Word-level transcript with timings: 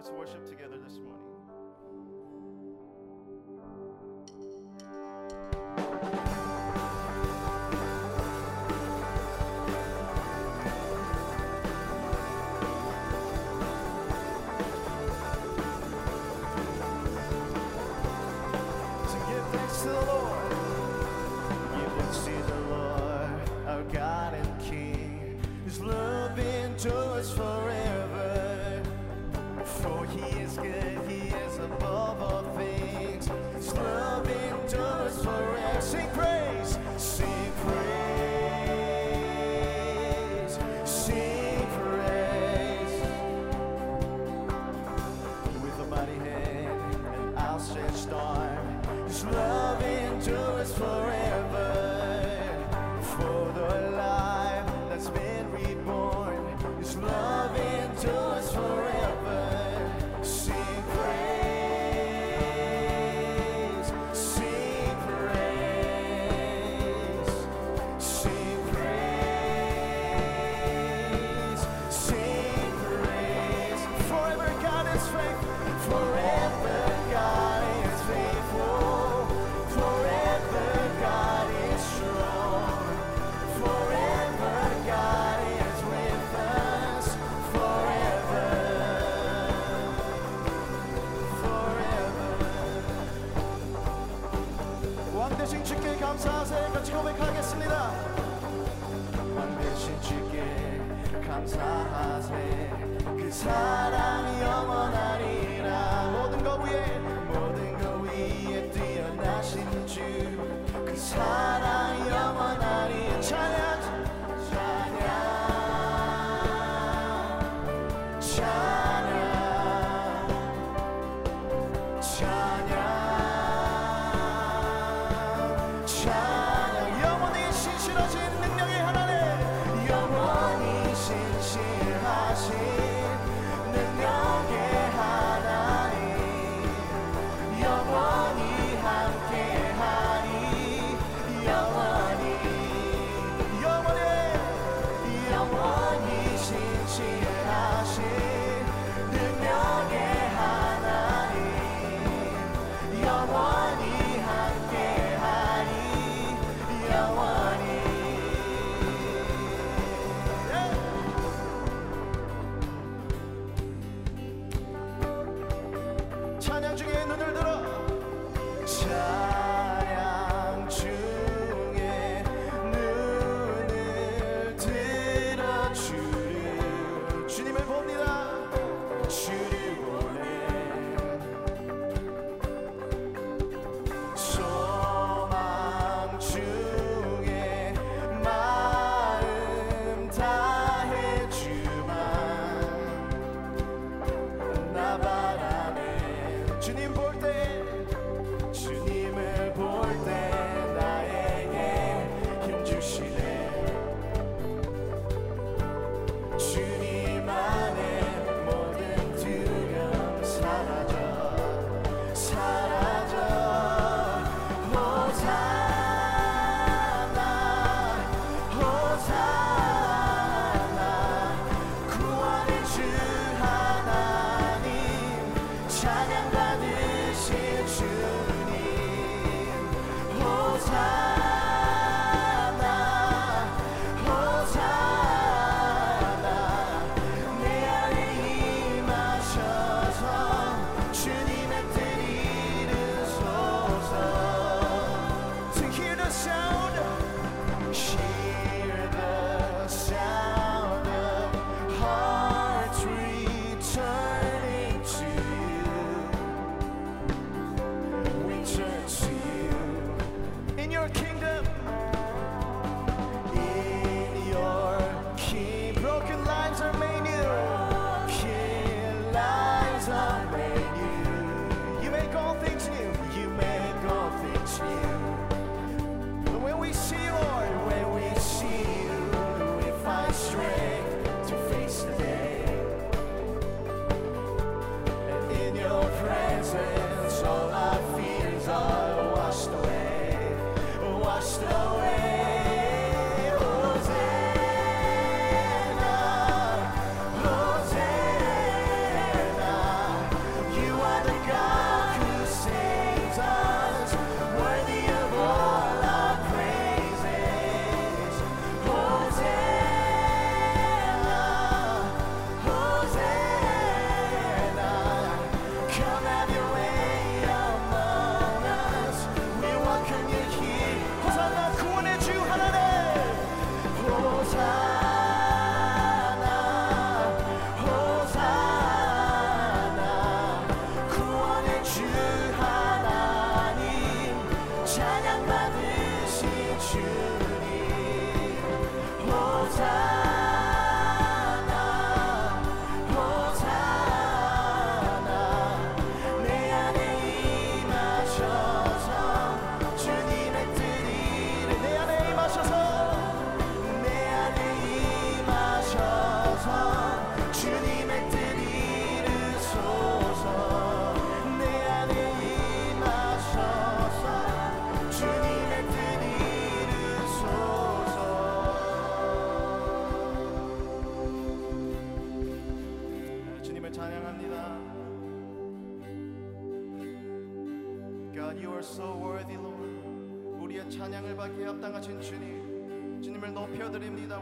Let's 0.00 0.12
worship 0.12 0.46
together 0.48 0.78
this 0.82 0.98
morning. 1.04 1.29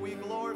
We 0.00 0.14
glorify 0.14 0.47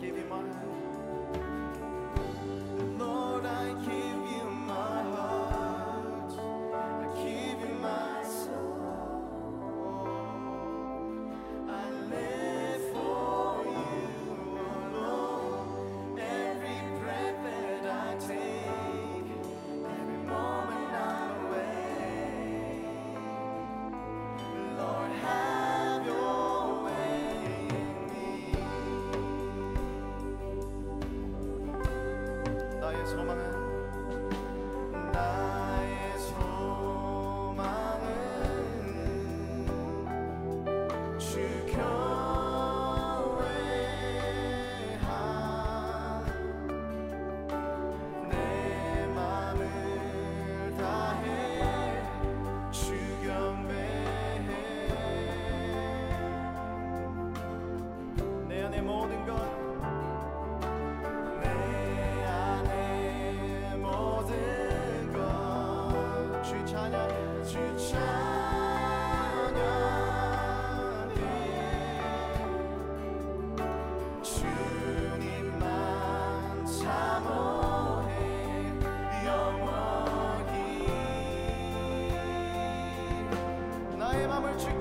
give 0.00 0.16
you 0.16 0.27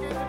맘을 0.01 0.26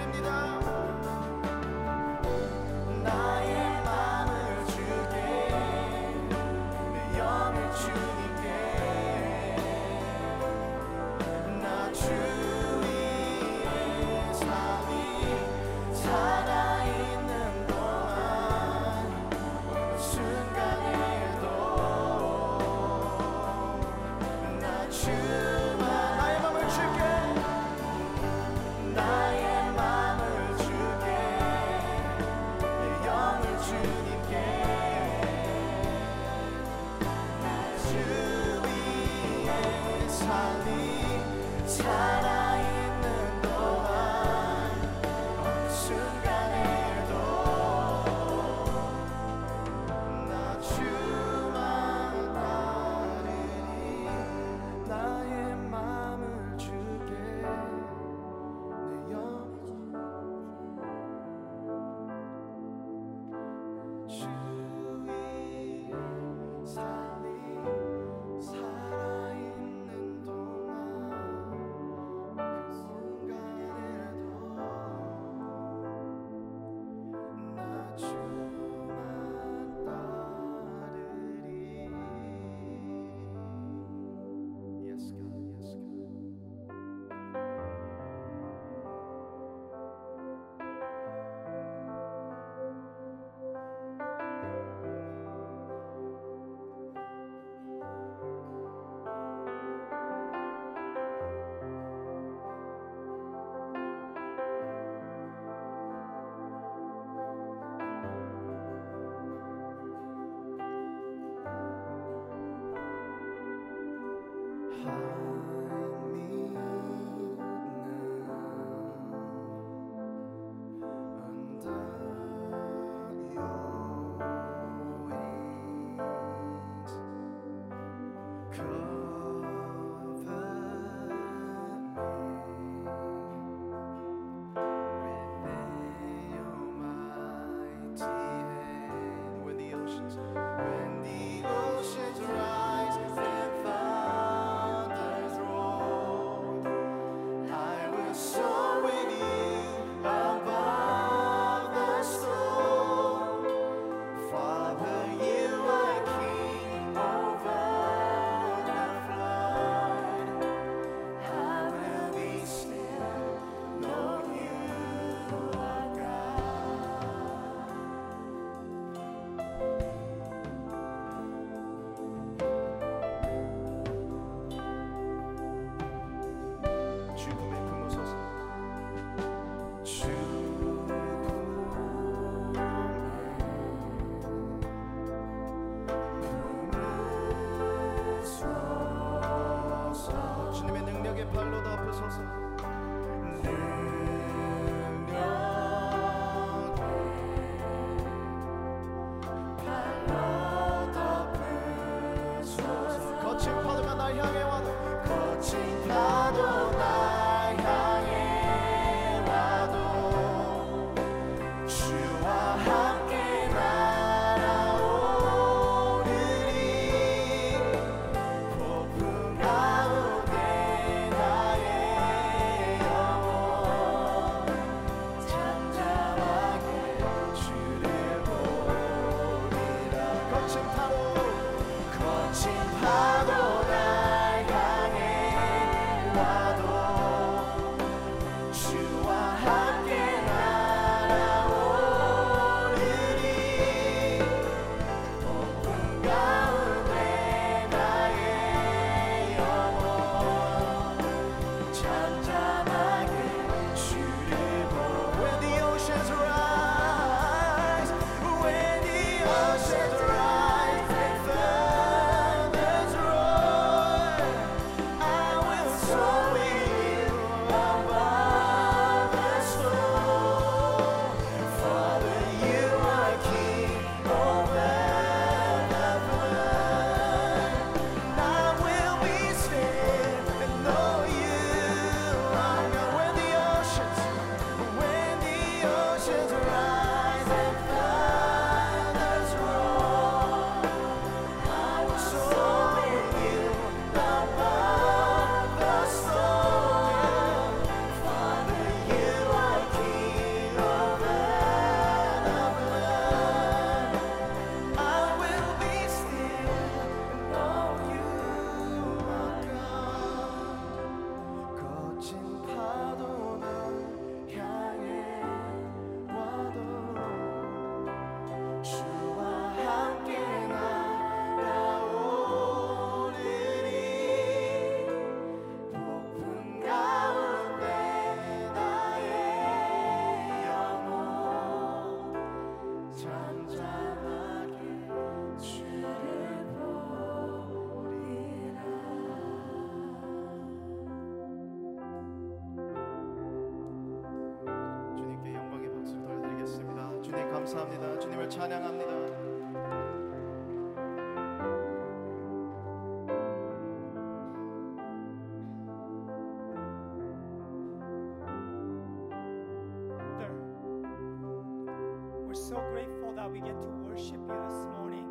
that 363.28 363.32
we 363.34 363.40
get 363.40 363.60
to 363.60 363.68
worship 363.86 364.16
you 364.26 364.40
this 364.42 364.66
morning. 364.78 365.04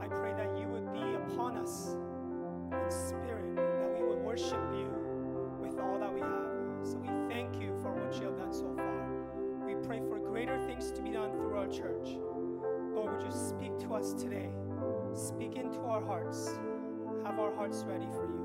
I 0.00 0.06
pray 0.06 0.32
that 0.34 0.56
you 0.56 0.68
would 0.68 0.92
be 0.92 1.14
upon 1.14 1.56
us 1.56 1.96
in 2.70 2.90
spirit, 2.90 3.56
that 3.56 3.92
we 3.98 4.06
would 4.06 4.18
worship 4.18 4.60
you 4.72 4.88
with 5.60 5.80
all 5.80 5.98
that 5.98 6.14
we 6.14 6.20
have. 6.20 6.86
So 6.86 6.98
we 6.98 7.08
thank 7.28 7.60
you 7.60 7.74
for 7.82 7.92
what 7.92 8.14
you 8.20 8.26
have 8.26 8.36
done 8.36 8.52
so 8.52 8.72
far. 8.76 9.08
We 9.66 9.74
pray 9.84 10.00
for 10.08 10.18
greater 10.20 10.64
things 10.66 10.92
to 10.92 11.02
be 11.02 11.10
done 11.10 11.32
through 11.32 11.56
our 11.56 11.66
church. 11.66 12.18
Lord, 12.94 13.16
would 13.16 13.22
you 13.22 13.32
speak 13.32 13.78
to 13.80 13.94
us 13.94 14.12
today? 14.12 14.50
Speak 15.14 15.56
into 15.56 15.80
our 15.80 16.04
hearts. 16.04 16.50
Have 17.24 17.40
our 17.40 17.52
hearts 17.56 17.84
ready 17.88 18.06
for 18.14 18.26
you. 18.26 18.43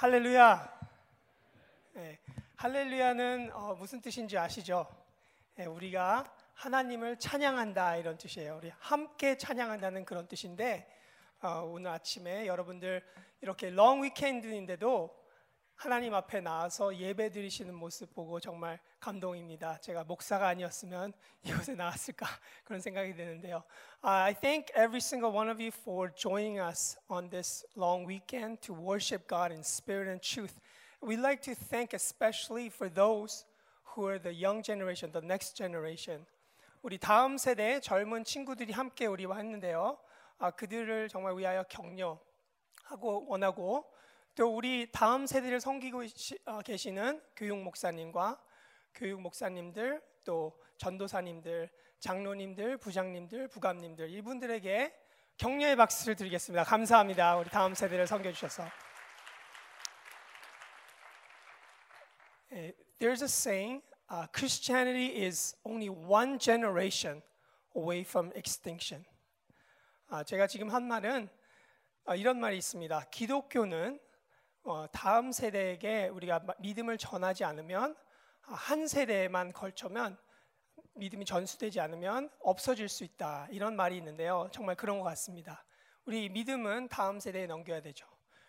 할렐루야. 0.00 0.80
네, 1.94 2.20
할렐루야는 2.54 3.50
어, 3.52 3.74
무슨 3.74 4.00
뜻인지 4.00 4.38
아시죠? 4.38 4.86
네, 5.56 5.66
우리가 5.66 6.22
하나님을 6.54 7.18
찬양한다 7.18 7.96
이런 7.96 8.16
뜻이에요. 8.16 8.58
우리 8.58 8.70
함께 8.78 9.36
찬양한다는 9.36 10.04
그런 10.04 10.28
뜻인데 10.28 10.88
어, 11.42 11.64
오늘 11.68 11.90
아침에 11.90 12.46
여러분들 12.46 13.04
이렇게 13.40 13.70
롱 13.70 14.04
위켄드인데도 14.04 15.17
하나님 15.78 16.12
앞에 16.12 16.40
나와서 16.40 16.96
예배 16.96 17.30
드리시는 17.30 17.72
모습 17.72 18.12
보고 18.12 18.40
정말 18.40 18.80
감동입니다. 18.98 19.78
제가 19.78 20.02
목사가 20.02 20.48
아니었으면 20.48 21.12
이곳에 21.44 21.76
나왔을까 21.76 22.26
그런 22.64 22.80
생각이 22.80 23.14
드는데요. 23.14 23.62
Uh, 24.02 24.10
I 24.10 24.34
thank 24.34 24.74
every 24.74 24.98
single 24.98 25.32
one 25.32 25.48
of 25.48 25.62
you 25.62 25.70
for 25.70 26.12
joining 26.12 26.58
us 26.58 26.98
on 27.08 27.30
this 27.30 27.64
long 27.76 28.04
weekend 28.08 28.60
to 28.62 28.74
worship 28.74 29.28
God 29.28 29.52
in 29.52 29.60
spirit 29.60 30.08
and 30.08 30.20
truth. 30.20 30.58
We'd 31.00 31.22
like 31.22 31.42
to 31.42 31.54
thank 31.54 31.94
especially 31.94 32.70
for 32.74 32.92
those 32.92 33.46
who 33.94 34.04
are 34.08 34.18
the 34.18 34.34
young 34.34 34.64
generation, 34.64 35.12
the 35.12 35.24
next 35.24 35.54
generation. 35.54 36.26
우리 36.82 36.98
다음 36.98 37.38
세대 37.38 37.78
젊은 37.78 38.24
친구들이 38.24 38.72
함께 38.72 39.06
우리와 39.06 39.36
했는데요. 39.36 39.96
아, 40.38 40.50
그들을 40.50 41.08
정말 41.08 41.38
위하여 41.38 41.62
격려하고 41.68 43.28
원하고 43.28 43.86
또 44.38 44.54
우리 44.54 44.88
다음 44.92 45.26
세대를 45.26 45.60
섬기고 45.60 46.06
시- 46.06 46.38
어, 46.44 46.60
계시는 46.60 47.20
교육 47.34 47.58
목사님과 47.58 48.40
교육 48.94 49.20
목사님들 49.20 50.00
또 50.24 50.56
전도사님들, 50.76 51.68
장로님들, 51.98 52.76
부장님들, 52.76 53.48
부감님들 53.48 54.08
이분들에게 54.10 54.96
격려의 55.38 55.74
박수를 55.74 56.14
드리겠습니다. 56.14 56.62
감사합니다. 56.62 57.36
우리 57.36 57.50
다음 57.50 57.74
세대를 57.74 58.06
섬겨 58.06 58.30
주셔서. 58.30 58.62
Eh, 62.52 62.72
There's 63.00 63.22
a 63.22 63.26
saying, 63.26 63.82
uh, 64.08 64.28
Christianity 64.32 65.20
is 65.26 65.56
only 65.64 65.88
one 65.88 66.38
generation 66.38 67.22
away 67.76 68.02
from 68.02 68.30
extinction. 68.36 69.04
아, 70.06 70.22
제가 70.22 70.46
지금 70.46 70.68
한 70.70 70.86
말은 70.86 71.28
아, 72.04 72.14
이런 72.14 72.38
말이 72.38 72.56
있습니다. 72.56 73.00
기독교는 73.10 73.98
어, 73.98 74.07
다음 74.92 75.32
세대에게 75.32 76.08
우리가 76.08 76.40
마- 76.40 76.54
믿음을 76.58 76.98
전하지 76.98 77.44
않으면 77.44 77.96
아, 78.46 78.54
한 78.54 78.86
세대에만 78.86 79.52
걸쳐면 79.52 80.18
믿음이 80.94 81.24
전수되지 81.24 81.80
않으면 81.80 82.28
없어질 82.40 82.88
수 82.88 83.04
있다 83.04 83.48
이런 83.50 83.76
말이 83.76 83.96
있는데요. 83.96 84.48
정말 84.52 84.74
그런 84.74 84.98
것 84.98 85.04
같습니다. 85.04 85.64
우리 86.04 86.28
믿음은 86.28 86.88
다음 86.88 87.20
세대에 87.20 87.46
넘겨야 87.46 87.80
되죠. 87.82 88.06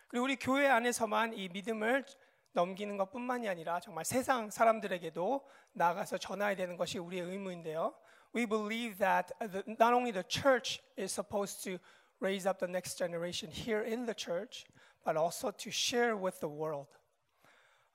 그리고 0.08 0.24
우리 0.24 0.36
교회 0.36 0.66
안에서만 0.68 1.34
이 1.34 1.48
믿음을 1.48 2.04
넘기는 2.52 2.96
것뿐만이 2.96 3.48
아니라 3.48 3.78
정말 3.80 4.04
세상 4.04 4.50
사람들에게도 4.50 5.46
나가서 5.72 6.18
전해야 6.18 6.56
되는 6.56 6.76
것이 6.76 6.98
우리의 6.98 7.22
의무인데요. 7.24 7.94
We 8.34 8.46
believe 8.46 8.98
that 8.98 9.32
the- 9.38 9.62
not 9.80 9.94
only 9.94 10.10
the 10.12 10.24
church 10.28 10.82
is 10.98 11.12
supposed 11.12 11.62
to 11.64 11.78
raise 12.20 12.48
up 12.48 12.58
the 12.58 12.68
next 12.70 12.96
generation 12.98 13.52
here 13.54 13.84
in 13.86 14.04
the 14.06 14.14
church, 14.16 14.66
but 15.04 15.16
also 15.16 15.50
to 15.50 15.70
share 15.70 16.16
with 16.16 16.40
the 16.40 16.48
world. 16.48 16.88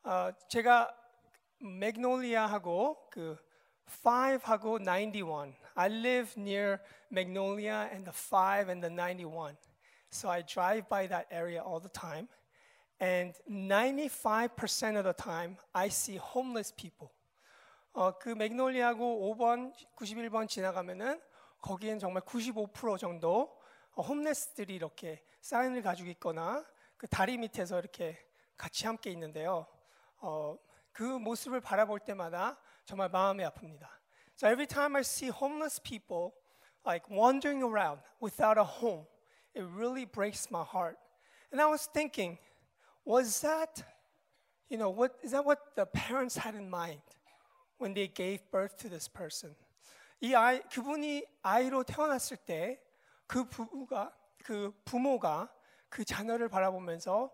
어, 0.03 0.31
제가 0.49 0.95
맥놀리아하고 1.59 3.09
그 3.09 3.37
5하고 4.03 4.79
91. 4.81 5.55
I 5.75 5.89
live 5.89 6.33
near 6.37 6.79
Magnolia 7.11 7.89
and 7.91 8.05
the 8.05 8.13
5 8.13 8.69
and 8.69 8.81
the 8.81 8.89
91. 8.89 9.57
So 10.09 10.29
I 10.29 10.41
drive 10.41 10.87
by 10.89 11.07
that 11.07 11.27
area 11.31 11.61
all 11.61 11.79
the 11.79 11.89
time. 11.89 12.27
And 12.99 13.35
95% 13.49 14.97
of 14.97 15.03
the 15.03 15.13
time 15.13 15.57
I 15.73 15.87
see 15.87 16.17
homeless 16.17 16.71
people. 16.71 17.09
어, 17.93 18.17
그 18.17 18.29
맥놀리하고 18.29 19.35
5번, 19.35 19.73
91번 19.95 20.47
지나가면은 20.47 21.21
거기엔 21.61 21.99
정말 21.99 22.21
95% 22.23 22.97
정도 22.97 23.57
어, 23.93 24.01
홈레스들이 24.01 24.75
이렇게 24.75 25.23
사인을 25.41 25.81
가지고 25.81 26.09
있거나 26.09 26.65
그 26.97 27.08
다리 27.08 27.38
밑에서 27.38 27.79
이렇게 27.79 28.17
같이 28.58 28.86
함께 28.86 29.12
있는데요. 29.12 29.67
어, 30.17 30.58
그 30.91 31.03
모습을 31.03 31.60
바라볼 31.60 31.99
때마다 31.99 32.58
정말 32.86 33.10
마음이 33.10 33.43
아픕니다. 33.43 33.88
So 34.38 34.49
every 34.49 34.67
time 34.67 34.95
I 34.95 35.01
see 35.01 35.29
homeless 35.29 35.81
people 35.81 36.31
like 36.86 37.05
wandering 37.10 37.63
around 37.63 38.01
without 38.21 38.58
a 38.58 38.63
home, 38.63 39.05
it 39.53 39.63
really 39.63 40.05
breaks 40.05 40.47
my 40.49 40.63
heart. 40.63 40.97
And 41.51 41.62
I 41.62 41.67
was 41.67 41.88
thinking, 41.91 42.38
was 43.05 43.41
that, 43.41 43.84
you 44.69 44.77
know, 44.77 44.89
what 44.89 45.19
is 45.23 45.31
that 45.31 45.45
what 45.45 45.75
the 45.75 45.86
parents 45.86 46.38
had 46.38 46.55
in 46.55 46.69
mind 46.69 47.01
when 47.77 47.93
they 47.93 48.08
gave 48.08 48.39
birth 48.51 48.77
to 48.77 48.89
this 48.89 49.08
person? 49.08 49.55
이 50.21 50.34
아이 50.34 50.62
그분이 50.69 51.25
아이로 51.43 51.84
태어났을 51.84 52.38
때 52.38 52.86
그 53.27 53.43
부부가 53.45 54.15
그 54.43 54.71
부모가 54.86 55.53
그 55.95 56.03
자녀를 56.03 56.49
바라보면서 56.49 57.34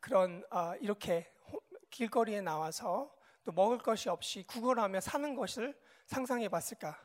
그런 0.00 0.44
아, 0.50 0.74
이렇게 0.80 1.32
호- 1.52 1.62
길거리에 1.90 2.40
나와서 2.40 3.14
또 3.44 3.52
먹을 3.52 3.78
것이 3.78 4.08
없이 4.08 4.42
구걸하며 4.48 4.98
사는 4.98 5.32
것을 5.36 5.78
상상해 6.06 6.48
봤을까? 6.48 7.00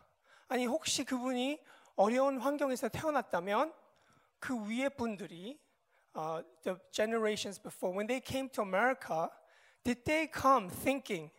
아니 0.47 0.65
혹시 0.65 1.03
그분이 1.03 1.61
어려운 1.95 2.39
환경에서 2.39 2.89
태어났다면 2.89 3.71
그 4.39 4.55
위에 4.67 4.89
분들이 4.89 5.59
uh, 6.17 6.43
the 6.63 6.75
generations 6.91 7.61
before 7.61 7.95
when 7.95 8.07
they 8.07 8.19
came 8.19 8.49
to 8.49 8.63
America, 8.63 9.29
did 9.83 10.03
they 10.05 10.27
come 10.27 10.71
thinking 10.71 11.29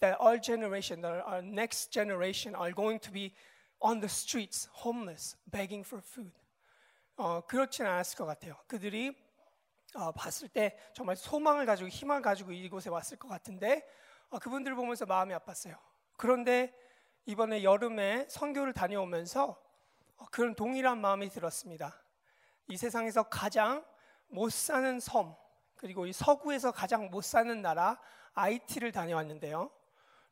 that 0.00 0.16
our 0.18 0.36
generation, 0.36 1.00
that 1.00 1.22
our 1.24 1.42
next 1.42 1.92
generation, 1.92 2.56
are 2.56 2.72
going 2.72 2.98
to 2.98 3.12
be 3.12 3.32
on 3.80 4.00
the 4.00 4.08
streets, 4.08 4.68
homeless, 4.82 5.36
begging 5.46 5.84
for 5.84 6.00
food? 6.00 6.32
어, 7.22 7.40
그렇지는 7.42 7.88
않았을 7.88 8.18
것 8.18 8.26
같아요. 8.26 8.56
그들이 8.66 9.16
어, 9.94 10.10
봤을 10.10 10.48
때 10.48 10.76
정말 10.92 11.14
소망을 11.14 11.66
가지고 11.66 11.88
희망을 11.88 12.20
가지고 12.20 12.50
이곳에 12.50 12.90
왔을 12.90 13.16
것 13.16 13.28
같은데 13.28 13.86
어, 14.30 14.40
그분들을 14.40 14.74
보면서 14.74 15.06
마음이 15.06 15.32
아팠어요. 15.32 15.78
그런데 16.16 16.74
이번에 17.26 17.62
여름에 17.62 18.26
선교를 18.28 18.72
다녀오면서 18.72 19.56
어, 20.16 20.24
그런 20.32 20.56
동일한 20.56 21.00
마음이 21.00 21.28
들었습니다. 21.28 22.02
이 22.66 22.76
세상에서 22.76 23.22
가장 23.28 23.84
못 24.26 24.50
사는 24.52 24.98
섬 24.98 25.36
그리고 25.76 26.06
이 26.06 26.12
서구에서 26.12 26.72
가장 26.72 27.08
못 27.08 27.22
사는 27.22 27.62
나라 27.62 28.00
IT를 28.34 28.90
다녀왔는데요. 28.90 29.70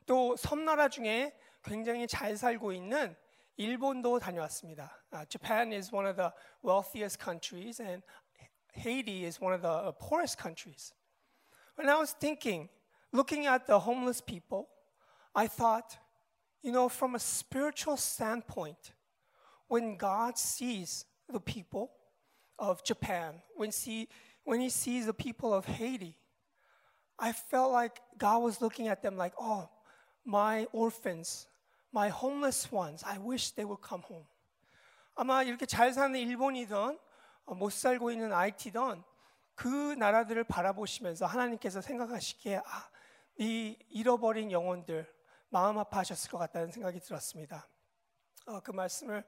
또 0.07 0.35
섬나라 0.35 0.89
중에 0.89 1.39
굉장히 1.63 2.09
잘 2.09 2.37
살고 2.37 2.73
있는 2.73 3.17
일본도 3.60 4.20
다녀왔습니다. 4.20 4.92
Uh, 5.14 5.26
Japan 5.30 5.72
is 5.72 5.94
one 5.94 6.06
of 6.06 6.18
the 6.18 6.32
wealthiest 6.62 7.20
countries 7.20 7.80
and 7.80 8.04
Haiti 8.74 9.26
is 9.26 9.40
one 9.40 9.54
of 9.54 9.62
the 9.62 9.94
poorest 9.94 10.38
countries. 10.38 10.94
When 11.76 11.90
I 11.90 11.98
was 11.98 12.12
thinking, 12.12 12.70
looking 13.12 13.46
at 13.46 13.68
the 13.68 13.80
homeless 13.80 14.22
people, 14.22 14.68
I 15.34 15.48
thought, 15.48 15.98
you 16.62 16.72
know, 16.72 16.90
from 16.90 17.16
a 17.16 17.20
spiritual 17.20 17.98
standpoint, 17.98 18.94
when 19.68 19.98
God 19.98 20.38
sees 20.38 21.06
the 21.32 21.40
people 21.40 21.92
of 22.60 22.84
Japan, 22.84 23.42
when, 23.56 23.72
see, 23.72 24.08
when 24.44 24.60
He 24.60 24.70
sees 24.70 25.06
the 25.06 25.14
people 25.14 25.54
of 25.54 25.66
Haiti, 25.66 26.18
I 27.18 27.32
felt 27.32 27.72
like 27.72 28.02
God 28.18 28.40
was 28.40 28.62
looking 28.62 28.88
at 28.88 29.02
them 29.02 29.16
like, 29.16 29.34
oh, 29.40 29.70
my 30.26 30.68
orphans, 30.72 31.48
my 31.95 32.11
homeless 32.11 32.75
ones, 32.75 33.05
I 33.05 33.19
wish 33.19 33.55
they 33.55 33.67
would 33.67 33.83
come 33.87 34.03
home. 34.09 34.27
아마 35.15 35.43
이렇게 35.43 35.67
잘 35.67 35.93
사는 35.93 36.19
일본이든 36.19 36.99
어, 37.47 37.55
못 37.55 37.73
살고 37.73 38.11
있는 38.11 38.33
IT든 38.33 39.03
그 39.55 39.95
나라들을 39.95 40.45
바라보시면서 40.45 41.27
하나님께서 41.27 41.81
생각하시기에 41.81 42.59
아, 42.65 42.91
이 43.37 43.77
잃어버린 43.91 44.51
영혼들 44.51 45.13
마음 45.49 45.79
아파하셨을 45.79 46.31
것 46.31 46.39
같다는 46.39 46.71
생각이 46.71 47.01
들었습니다. 47.01 47.69
어, 48.47 48.61
그 48.61 48.71
말씀을 48.71 49.25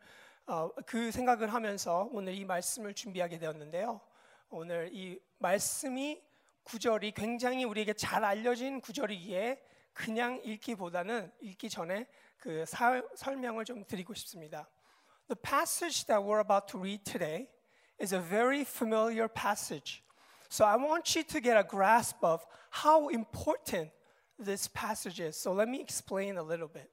어, 0.46 0.70
그 0.87 1.11
생각을 1.11 1.53
하면서 1.53 2.09
오늘 2.12 2.35
이 2.35 2.44
말씀을 2.44 2.94
준비하게 2.94 3.38
되었는데요. 3.38 4.01
오늘 4.48 4.90
이 4.92 5.20
말씀이 5.38 6.22
구절이 6.64 7.12
굉장히 7.12 7.64
우리에게 7.64 7.92
잘 7.92 8.25
알려진 8.25 8.81
구절이기에 8.81 9.62
그냥 9.92 10.40
읽기보다는 10.44 11.33
읽기 11.40 11.68
전에 11.68 12.07
그 12.42 12.66
사, 12.66 13.00
설명을 13.14 13.64
좀 13.64 13.85
드리고 13.85 14.14
싶습니다. 14.14 14.68
The 15.28 15.40
passage 15.40 16.07
that 16.07 16.26
we're 16.26 16.40
about 16.40 16.66
to 16.72 16.81
read 16.81 17.05
today 17.05 17.46
is 18.00 18.12
a 18.12 18.18
very 18.20 18.62
familiar 18.62 19.28
passage. 19.28 20.02
So 20.50 20.66
I 20.66 20.74
want 20.74 21.14
you 21.14 21.22
to 21.22 21.40
get 21.40 21.57
a 21.57 21.62
grasp 21.62 22.16
of 22.24 22.44
how 22.83 23.11
important 23.11 23.92
this 24.37 24.68
passage 24.68 25.22
is. 25.22 25.38
So 25.38 25.52
let 25.52 25.68
me 25.68 25.81
explain 25.81 26.37
a 26.37 26.42
little 26.42 26.66
bit. 26.66 26.90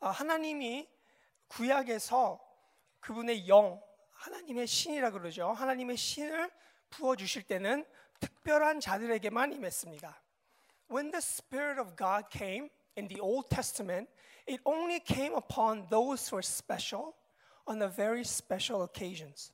아, 0.00 0.10
하나님이 0.10 0.86
구약에서 1.48 2.38
그분의 3.00 3.48
영, 3.48 3.80
하나님의 4.12 4.66
신이라 4.66 5.12
그러죠. 5.12 5.50
하나님의 5.50 5.96
신을 5.96 6.50
부어 6.90 7.16
주실 7.16 7.42
때는 7.44 7.86
특별한 8.20 8.80
자들에게만 8.80 9.54
임했습니다. 9.54 10.22
When 10.90 11.10
the 11.10 11.22
Spirit 11.22 11.80
of 11.80 11.96
God 11.96 12.26
came 12.30 12.68
in 12.95 13.07
the 13.07 13.19
Old 13.19 13.49
Testament, 13.49 14.09
it 14.45 14.59
only 14.65 14.99
came 14.99 15.33
upon 15.35 15.85
those 15.89 16.27
who 16.27 16.37
are 16.37 16.41
special 16.41 17.15
on 17.67 17.79
the 17.79 17.87
very 17.87 18.23
special 18.23 18.83
occasions. 18.83 19.51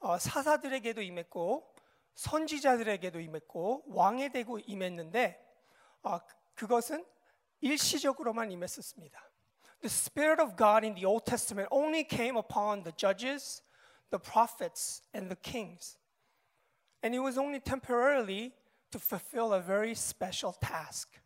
어, 0.00 0.18
사사들에게도 0.18 1.02
임했고 1.02 1.74
선지자들에게도 2.14 3.20
임했고 3.20 3.84
왕에게도 3.88 4.60
임했는데 4.60 5.42
어, 6.02 6.18
그것은 6.54 7.04
일시적으로만 7.60 8.52
임했었습니다. 8.52 9.20
The 9.80 9.90
Spirit 9.90 10.40
of 10.40 10.56
God 10.56 10.84
in 10.84 10.94
the 10.94 11.04
Old 11.04 11.24
Testament 11.24 11.68
only 11.70 12.04
came 12.04 12.36
upon 12.36 12.82
the 12.84 12.92
judges, 12.96 13.62
the 14.10 14.18
prophets, 14.18 15.02
and 15.12 15.28
the 15.28 15.36
kings. 15.36 15.98
And 17.02 17.14
it 17.14 17.20
was 17.20 17.36
only 17.36 17.60
temporarily 17.60 18.54
to 18.90 18.98
fulfill 18.98 19.52
a 19.52 19.60
very 19.60 19.94
special 19.94 20.52
task. 20.52 21.19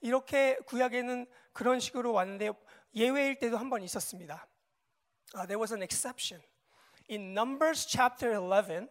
이렇게 0.00 0.56
구약에는 0.66 1.26
그런 1.52 1.80
식으로 1.80 2.12
왔는데 2.12 2.50
예외일 2.94 3.38
때도 3.38 3.56
한 3.56 3.70
번 3.70 3.82
있었습니다. 3.82 4.46
Uh, 5.34 5.46
there 5.46 5.58
was 5.60 5.72
an 5.72 5.82
exception. 5.82 6.42
In 7.10 7.32
Numbers 7.32 7.86
chapter 7.86 8.34
11, 8.34 8.88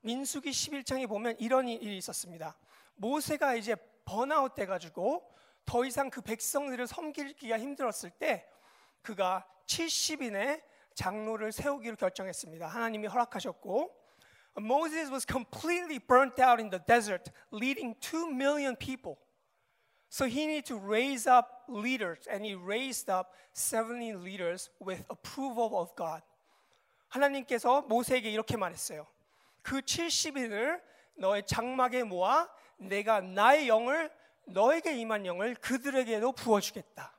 민수기 0.00 0.50
11장에 0.50 1.08
보면 1.08 1.36
이런 1.38 1.68
일이 1.68 1.96
있었습니다. 1.98 2.56
모세가 2.94 3.54
이제 3.54 3.74
번아웃 4.04 4.54
돼 4.54 4.66
가지고 4.66 5.28
더 5.64 5.84
이상 5.84 6.10
그 6.10 6.20
백성들을 6.20 6.86
섬기기가 6.86 7.58
힘들었을 7.58 8.10
때 8.10 8.46
그가 9.02 9.46
70인의 9.66 10.62
장로를 10.94 11.52
세우기로 11.52 11.96
결정했습니다. 11.96 12.66
하나님이 12.66 13.06
허락하셨고 13.08 14.04
Moses 14.58 15.10
was 15.10 15.26
completely 15.26 15.98
burnt 15.98 16.40
out 16.40 16.60
in 16.62 16.70
the 16.70 16.80
desert 16.86 17.32
leading 17.52 17.96
2 18.00 18.28
million 18.30 18.76
people. 18.76 19.16
So 20.09 20.25
he 20.25 20.47
needed 20.47 20.65
to 20.67 20.77
raise 20.77 21.27
up 21.27 21.63
leaders 21.67 22.27
and 22.27 22.43
he 22.43 22.55
raised 22.55 23.09
up 23.09 23.33
70 23.53 24.13
leaders 24.15 24.69
with 24.79 25.05
approval 25.09 25.75
of 25.75 25.95
God. 25.95 26.23
하나님께서 27.09 27.81
모세에게 27.83 28.29
이렇게 28.31 28.57
말했어요. 28.57 29.05
그 29.61 29.81
70인을 29.81 30.81
너의 31.15 31.45
장막에 31.45 32.03
모아 32.03 32.49
내가 32.77 33.21
나의 33.21 33.67
영을 33.67 34.09
너에게 34.45 34.95
임한 34.97 35.25
영을 35.25 35.55
그들에게도 35.55 36.31
부어 36.31 36.59
주겠다. 36.59 37.13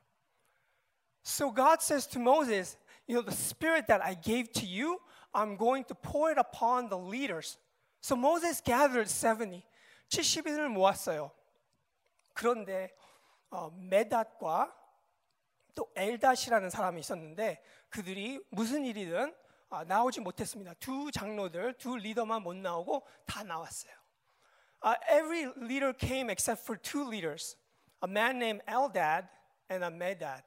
So 1.23 1.53
God 1.53 1.81
says 1.81 2.07
to 2.09 2.19
Moses, 2.19 2.77
you 3.07 3.15
know 3.15 3.23
the 3.23 3.35
spirit 3.35 3.87
that 3.87 4.03
I 4.03 4.15
gave 4.15 4.51
to 4.53 4.65
you, 4.65 4.99
I'm 5.33 5.55
going 5.55 5.85
to 5.87 5.95
pour 5.95 6.31
it 6.31 6.37
upon 6.37 6.89
the 6.89 6.97
leaders. 6.97 7.57
So 8.01 8.15
Moses 8.15 8.61
gathered 8.61 9.07
70. 9.07 9.63
70인을 10.09 10.67
모았어요. 10.67 11.31
그런데 12.35 12.95
어, 13.49 13.69
메닷과 13.71 14.75
또 15.75 15.89
엘닷이라는 15.95 16.69
사람이 16.69 16.99
있었는데 16.99 17.61
그들이 17.89 18.43
무슨 18.49 18.85
일이든 18.85 19.35
아, 19.69 19.85
나오지 19.85 20.19
못했습니다. 20.19 20.73
두 20.75 21.11
장로들, 21.11 21.77
두 21.77 21.95
리더만 21.95 22.43
못 22.43 22.55
나오고 22.55 23.07
다 23.25 23.43
나왔어요. 23.43 23.93
Uh, 24.83 24.95
every 25.09 25.45
leader 25.61 25.93
came 25.93 26.29
except 26.29 26.63
for 26.63 26.75
two 26.75 27.07
leaders, 27.07 27.55
a 28.01 28.07
man 28.07 28.39
named 28.39 28.61
Eldad 28.67 29.29
and 29.69 29.83
a 29.85 29.89
Medad. 29.89 30.41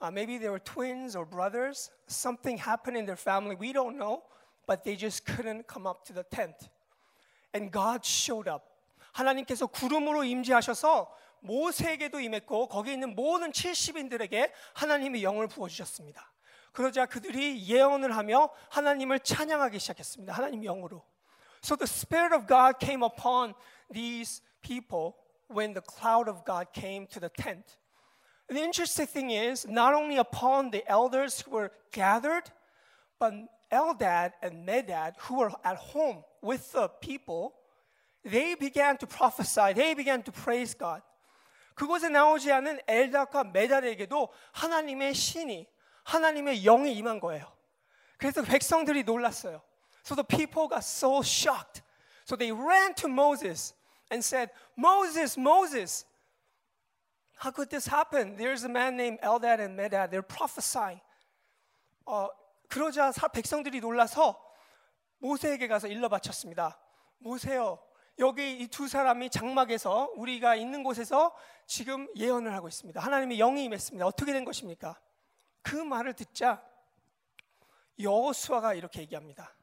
Uh, 0.00 0.10
maybe 0.10 0.38
they 0.38 0.50
were 0.50 0.60
twins 0.60 1.16
or 1.16 1.24
brothers. 1.24 1.90
Something 2.06 2.58
happened 2.58 2.98
in 2.98 3.06
their 3.06 3.16
family. 3.16 3.56
We 3.56 3.72
don't 3.72 3.96
know, 3.96 4.22
but 4.66 4.84
they 4.84 4.94
just 4.94 5.24
couldn't 5.24 5.66
come 5.66 5.86
up 5.86 6.04
to 6.06 6.12
the 6.12 6.22
tent. 6.22 6.68
And 7.54 7.72
God 7.72 8.04
showed 8.04 8.46
up. 8.46 8.69
하나님께서 9.11 9.67
구름으로 9.67 10.23
임재하셔서 10.23 11.13
모세에게도 11.41 12.19
임했고 12.19 12.67
거기 12.67 12.93
있는 12.93 13.15
모든 13.15 13.51
70인들에게 13.51 14.51
하나님의 14.73 15.23
영을 15.23 15.47
부어 15.47 15.67
주셨습니다. 15.67 16.31
그러자 16.71 17.05
그들이 17.05 17.67
예언을 17.67 18.15
하며 18.15 18.49
하나님을 18.69 19.19
찬양하기 19.19 19.79
시작했습니다. 19.79 20.33
하나님 20.33 20.61
영으로. 20.61 21.03
So 21.63 21.75
the 21.75 21.87
spirit 21.87 22.33
of 22.33 22.47
God 22.47 22.77
came 22.79 23.03
upon 23.03 23.53
these 23.91 24.41
people 24.61 25.13
when 25.49 25.73
the 25.73 25.81
cloud 25.81 26.29
of 26.29 26.43
God 26.45 26.67
came 26.73 27.07
to 27.07 27.19
the 27.19 27.29
tent. 27.29 27.77
And 28.49 28.57
the 28.57 28.63
interesting 28.63 29.07
thing 29.07 29.31
is 29.31 29.67
not 29.67 29.93
only 29.93 30.17
upon 30.17 30.71
the 30.71 30.83
elders 30.87 31.41
who 31.41 31.51
were 31.51 31.71
gathered, 31.91 32.51
but 33.19 33.33
Eldad 33.71 34.33
and 34.41 34.67
Medad 34.67 35.15
who 35.19 35.39
were 35.39 35.51
at 35.63 35.77
home 35.77 36.23
with 36.41 36.71
the 36.71 36.89
people, 37.01 37.53
they 38.23 38.55
began 38.55 38.97
to 38.97 39.07
prophesy. 39.07 39.73
They 39.73 39.95
began 39.95 40.23
to 40.23 40.31
praise 40.31 40.77
God. 40.77 41.01
그곳에 41.75 42.09
나오지 42.09 42.51
않은 42.51 42.81
엘닷과 42.87 43.45
메달에게도 43.45 44.29
하나님의 44.51 45.13
신이 45.13 45.67
하나님의 46.03 46.63
영이 46.63 46.93
임한 46.93 47.19
거예요. 47.19 47.51
그래서 48.17 48.41
백성들이 48.43 49.03
놀랐어요. 49.03 49.61
So 50.03 50.15
the 50.15 50.23
people 50.23 50.67
got 50.67 50.83
so 50.83 51.21
shocked. 51.21 51.81
So 52.25 52.35
they 52.35 52.51
ran 52.51 52.93
to 52.95 53.07
Moses 53.07 53.73
and 54.11 54.23
said, 54.23 54.51
Moses, 54.77 55.37
Moses, 55.37 56.05
how 57.35 57.51
could 57.51 57.69
this 57.69 57.87
happen? 57.87 58.35
There's 58.35 58.63
a 58.63 58.69
man 58.69 58.95
named 58.95 59.19
Eldad 59.21 59.59
and 59.59 59.75
Medad. 59.75 60.11
They're 60.11 60.21
prophesying. 60.21 61.01
어, 62.05 62.29
그러자 62.67 63.11
백성들이 63.33 63.79
놀라서 63.79 64.39
모세에게 65.19 65.67
가서 65.67 65.87
일러 65.87 66.09
바쳤습니다. 66.09 66.79
모세요, 67.19 67.79
여기 68.21 68.59
이 68.61 68.67
두 68.67 68.87
사람이 68.87 69.29
장막에서 69.31 70.11
우리가 70.15 70.55
있는 70.55 70.83
곳에서 70.83 71.35
지금 71.65 72.07
예언을 72.15 72.53
하고 72.53 72.67
있습니다. 72.67 72.99
하나님의 73.01 73.37
영이 73.37 73.63
임했습니다. 73.65 74.05
어떻게 74.05 74.31
된 74.31 74.45
것입니까? 74.45 74.97
그 75.63 75.75
말을 75.75 76.13
듣자 76.13 76.63
여호수아가 77.99 78.73
이렇게 78.75 79.01
얘기합니다. 79.01 79.53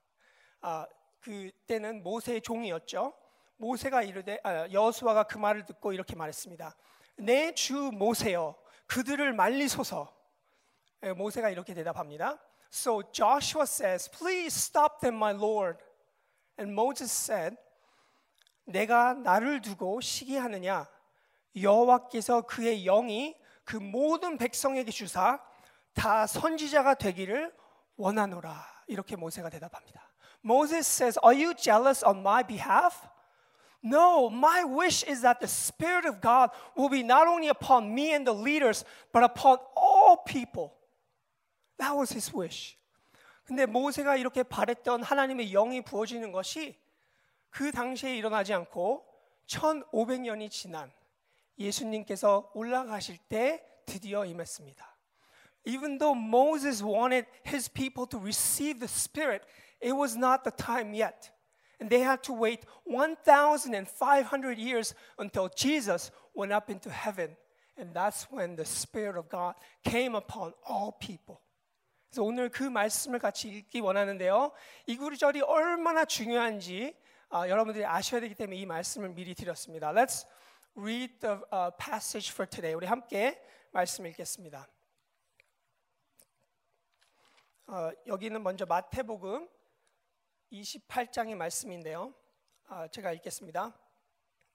아, 0.61 0.87
그때는 1.21 2.03
모세의 2.03 2.43
종이었죠. 2.43 3.15
모세가 3.57 4.03
이르되 4.03 4.41
아, 4.43 4.69
여호수아가 4.71 5.25
그 5.25 5.39
말을 5.39 5.65
듣고 5.65 5.93
이렇게 5.93 6.15
말했습니다. 6.17 6.75
내 7.19 7.53
주 7.55 7.91
모세여 7.95 8.57
그들을 8.87 9.33
말리소서. 9.33 10.13
예, 11.05 11.13
모세가 11.13 11.51
이렇게 11.51 11.75
대답합니다. 11.75 12.39
So 12.73 13.03
Joshua 13.13 13.63
says, 13.65 14.11
"Please 14.11 14.57
stop 14.57 14.99
them, 15.01 15.17
my 15.17 15.33
Lord." 15.35 15.83
And 16.59 16.73
Moses 16.73 17.13
said, 17.13 17.57
내가 18.69 19.15
나를 19.15 19.61
두고 19.61 20.01
시기하느냐? 20.01 20.87
여호와께서 21.57 22.43
그의 22.43 22.85
영이 22.85 23.35
그 23.65 23.77
모든 23.77 24.37
백성에게 24.37 24.91
주사 24.91 25.41
다 25.95 26.27
선지자가 26.27 26.95
되기를 26.95 27.55
원하노라. 27.97 28.85
이렇게 28.87 29.17
모세가 29.17 29.51
대답합니다. 29.51 30.09
Moses 30.45 30.87
says, 30.87 31.19
Are 31.25 31.35
you 31.35 31.55
jealous 31.55 32.05
on 32.05 32.21
my 32.21 32.43
behalf? 32.43 33.09
No, 33.83 34.29
my 34.29 34.65
wish 34.65 35.05
is 35.05 35.23
that 35.23 35.41
the 35.41 35.49
Spirit 35.49 36.07
of 36.07 36.21
God 36.21 36.51
will 36.77 36.91
be 36.91 37.03
not 37.03 37.27
only 37.27 37.49
upon 37.49 37.93
me 37.93 38.13
and 38.13 38.27
the 38.27 38.35
leaders, 38.35 38.85
but 39.13 39.25
upon 39.25 39.59
all 39.77 40.23
people. 40.27 40.73
That 41.79 41.97
was 41.97 42.13
his 42.13 42.33
wish. 42.35 42.77
근데 43.45 43.67
모세가 43.67 44.17
이렇게 44.17 44.43
바랬던 44.43 45.03
하나님의 45.03 45.53
영이 45.53 45.83
부어지는 45.83 46.33
것이 46.33 46.77
그 47.50 47.72
당시에 47.72 48.16
일어나지 48.16 48.54
않고 48.54 49.06
1500년이 49.48 50.50
지난 50.50 50.92
예수님께서 51.58 52.52
올라가실 52.54 53.18
때 53.30 53.64
드디어 53.86 54.26
임했습니다. 54.26 54.94
Even 55.66 55.98
though 55.98 56.18
Moses 56.18 56.84
wanted 56.84 57.26
his 57.46 57.70
people 57.72 58.08
to 58.08 58.20
receive 58.20 58.80
the 58.80 58.90
Spirit, 58.90 59.46
it 59.82 59.94
was 59.94 60.18
not 60.18 60.44
the 60.44 60.52
time 60.52 60.94
yet. 60.94 61.32
And 61.80 61.90
they 61.90 62.04
had 62.04 62.22
to 62.24 62.34
wait 62.34 62.66
1,500 62.86 64.58
years 64.58 64.94
until 65.18 65.50
Jesus 65.56 66.12
went 66.34 66.52
up 66.52 66.70
into 66.70 66.90
heaven. 66.90 67.36
And 67.78 67.94
that's 67.94 68.28
when 68.30 68.56
the 68.56 68.66
Spirit 68.66 69.18
of 69.18 69.30
God 69.30 69.56
came 69.84 70.16
upon 70.16 70.54
all 70.68 70.94
people. 71.00 71.40
그래서 72.10 72.24
오늘 72.24 72.50
그 72.50 72.64
말씀을 72.64 73.20
같이 73.20 73.50
읽기 73.50 73.80
원하는데요. 73.80 74.52
이 74.86 74.98
구절이 74.98 75.42
얼마나 75.42 76.06
중요한지 76.06 76.96
아, 77.31 77.47
여러분들이 77.47 77.85
아셔야 77.85 78.23
되기 78.23 78.35
때문에 78.35 78.57
이 78.57 78.65
말씀을 78.65 79.11
미리 79.11 79.35
드렸습니다. 79.35 79.93
Let's 79.93 80.27
read 80.75 81.19
the 81.19 81.35
uh, 81.53 81.71
passage 81.79 82.33
for 82.33 82.49
today. 82.49 82.75
우리 82.75 82.87
함께 82.87 83.39
말씀 83.71 84.07
읽겠습니다. 84.07 84.67
어, 87.67 87.91
여기는 88.07 88.43
먼저 88.43 88.65
마태복음 88.65 89.47
28장의 90.53 91.35
말씀인데요. 91.35 92.15
아, 92.67 92.89
제가 92.89 93.13
읽겠습니다. 93.13 93.79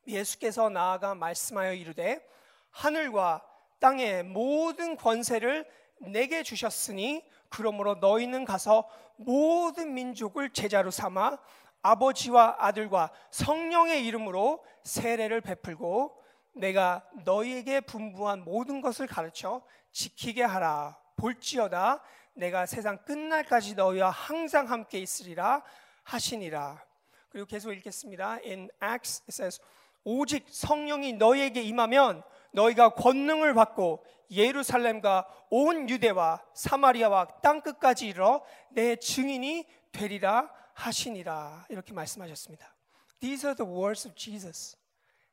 예수께서 0.07 0.69
나아가 0.69 1.13
말씀하여 1.13 1.73
이르되 1.73 2.27
하늘과 2.71 3.47
땅의 3.79 4.23
모든 4.23 4.97
권세를 4.97 5.69
내게 5.99 6.41
주셨으니 6.41 7.23
그러므로 7.49 7.93
너희는 7.93 8.45
가서 8.45 8.89
모든 9.15 9.93
민족을 9.93 10.49
제자로 10.49 10.89
삼아 10.89 11.37
아버지와 11.83 12.55
아들과 12.59 13.11
성령의 13.29 14.05
이름으로 14.05 14.63
세례를 14.83 15.41
베풀고 15.41 16.17
내가 16.53 17.03
너희에게 17.23 17.81
분부한 17.81 18.43
모든 18.43 18.81
것을 18.81 19.05
가르쳐 19.05 19.61
지키게 19.91 20.43
하라. 20.43 20.97
볼지어다 21.17 22.01
내가 22.33 22.65
세상 22.65 22.97
끝날까지 23.05 23.75
너희와 23.75 24.09
항상 24.09 24.69
함께 24.69 24.99
있으리라 24.99 25.61
하시니라. 26.03 26.83
그리고 27.29 27.45
계속 27.47 27.71
읽겠습니다. 27.73 28.39
In 28.45 28.69
Acts 28.83 29.21
it 29.23 29.29
says 29.29 29.61
오직 30.03 30.45
성령이 30.49 31.13
너희에게 31.13 31.61
임하면 31.61 32.23
너희가 32.51 32.89
권능을 32.89 33.53
받고 33.53 34.05
예루살렘과 34.31 35.27
온 35.49 35.89
유대와 35.89 36.43
사마리아와 36.53 37.27
땅 37.41 37.61
끝까지 37.61 38.07
이르러 38.07 38.43
내 38.69 38.95
증인이 38.95 39.65
되리라 39.91 40.49
하시니라 40.73 41.65
이렇게 41.69 41.93
말씀하셨습니다. 41.93 42.75
These 43.19 43.47
are 43.47 43.55
the 43.55 43.69
words 43.69 44.07
of 44.07 44.15
Jesus. 44.15 44.77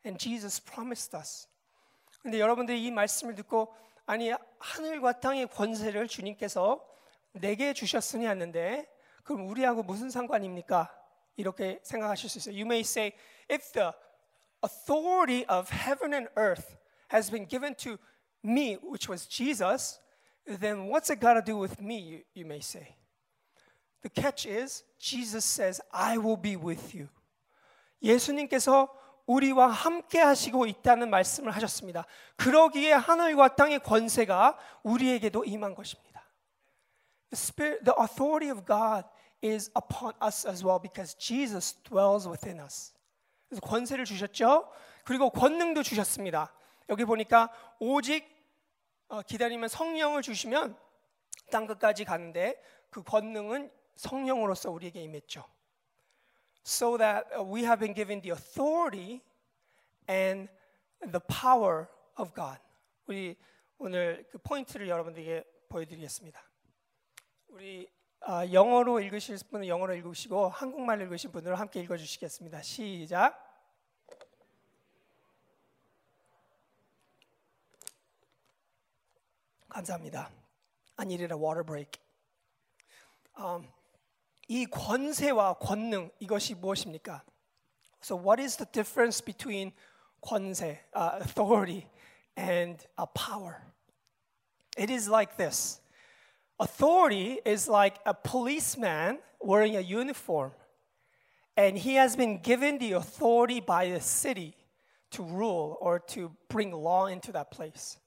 And 0.04 0.18
Jesus 0.18 0.62
promised 0.62 1.16
us. 1.16 1.48
근데 2.22 2.38
여러분들이 2.38 2.84
이 2.84 2.90
말씀을 2.90 3.34
듣고 3.34 3.74
아니 4.06 4.30
하늘과 4.58 5.20
땅의 5.20 5.48
권세를 5.48 6.08
주님께서 6.08 6.84
내게 7.32 7.72
주셨으니 7.72 8.26
하는데 8.26 8.86
그럼 9.24 9.48
우리하고 9.48 9.82
무슨 9.82 10.10
상관입니까? 10.10 10.94
이렇게 11.36 11.80
생각하실 11.82 12.28
수 12.28 12.38
있어요. 12.38 12.54
You 12.54 12.66
may 12.66 12.80
say 12.80 13.12
if 13.50 13.72
the 13.72 13.92
authority 14.62 15.44
of 15.48 15.70
heaven 15.72 16.12
and 16.12 16.28
earth 16.36 16.76
has 17.12 17.30
been 17.30 17.48
given 17.48 17.74
to 17.76 17.98
me, 18.44 18.76
which 18.76 19.08
was 19.08 19.26
Jesus, 19.26 20.00
then 20.46 20.88
what's 20.88 21.10
it 21.10 21.20
got 21.20 21.34
to 21.34 21.42
do 21.42 21.56
with 21.56 21.80
me, 21.80 21.98
you, 21.98 22.22
you 22.34 22.44
may 22.44 22.60
say? 22.60 22.96
The 24.02 24.10
catch 24.10 24.48
is, 24.48 24.84
Jesus 24.98 25.44
says, 25.44 25.82
I 25.90 26.16
will 26.16 26.40
be 26.40 26.56
with 26.56 26.96
you. 26.96 27.08
예수님께서 28.02 28.88
우리와 29.26 29.68
함께 29.68 30.20
하시고 30.20 30.66
있다는 30.66 31.10
말씀을 31.10 31.52
하셨습니다. 31.52 32.04
그러기에 32.36 32.92
하늘과 32.92 33.54
땅의 33.56 33.80
권세가 33.80 34.58
우리에게도 34.82 35.44
임한 35.44 35.74
것입니다. 35.74 36.24
The, 37.30 37.36
spirit, 37.36 37.84
the 37.84 37.94
authority 38.00 38.50
of 38.50 38.66
God 38.66 39.06
is 39.44 39.70
upon 39.76 40.14
us 40.24 40.46
as 40.46 40.64
well 40.64 40.80
because 40.80 41.16
Jesus 41.16 41.76
dwells 41.84 42.28
within 42.28 42.60
us. 42.60 42.92
그래서 43.48 43.60
권세를 43.60 44.04
주셨죠. 44.04 44.68
그리고 45.04 45.30
권능도 45.30 45.82
주셨습니다. 45.82 46.52
여기 46.88 47.04
보니까 47.04 47.52
오직 47.78 48.26
기다리면 49.26 49.68
성령을 49.68 50.22
주시면 50.22 50.76
땅 51.50 51.66
끝까지 51.66 52.04
가는데 52.04 52.60
그 52.90 53.02
권능은 53.02 53.70
성령으로서 54.00 54.70
우리에게 54.70 55.02
임했죠. 55.02 55.44
So 56.64 56.96
that 56.96 57.28
we 57.52 57.60
have 57.62 57.78
been 57.80 57.94
given 57.94 58.20
the 58.22 58.32
authority 58.32 59.20
and 60.08 60.50
the 61.00 61.20
power 61.20 61.86
of 62.18 62.32
God. 62.34 62.58
우리 63.06 63.36
오늘 63.78 64.26
그 64.30 64.38
포인트를 64.38 64.88
여러분들에게 64.88 65.44
보여드리겠습니다. 65.68 66.42
우리 67.48 67.88
어, 68.26 68.42
영어로 68.52 69.00
읽으실 69.00 69.38
분은 69.50 69.66
영어로 69.66 69.94
읽으시고 69.94 70.48
한국말로 70.48 71.04
읽으신 71.04 71.32
분들은 71.32 71.56
함께 71.56 71.80
읽어주시겠습니다. 71.80 72.62
시작. 72.62 73.48
감사합니다. 79.68 80.30
I 80.96 81.04
needed 81.06 81.32
a 81.32 81.38
water 81.38 81.64
break. 81.64 82.00
Um, 83.38 83.68
이 84.49 84.65
권세와 84.65 85.55
권능 85.55 86.11
이것이 86.19 86.55
무엇입니까? 86.55 87.23
So 88.01 88.15
what 88.15 88.39
is 88.39 88.57
the 88.57 88.65
difference 88.71 89.19
between 89.19 89.73
권세, 90.21 90.79
uh, 90.93 91.19
authority, 91.21 91.87
and 92.37 92.85
a 92.97 93.07
power? 93.07 93.63
It 94.77 94.91
is 94.91 95.09
like 95.09 95.37
this. 95.37 95.81
Authority 96.59 97.39
is 97.45 97.67
like 97.67 97.99
a 98.05 98.13
policeman 98.13 99.19
wearing 99.41 99.75
a 99.75 99.81
uniform, 99.81 100.51
and 101.57 101.77
he 101.77 101.95
has 101.95 102.15
been 102.15 102.37
given 102.37 102.77
the 102.77 102.93
authority 102.93 103.59
by 103.59 103.89
the 103.89 103.99
city 103.99 104.55
to 105.11 105.23
rule 105.23 105.77
or 105.81 105.99
to 105.99 106.31
bring 106.49 106.71
law 106.71 107.07
into 107.07 107.31
that 107.31 107.51
place. 107.51 107.97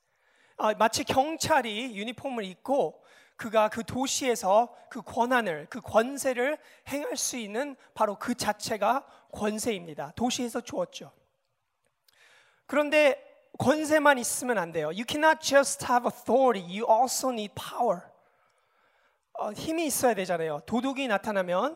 아, 0.59 0.75
마치 0.75 1.05
경찰이 1.05 1.97
유니폼을 1.97 2.45
입고 2.45 3.01
그가 3.36 3.70
그 3.70 3.84
도시에서 3.84 4.76
그 4.90 5.02
권한을, 5.02 5.68
그 5.70 5.82
권세를 5.82 6.58
행할 6.88 7.18
수 7.18 7.38
있는 7.38 7.76
바로 7.94 8.18
그 8.18 8.36
자체가 8.36 9.06
권세입니다. 9.32 10.14
도시에서 10.16 10.62
주었죠. 10.62 11.12
그런데 12.66 13.22
권세만 13.58 14.18
있으면 14.18 14.58
안 14.58 14.72
돼요. 14.72 14.88
You 14.88 15.06
cannot 15.08 15.40
just 15.42 15.86
have 15.86 16.06
authority. 16.06 16.64
You 16.64 16.86
also 16.90 17.32
need 17.32 17.54
power. 17.56 18.02
어, 19.34 19.52
힘이 19.52 19.88
있어야 19.88 20.14
되잖아요. 20.14 20.62
도둑이 20.66 21.08
나타나면 21.08 21.76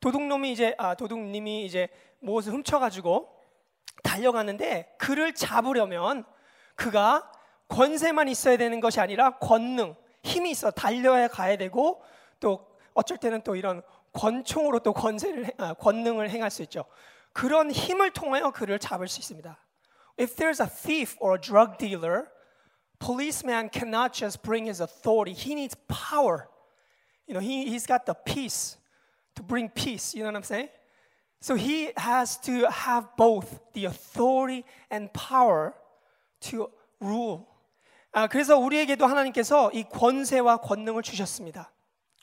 도둑놈이 0.00 0.52
이제 0.52 0.74
아, 0.78 0.94
도둑님이 0.94 1.64
이제 1.64 1.88
무엇을 2.20 2.52
훔쳐가지고 2.52 3.32
달려가는데 4.02 4.94
그를 4.98 5.34
잡으려면 5.34 6.24
그가 6.74 7.30
권세만 7.68 8.28
있어야 8.28 8.56
되는 8.56 8.80
것이 8.80 9.00
아니라 9.00 9.38
권능, 9.38 9.96
힘이 10.25 10.51
있어 10.51 10.71
달려야 10.71 11.27
가야 11.27 11.57
되고 11.57 12.01
또 12.39 12.67
어쩔 12.93 13.17
때는 13.17 13.41
또 13.41 13.55
이런 13.55 13.81
권총으로 14.13 14.79
또 14.79 14.93
권세를 14.93 15.51
아, 15.57 15.73
권능을 15.73 16.29
행할 16.29 16.51
수 16.51 16.61
있죠. 16.63 16.85
그런 17.33 17.71
힘을 17.71 18.11
통하여 18.11 18.51
그를 18.51 18.79
잡을 18.79 19.07
수 19.07 19.19
있습니다. 19.19 19.57
If 20.19 20.35
there's 20.35 20.59
a 20.59 20.67
thief 20.67 21.15
or 21.19 21.35
a 21.35 21.41
drug 21.41 21.77
dealer, 21.77 22.27
policeman 22.99 23.69
cannot 23.69 24.13
just 24.13 24.41
bring 24.43 24.67
his 24.67 24.81
authority. 24.81 25.33
He 25.33 25.53
needs 25.53 25.75
power. 25.87 26.49
You 27.27 27.33
know, 27.33 27.39
he, 27.39 27.65
he's 27.69 27.85
got 27.85 28.05
the 28.05 28.13
peace 28.13 28.77
to 29.35 29.43
bring 29.43 29.69
peace. 29.69 30.13
You 30.13 30.23
know 30.23 30.29
what 30.29 30.37
I'm 30.37 30.43
saying? 30.43 30.69
So 31.39 31.55
he 31.55 31.91
has 31.97 32.37
to 32.41 32.69
have 32.69 33.07
both 33.17 33.59
the 33.73 33.85
authority 33.85 34.63
and 34.91 35.11
power 35.13 35.73
to 36.41 36.69
rule. 36.99 37.47
아, 38.18 38.28
그래서 38.28 38.56
우리에게도 38.56 39.04
하나님께서 39.06 39.70
이 39.72 39.84
권세와 39.84 40.62
권능을 40.62 41.02
주셨습니다. 41.02 41.70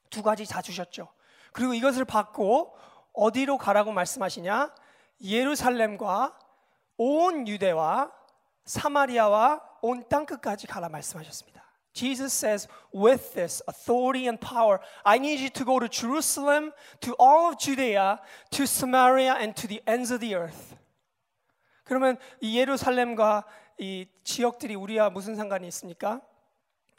두 0.09 0.23
가지 0.23 0.43
다 0.43 0.59
주셨죠. 0.59 1.07
그리고 1.51 1.75
이것을 1.75 2.03
받고 2.03 2.75
어디로 3.13 3.59
가라고 3.59 3.91
말씀하시냐? 3.91 4.73
예루살렘과 5.21 6.35
온 6.97 7.47
유대와 7.47 8.11
사마리아와 8.65 9.61
온 9.83 10.03
땅끝까지 10.09 10.65
가라 10.65 10.89
말씀하셨습니다. 10.89 11.61
Jesus 11.93 12.33
says, 12.33 12.67
with 12.91 13.35
this 13.35 13.61
authority 13.69 14.27
and 14.27 14.43
power, 14.43 14.79
I 15.03 15.17
need 15.17 15.43
you 15.43 15.51
to 15.51 15.63
go 15.63 15.77
to 15.77 15.87
Jerusalem, 15.87 16.71
to 17.01 17.13
all 17.19 17.49
of 17.49 17.59
Judea, 17.59 18.17
to 18.49 18.63
Samaria, 18.63 19.35
and 19.35 19.53
to 19.61 19.67
the 19.67 19.83
ends 19.85 20.11
of 20.11 20.21
the 20.21 20.33
earth. 20.33 20.75
그러면 21.83 22.17
이 22.41 22.57
예루살렘과 22.57 23.45
이 23.79 24.07
지역들이 24.23 24.75
우리와 24.75 25.09
무슨 25.09 25.35
상관이 25.35 25.67
있습니까? 25.67 26.21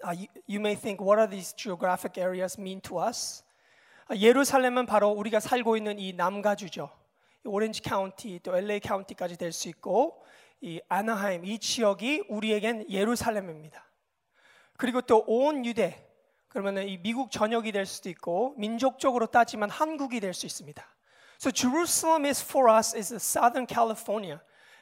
Uh, 0.02 0.12
you, 0.12 0.26
you 0.48 0.60
may 0.60 0.74
think, 0.74 1.00
what 1.00 1.18
are 1.18 1.28
these 1.30 1.54
geographic 1.56 2.18
areas 2.20 2.60
mean 2.60 2.80
to 2.82 2.98
us? 3.00 3.42
Uh, 4.10 4.20
예루살렘은 4.20 4.86
바로 4.86 5.10
우리가 5.10 5.40
살고 5.40 5.76
있는 5.76 5.98
이 5.98 6.12
남가주죠. 6.12 6.90
오렌지 7.44 7.82
카운티 7.82 8.40
또 8.42 8.56
LA 8.56 8.80
카운티까지 8.80 9.36
될 9.36 9.52
수 9.52 9.68
있고 9.68 10.24
이 10.60 10.80
아나하임 10.88 11.44
이 11.44 11.58
지역이 11.58 12.24
우리에겐 12.28 12.90
예루살렘입니다. 12.90 13.84
그리고 14.76 15.00
또 15.02 15.24
온 15.26 15.64
유대 15.64 16.06
그러면 16.48 16.88
이 16.88 16.98
미국 16.98 17.30
전역이 17.30 17.72
될 17.72 17.84
수도 17.86 18.08
있고 18.08 18.54
민족적으로 18.56 19.26
따지면 19.26 19.70
한국이 19.70 20.20
될 20.20 20.32
수 20.34 20.46
있습니다. 20.46 20.82
So 21.38 21.50
Jerusalem 21.50 22.24
is 22.24 22.42
for 22.42 22.70
us 22.70 22.96
is 22.96 23.12
Southern 23.14 23.66
California, 23.66 24.40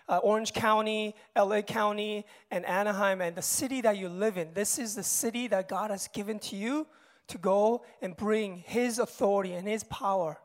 uh, 0.09 0.17
Orange 0.17 0.53
County, 0.53 1.15
LA 1.35 1.61
County, 1.61 2.25
and 2.49 2.65
Anaheim, 2.65 3.21
and 3.21 3.35
the 3.35 3.41
city 3.41 3.81
that 3.81 3.97
you 3.97 4.09
live 4.09 4.37
in. 4.37 4.53
This 4.53 4.79
is 4.79 4.95
the 4.95 5.03
city 5.03 5.47
that 5.47 5.67
God 5.67 5.91
has 5.91 6.07
given 6.07 6.39
to 6.39 6.55
you 6.55 6.87
to 7.27 7.37
go 7.37 7.83
and 8.01 8.15
bring 8.15 8.63
His 8.65 8.99
authority 8.99 9.53
and 9.53 9.67
His 9.67 9.83
power 9.83 10.37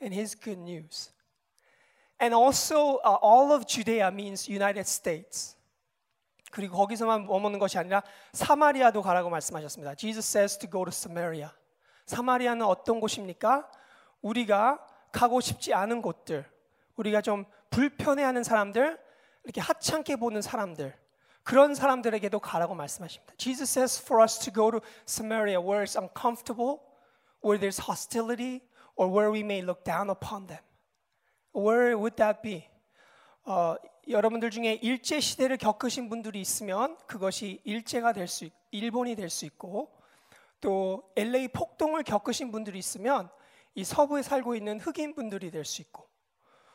and 0.00 0.12
His 0.12 0.34
good 0.34 0.58
news. 0.58 1.10
And 2.18 2.34
also, 2.34 2.96
uh, 3.04 3.18
all 3.22 3.52
of 3.52 3.66
Judea 3.66 4.10
means 4.10 4.48
United 4.48 4.86
States. 4.86 5.56
그리고 6.50 6.76
거기서만 6.76 7.26
머무는 7.26 7.58
것이 7.58 7.78
아니라 7.78 8.02
사마리아도 8.32 9.02
가라고 9.02 9.28
말씀하셨습니다. 9.28 9.96
Jesus 9.96 10.24
says 10.24 10.56
to 10.58 10.70
go 10.70 10.84
to 10.84 10.90
Samaria. 10.90 11.50
사마리아는 12.06 12.64
어떤 12.64 13.00
곳입니까? 13.00 13.68
우리가 14.22 14.78
가고 15.10 15.40
싶지 15.40 15.74
않은 15.74 16.00
곳들, 16.00 16.44
우리가 16.96 17.20
좀 17.22 17.44
불편해하는 17.69 18.43
사람들, 18.43 18.99
이렇게 19.43 19.61
하찮게 19.61 20.17
보는 20.17 20.41
사람들, 20.41 20.97
그런 21.43 21.73
사람들에게도 21.73 22.39
가라고 22.39 22.75
말씀하십니다. 22.75 23.33
Jesus 23.37 23.71
says 23.71 24.01
for 24.01 24.21
us 24.21 24.37
to 24.39 24.53
go 24.53 24.71
to 24.71 24.81
Samaria 25.07 25.59
where 25.59 25.83
it's 25.83 25.97
uncomfortable, 25.97 26.79
where 27.43 27.59
there's 27.59 27.79
hostility, 27.79 28.61
or 28.95 29.09
where 29.09 29.31
we 29.31 29.39
may 29.39 29.61
look 29.61 29.83
down 29.83 30.09
upon 30.09 30.47
them. 30.47 30.61
Where 31.53 31.97
would 31.97 32.17
that 32.17 32.41
be? 32.41 32.67
어, 33.45 33.75
여러분들 34.07 34.51
중에 34.51 34.73
일제 34.81 35.19
시대를 35.19 35.57
겪으신 35.57 36.09
분들이 36.09 36.41
있으면 36.41 36.97
그것이 37.07 37.61
일제가 37.63 38.13
될 38.13 38.27
수, 38.27 38.49
일본이 38.71 39.15
될 39.15 39.29
수 39.29 39.45
있고 39.45 39.95
또 40.61 41.09
LA 41.15 41.47
폭동을 41.49 42.03
겪으신 42.03 42.51
분들이 42.51 42.77
있으면 42.79 43.29
이 43.75 43.83
서부에 43.83 44.21
살고 44.23 44.55
있는 44.55 44.79
흑인 44.79 45.15
분들이 45.15 45.51
될 45.51 45.63
수 45.63 45.81
있고 45.81 46.08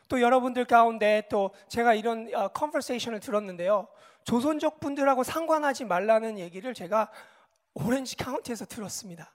또 0.09 0.21
여러분들 0.21 0.65
가운데 0.65 1.23
또 1.31 1.51
제가 1.69 1.95
이런 1.95 2.35
어, 2.35 2.49
컨버세이션을 2.49 3.21
들었는데요. 3.21 3.89
조선족 4.25 4.81
분들하고 4.81 5.23
상관하지 5.23 5.85
말라는 5.85 6.39
얘기를 6.39 6.75
제가 6.75 7.11
오렌지 7.75 8.17
카운티에서 8.17 8.67
들었습니다. 8.67 9.33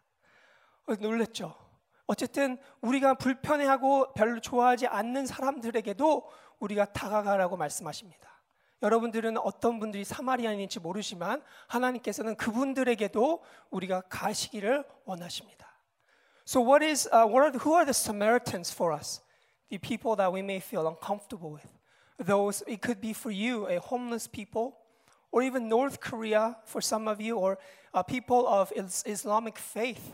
어, 0.87 0.95
놀랬죠. 0.95 1.55
어쨌든 2.07 2.57
우리가 2.81 3.13
불편해하고 3.15 4.13
별로 4.13 4.39
좋아하지 4.39 4.87
않는 4.87 5.27
사람들에게도 5.27 6.27
우리가 6.59 6.85
다가가라고 6.85 7.55
말씀하십니다. 7.55 8.29
여러분들은 8.81 9.37
어떤 9.37 9.79
분들이 9.79 10.03
사마리아인인지 10.03 10.79
모르지만 10.79 11.43
하나님께서는 11.67 12.35
그분들에게도 12.35 13.43
우리가 13.69 14.01
가시기를 14.09 14.85
원하십니다. 15.05 15.67
So 16.47 16.65
what 16.65 16.83
is 16.83 17.07
uh, 17.13 17.27
what 17.27 17.43
are 17.43 17.51
who 17.59 17.75
are 17.75 17.85
the 17.85 17.91
Samaritans 17.91 18.73
for 18.73 18.95
us? 18.95 19.21
The 19.70 19.78
people 19.78 20.16
that 20.16 20.32
we 20.32 20.42
may 20.42 20.60
feel 20.60 20.86
uncomfortable 20.86 21.50
with. 21.50 21.66
Those 22.18 22.62
it 22.66 22.80
could 22.80 23.00
be 23.00 23.12
for 23.12 23.30
you 23.30 23.66
a 23.68 23.80
homeless 23.80 24.26
people 24.26 24.76
or 25.32 25.42
even 25.42 25.68
North 25.68 26.00
Korea 26.00 26.56
for 26.64 26.80
some 26.80 27.08
of 27.08 27.20
you 27.20 27.36
or 27.36 27.58
uh, 27.92 28.02
people 28.02 28.46
of 28.46 28.72
is- 28.76 29.02
Islamic 29.06 29.58
faith. 29.58 30.12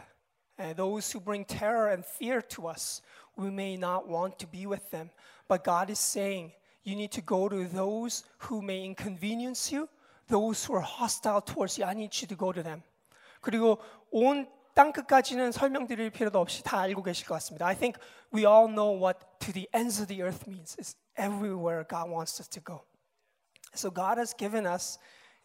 Uh, 0.58 0.72
those 0.72 1.10
who 1.10 1.20
bring 1.20 1.44
terror 1.44 1.88
and 1.88 2.04
fear 2.04 2.42
to 2.42 2.66
us. 2.66 3.02
We 3.36 3.50
may 3.50 3.76
not 3.76 4.08
want 4.08 4.38
to 4.40 4.46
be 4.46 4.66
with 4.66 4.90
them, 4.90 5.10
but 5.48 5.64
God 5.64 5.88
is 5.90 5.98
saying 5.98 6.52
you 6.84 6.96
need 6.96 7.12
to 7.12 7.22
go 7.22 7.48
to 7.48 7.66
those 7.66 8.24
who 8.38 8.60
may 8.62 8.84
inconvenience 8.84 9.72
you, 9.72 9.88
those 10.28 10.64
who 10.64 10.74
are 10.74 10.80
hostile 10.80 11.40
towards 11.40 11.78
you. 11.78 11.84
I 11.84 11.94
need 11.94 12.12
you 12.20 12.28
to 12.28 12.34
go 12.34 12.52
to 12.52 12.62
them. 12.62 12.82
그리고 13.42 13.78
온 14.12 14.46
땅 14.75 14.91
끝까지는 14.91 15.53
설명드릴 15.53 16.09
필요도 16.09 16.38
없이 16.38 16.61
다 16.61 16.81
알고 16.81 17.01
계실 17.01 17.25
것 17.25 17.35
같습니다. 17.35 17.65
I 17.65 17.77
think 17.77 17.97
we 18.33 18.45
all 18.45 18.67
know 18.67 18.93
what 19.01 19.17
to 19.39 19.53
the 19.53 19.69
ends 19.73 20.01
of 20.01 20.07
the 20.07 20.21
earth 20.21 20.43
means. 20.49 20.75
It's 20.77 20.97
everywhere 21.17 21.88
God 21.88 22.11
wants 22.11 22.41
us 22.41 22.49
to 22.49 22.61
go. 22.61 22.83
So 23.73 23.89
God 23.89 24.19
has 24.19 24.35
given 24.35 24.67
us 24.67 24.99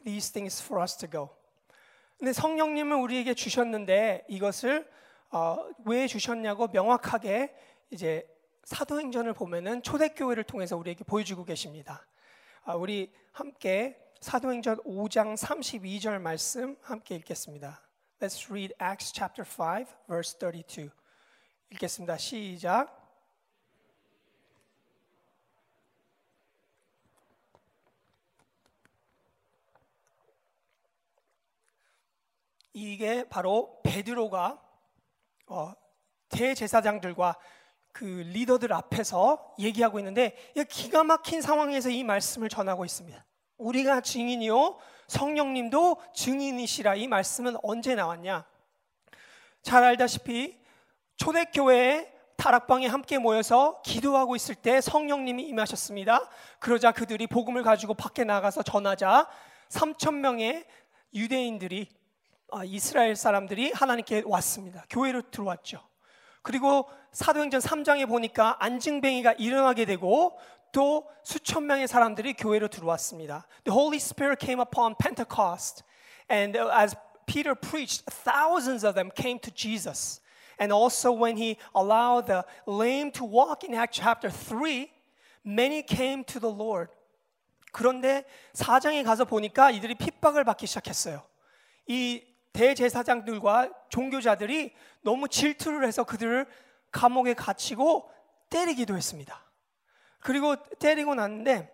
these 0.04 0.32
things 0.32 0.60
for 0.60 0.82
us 0.82 0.98
to 0.98 1.08
go. 1.08 1.30
근데 2.18 2.32
성령님을 2.32 2.96
우리에게 2.96 3.34
주셨는데 3.34 4.26
이것을 4.28 4.90
어, 5.30 5.64
왜 5.84 6.08
주셨냐고 6.08 6.66
명확하게 6.66 7.54
이제 7.90 8.26
사도행전을 8.64 9.32
보면은 9.32 9.84
초대교회를 9.84 10.42
통해서 10.42 10.76
우리에게 10.76 11.04
보여주고 11.04 11.44
계십니다. 11.44 12.04
아, 12.64 12.74
우리 12.74 13.12
함께 13.30 13.96
사도행전 14.20 14.78
5장 14.78 15.36
32절 15.36 16.20
말씀 16.20 16.76
함께 16.82 17.14
읽겠습니다. 17.14 17.80
Let's 18.20 18.50
read 18.50 18.74
Acts 18.78 19.12
chapter 19.12 19.46
5 19.46 19.86
verse 20.06 20.36
32. 20.38 20.90
읽겠습니다. 21.70 22.18
시작. 22.18 22.94
이게 32.74 33.26
바로 33.30 33.80
베드로가 33.82 34.62
어, 35.46 35.72
대제사장들과 36.28 37.38
그 37.92 38.04
리더들 38.04 38.70
앞에서 38.74 39.54
얘기하고 39.58 39.98
있는데 39.98 40.36
이 40.54 40.64
기가 40.64 41.04
막힌 41.04 41.40
상황에서 41.40 41.88
이 41.88 42.04
말씀을 42.04 42.50
전하고 42.50 42.84
있습니다. 42.84 43.24
우리가 43.60 44.00
증인이요 44.00 44.78
성령님도 45.06 46.02
증인이시라 46.14 46.94
이 46.96 47.06
말씀은 47.06 47.56
언제 47.62 47.94
나왔냐? 47.94 48.44
잘 49.62 49.84
알다시피 49.84 50.58
초대교회에 51.16 52.12
다락방에 52.36 52.86
함께 52.86 53.18
모여서 53.18 53.82
기도하고 53.82 54.34
있을 54.34 54.54
때 54.54 54.80
성령님이 54.80 55.42
임하셨습니다. 55.44 56.26
그러자 56.58 56.92
그들이 56.92 57.26
복음을 57.26 57.62
가지고 57.62 57.92
밖에 57.92 58.24
나가서 58.24 58.62
전하자 58.62 59.28
3천 59.68 60.14
명의 60.14 60.64
유대인들이 61.12 61.88
아, 62.52 62.64
이스라엘 62.64 63.14
사람들이 63.14 63.72
하나님께 63.72 64.22
왔습니다. 64.24 64.84
교회로 64.88 65.30
들어왔죠. 65.30 65.80
그리고 66.42 66.88
사도행전 67.12 67.60
3장에 67.60 68.08
보니까 68.08 68.56
안증뱅이가 68.64 69.34
일어나게 69.34 69.84
되고 69.84 70.38
또 70.72 71.08
수천 71.24 71.66
명의 71.66 71.88
사람들이 71.88 72.34
교회로 72.34 72.68
들어왔습니다. 72.68 73.46
The 73.64 73.74
Holy 73.74 73.96
Spirit 73.96 74.44
came 74.44 74.60
upon 74.60 74.94
Pentecost 74.96 75.82
and 76.30 76.58
as 76.58 76.96
Peter 77.26 77.54
preached 77.54 78.04
thousands 78.24 78.84
of 78.86 78.94
them 78.94 79.10
came 79.14 79.38
to 79.40 79.50
Jesus. 79.54 80.20
And 80.58 80.72
also 80.72 81.10
when 81.10 81.36
he 81.36 81.56
allowed 81.74 82.26
the 82.26 82.44
lame 82.66 83.10
to 83.12 83.24
walk 83.24 83.64
in 83.64 83.74
Acts 83.74 83.98
chapter 83.98 84.30
3 84.30 84.90
many 85.44 85.82
came 85.82 86.24
to 86.24 86.40
the 86.40 86.54
Lord. 86.54 86.90
그런데 87.72 88.24
4장에 88.54 89.04
가서 89.04 89.24
보니까 89.24 89.70
이들이 89.70 89.94
핍박을 89.94 90.44
받기 90.44 90.66
시작했어요. 90.66 91.22
이 91.86 92.22
대제사장들과 92.52 93.70
종교자들이 93.88 94.74
너무 95.02 95.28
질투를 95.28 95.86
해서 95.86 96.04
그들을 96.04 96.46
감옥에 96.90 97.34
갇히고 97.34 98.10
때리기도 98.50 98.96
했습니다. 98.96 99.49
그리고 100.20 100.56
때리고 100.78 101.14
났는데 101.14 101.70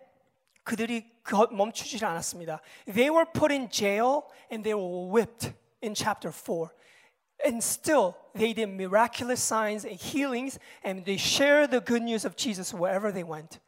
그들이 0.63 1.09
멈추지 1.51 2.03
않았습니다. 2.03 2.61
They 2.85 3.09
were 3.09 3.25
put 3.31 3.53
in 3.53 3.69
jail 3.69 4.23
and 4.51 4.63
they 4.63 4.73
were 4.73 5.09
whipped 5.11 5.53
in 5.83 5.93
chapter 5.93 6.31
4. 6.31 6.69
And 7.45 7.63
still 7.63 8.15
they 8.33 8.53
did 8.53 8.69
miraculous 8.69 9.41
signs 9.41 9.85
and 9.85 9.95
healings 9.95 10.59
and 10.83 11.05
they 11.05 11.17
shared 11.17 11.71
the 11.71 11.83
good 11.83 12.03
news 12.03 12.25
of 12.25 12.35
Jesus 12.35 12.75
wherever 12.75 13.13
they 13.13 13.23
went. 13.23 13.59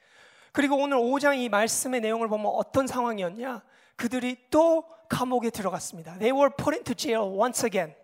그리고 0.52 0.78
오늘 0.78 0.98
5장 0.98 1.38
이 1.38 1.48
말씀의 1.48 2.02
내용을 2.02 2.28
보면 2.28 2.48
어떤 2.48 2.88
상황이었냐? 2.88 3.62
그들이 3.96 4.38
또 4.50 4.86
감옥에 5.08 5.50
들어갔습니다. 5.50 6.18
They 6.18 6.32
were 6.32 6.50
put 6.50 6.76
into 6.76 6.96
jail 6.96 7.24
once 7.24 7.66
again. 7.66 7.96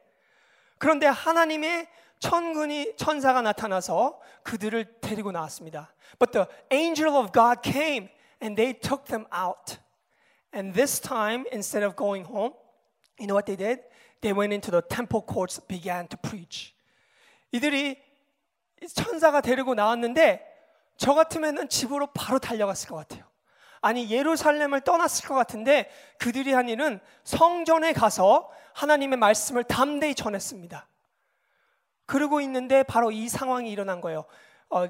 그런데 0.77 1.07
하나님의 1.07 1.87
천군이 2.19 2.95
천사가 2.97 3.41
나타나서 3.41 4.19
그들을 4.43 4.99
데리고 5.01 5.31
나왔습니다. 5.31 5.93
But 6.19 6.31
the 6.31 6.47
angel 6.71 7.15
of 7.15 7.31
God 7.31 7.61
came 7.63 8.09
and 8.41 8.55
they 8.55 8.73
took 8.73 9.05
them 9.05 9.25
out. 9.33 9.77
And 10.53 10.73
this 10.73 10.99
time 11.01 11.45
instead 11.51 11.85
of 11.85 11.95
going 11.95 12.25
home, 12.25 12.53
you 13.19 13.27
know 13.27 13.35
what 13.35 13.45
they 13.45 13.57
did? 13.57 13.83
They 14.21 14.33
went 14.37 14.53
into 14.53 14.71
the 14.71 14.81
temple 14.81 15.21
courts 15.27 15.59
began 15.67 16.07
to 16.07 16.17
preach. 16.17 16.73
이들이 17.51 18.01
천사가 18.93 19.41
데리고 19.41 19.75
나왔는데 19.75 20.41
저 20.97 21.13
같으면은 21.13 21.69
집으로 21.69 22.07
바로 22.07 22.39
달려갔을 22.39 22.89
것 22.89 22.95
같아요. 22.95 23.25
아니 23.81 24.09
예루살렘을 24.09 24.81
떠났을 24.81 25.27
것 25.27 25.35
같은데 25.35 25.89
그들이 26.17 26.53
한 26.53 26.69
일은 26.69 26.99
성전에 27.23 27.93
가서 27.93 28.49
하나님의 28.73 29.17
말씀을 29.19 29.63
담대히 29.63 30.15
전했습니다. 30.15 30.87
그러고 32.05 32.41
있는데 32.41 32.83
바로 32.83 33.11
이 33.11 33.27
상황이 33.27 33.71
일어난 33.71 34.01
거예요. 34.01 34.25
어, 34.69 34.85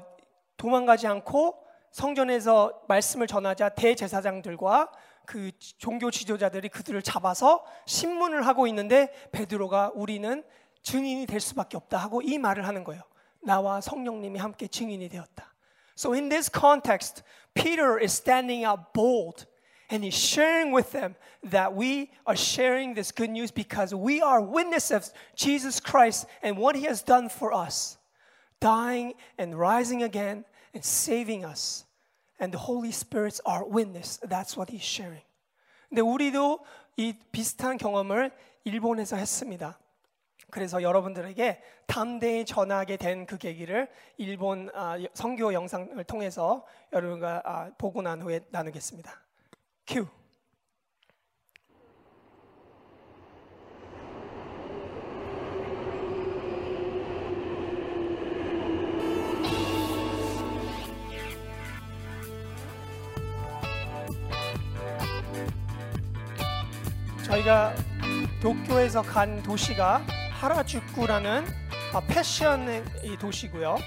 도망가지 0.56 1.06
않고 1.06 1.62
성전에서 1.90 2.82
말씀을 2.88 3.26
전하자 3.26 3.70
대제사장들과 3.70 4.92
그 5.26 5.50
종교 5.78 6.10
지도자들이 6.10 6.68
그들을 6.68 7.02
잡아서 7.02 7.64
신문을 7.86 8.46
하고 8.46 8.66
있는데 8.66 9.12
베드로가 9.32 9.92
우리는 9.94 10.44
증인이 10.82 11.26
될 11.26 11.40
수밖에 11.40 11.76
없다 11.76 11.98
하고 11.98 12.22
이 12.22 12.38
말을 12.38 12.66
하는 12.66 12.84
거예요. 12.84 13.02
나와 13.42 13.80
성령님이 13.80 14.38
함께 14.38 14.68
증인이 14.68 15.08
되었다. 15.08 15.52
So 15.98 16.12
in 16.12 16.28
this 16.28 16.50
context, 16.52 17.22
Peter 17.54 17.98
is 18.00 18.12
standing 18.12 18.66
out 18.66 18.92
bold 18.92 19.46
and 19.89 20.03
he's 20.03 20.17
sharing 20.17 20.71
with 20.71 20.91
them 20.93 21.15
that 21.43 21.75
we 21.75 22.11
are 22.25 22.35
sharing 22.35 22.93
this 22.93 23.11
good 23.11 23.29
news 23.29 23.51
because 23.51 23.93
we 23.93 24.21
are 24.21 24.41
witnesses 24.41 24.91
of 24.91 25.09
Jesus 25.35 25.79
Christ 25.81 26.27
and 26.41 26.57
what 26.57 26.75
he 26.75 26.83
has 26.85 27.01
done 27.01 27.27
for 27.27 27.53
us, 27.53 27.97
dying 28.61 29.13
and 29.37 29.57
rising 29.59 30.01
again 30.03 30.45
and 30.73 30.83
saving 30.83 31.43
us. 31.43 31.85
And 32.39 32.53
the 32.53 32.57
Holy 32.57 32.91
Spirit's 32.91 33.41
our 33.45 33.65
witness. 33.65 34.17
That's 34.23 34.55
what 34.55 34.69
he's 34.69 34.81
sharing. 34.81 35.21
근데 35.89 36.01
우리도 36.01 36.59
이 36.97 37.13
비슷한 37.31 37.77
경험을 37.77 38.31
일본에서 38.63 39.17
했습니다. 39.17 39.77
그래서 40.49 40.81
여러분들에게 40.81 41.61
담대히 41.87 42.45
전하게 42.45 42.97
된 42.97 43.25
그 43.25 43.37
계기를 43.37 43.89
일본 44.17 44.69
선교 45.13 45.53
영상을 45.53 46.01
통해서 46.05 46.65
여러분과 46.93 47.73
보고 47.77 48.01
난 48.01 48.21
후에 48.21 48.41
나누겠습니다. 48.49 49.24
큐. 49.86 50.04
저희가 67.24 67.74
도쿄에서 68.42 69.02
간 69.02 69.40
도시가 69.44 70.02
하라주쿠라는 70.32 71.46
패션의 72.08 72.84
도시고요. 73.20 73.78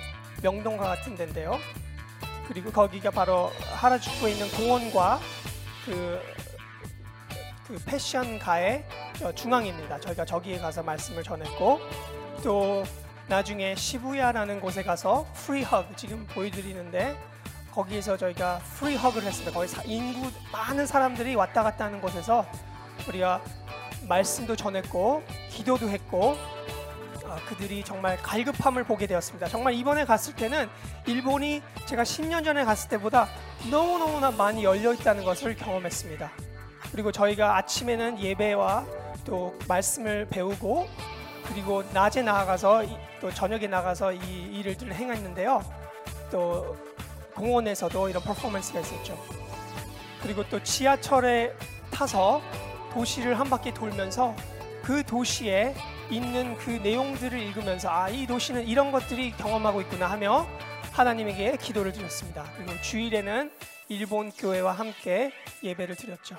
명동과 0.41 0.84
같은 0.95 1.16
데인데요. 1.16 1.60
그리고 2.47 2.72
거기가 2.72 3.12
바로 3.12 3.52
하라주쿠에 3.76 4.32
있는 4.32 4.50
공원과 4.52 5.20
그, 5.86 6.21
그 7.67 7.77
패션가의 7.86 8.86
중앙입니다. 9.36 9.99
저희가 9.99 10.25
저기에 10.25 10.59
가서 10.59 10.84
말씀을 10.84 11.23
전했고 11.23 11.80
또 12.43 12.84
나중에 13.27 13.75
시부야라는 13.75 14.59
곳에 14.59 14.82
가서 14.82 15.27
프리허그 15.34 15.95
지금 15.95 16.25
보여드리는데 16.27 17.15
거기에서 17.71 18.17
저희가 18.17 18.59
프리허그를 18.80 19.27
했습니다. 19.27 19.51
거기 19.51 19.71
인구 19.86 20.30
많은 20.51 20.86
사람들이 20.88 21.36
왔다 21.36 21.63
갔다 21.63 21.86
하는 21.86 22.01
곳에서 22.01 22.45
우리가 23.07 23.41
말씀도 24.07 24.55
전했고 24.55 25.23
기도도 25.49 25.89
했고 25.89 26.32
어, 26.32 26.59
그들이 27.47 27.84
정말 27.84 28.17
갈급함을 28.17 28.84
보게 28.84 29.07
되었습니다. 29.07 29.47
정말 29.47 29.73
이번에 29.73 30.05
갔을 30.05 30.36
때는 30.36 30.69
일본이 31.05 31.61
제가 31.86 32.03
10년 32.03 32.43
전에 32.43 32.63
갔을 32.63 32.89
때보다 32.89 33.27
너무너무나 33.69 34.32
많이 34.32 34.63
열려 34.63 34.93
있다는 34.93 35.23
것을 35.23 35.55
경험했습니다. 35.55 36.32
그리고 36.91 37.11
저희가 37.11 37.57
아침에는 37.57 38.19
예배와 38.19 38.86
또 39.25 39.57
말씀을 39.67 40.27
배우고 40.30 40.88
그리고 41.47 41.84
낮에 41.93 42.21
나가서 42.21 42.84
또 43.19 43.34
저녁에 43.34 43.67
나가서 43.67 44.13
이 44.13 44.61
일들을 44.63 44.93
행했는데요. 44.93 45.63
또 46.32 46.77
공원에서도 47.36 48.09
이런 48.09 48.21
퍼포먼스가 48.23 48.80
있었죠. 48.80 49.17
그리고 50.21 50.47
또 50.49 50.61
지하철에 50.61 51.53
타서 51.91 52.41
도시를 52.93 53.39
한 53.39 53.49
바퀴 53.49 53.73
돌면서 53.73 54.36
그 54.84 55.03
도시에 55.03 55.75
있는 56.10 56.57
그 56.57 56.72
내용들을 56.72 57.38
읽으면서 57.39 57.89
아, 57.89 58.10
이 58.10 58.26
도시는 58.26 58.68
이런 58.68 58.91
것들이 58.91 59.32
경험하고 59.32 59.82
있구나 59.82 60.10
하며 60.10 60.47
하나님에게 60.91 61.57
기도를 61.57 61.91
드렸습니다. 61.91 62.51
그리고 62.55 62.74
주일에는 62.82 63.51
일본 63.89 64.32
교회와 64.32 64.72
함께 64.72 65.32
예배를 65.62 65.95
드렸죠. 65.95 66.36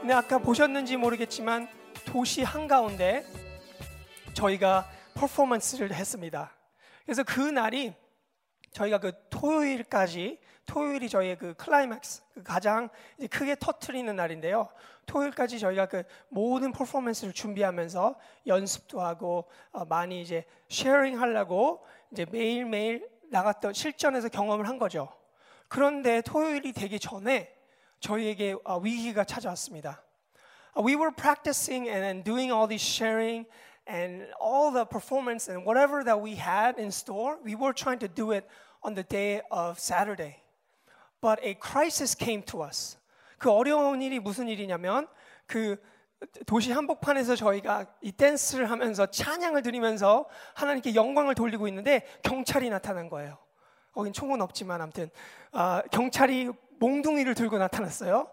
근데 0.00 0.14
아까 0.14 0.38
보셨는지 0.38 0.96
모르겠지만 0.96 1.68
도시 2.04 2.44
한가운데 2.44 3.24
저희가 4.32 4.88
퍼포먼스를 5.14 5.92
했습니다. 5.92 6.52
그래서 7.04 7.24
그 7.24 7.40
날이 7.40 7.94
저희가 8.70 8.98
그 8.98 9.12
토요일까지 9.30 10.38
토요일이 10.66 11.08
저희의 11.08 11.36
그 11.36 11.54
클라이맥스 11.54 12.22
그 12.34 12.42
가장 12.44 12.90
크게 13.30 13.56
터트리는 13.58 14.14
날인데요. 14.14 14.68
토요일까지 15.08 15.58
저희가 15.58 15.86
그 15.86 16.04
모든 16.28 16.70
퍼포먼스를 16.70 17.32
준비하면서 17.32 18.14
연습도 18.46 19.00
하고 19.00 19.48
어, 19.72 19.84
많이 19.86 20.22
이제 20.22 20.44
sharing 20.68 21.20
하려고 21.20 21.84
이제 22.12 22.26
매일매일 22.30 23.08
나갔던 23.30 23.72
실전에서 23.72 24.28
경험을 24.28 24.68
한 24.68 24.78
거죠. 24.78 25.08
그런데 25.66 26.20
토요일이 26.22 26.72
되기 26.72 27.00
전에 27.00 27.54
저희에게 28.00 28.56
어, 28.64 28.78
위기가 28.78 29.24
찾아왔습니다. 29.24 30.04
Uh, 30.76 30.82
we 30.84 30.94
were 30.94 31.10
practicing 31.10 31.88
and 31.88 32.22
doing 32.22 32.52
all 32.52 32.68
this 32.68 32.82
sharing 32.82 33.46
and 33.88 34.30
all 34.40 34.70
the 34.70 34.84
performance 34.84 35.48
and 35.48 35.66
whatever 35.66 36.04
that 36.04 36.20
we 36.20 36.36
had 36.36 36.78
in 36.78 36.90
store, 36.90 37.38
we 37.42 37.56
were 37.56 37.72
trying 37.72 37.98
to 37.98 38.08
do 38.08 38.30
it 38.32 38.46
on 38.82 38.94
the 38.94 39.02
day 39.02 39.40
of 39.50 39.80
Saturday. 39.80 40.36
But 41.20 41.40
a 41.42 41.54
crisis 41.54 42.14
came 42.14 42.42
to 42.52 42.62
us. 42.62 42.96
그 43.38 43.50
어려운 43.50 44.02
일이 44.02 44.18
무슨 44.18 44.48
일이냐면 44.48 45.06
그 45.46 45.76
도시 46.46 46.72
한복판에서 46.72 47.36
저희가 47.36 47.86
이 48.00 48.10
댄스를 48.10 48.70
하면서 48.70 49.06
찬양을 49.06 49.62
드리면서 49.62 50.26
하나님께 50.54 50.94
영광을 50.94 51.34
돌리고 51.34 51.68
있는데 51.68 52.04
경찰이 52.22 52.70
나타난 52.70 53.08
거예요. 53.08 53.38
거긴 53.92 54.12
총은 54.12 54.40
없지만 54.42 54.80
아무튼 54.80 55.10
어, 55.52 55.80
경찰이 55.90 56.50
몽둥이를 56.78 57.34
들고 57.34 57.58
나타났어요. 57.58 58.28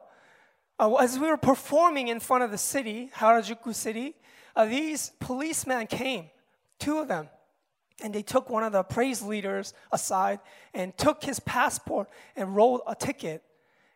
Uh, 0.77 0.97
as 0.99 1.17
we 1.17 1.25
were 1.25 1.37
performing 1.37 2.09
in 2.09 2.19
front 2.19 2.43
of 2.43 2.51
the 2.51 2.57
city, 2.57 3.09
Harajuku 3.15 3.73
city, 3.73 4.13
uh, 4.57 4.65
these 4.65 5.13
policemen 5.19 5.87
came, 5.87 6.29
two 6.79 6.99
of 6.99 7.07
them, 7.07 7.29
and 8.03 8.13
they 8.13 8.21
took 8.21 8.49
one 8.49 8.61
of 8.61 8.73
the 8.73 8.83
praise 8.83 9.23
leaders 9.23 9.73
aside 9.93 10.39
and 10.73 10.91
took 10.97 11.23
his 11.23 11.39
passport 11.39 12.09
and 12.35 12.55
wrote 12.55 12.81
a 12.87 12.93
ticket 12.93 13.41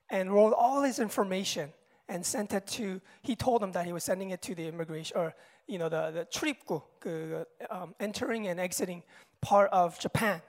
and 0.09 0.31
wrote 0.33 0.53
all 0.53 0.83
his 0.83 0.99
information 0.99 1.71
and 2.07 2.25
sent 2.25 2.53
it 2.53 2.65
to 2.67 2.99
he 3.21 3.35
told 3.35 3.61
them 3.61 3.71
that 3.71 3.85
he 3.85 3.93
was 3.93 4.03
sending 4.03 4.31
it 4.31 4.41
to 4.41 4.55
the 4.55 4.67
immigration 4.67 5.15
or 5.17 5.33
you 5.67 5.77
know 5.77 5.89
the, 5.89 6.11
the 6.11 6.25
출입구 6.25 6.81
그, 6.99 7.45
um, 7.69 7.93
entering 7.99 8.47
and 8.47 8.59
exiting 8.59 9.03
part 9.41 9.69
of 9.71 9.99
Japan. 9.99 10.41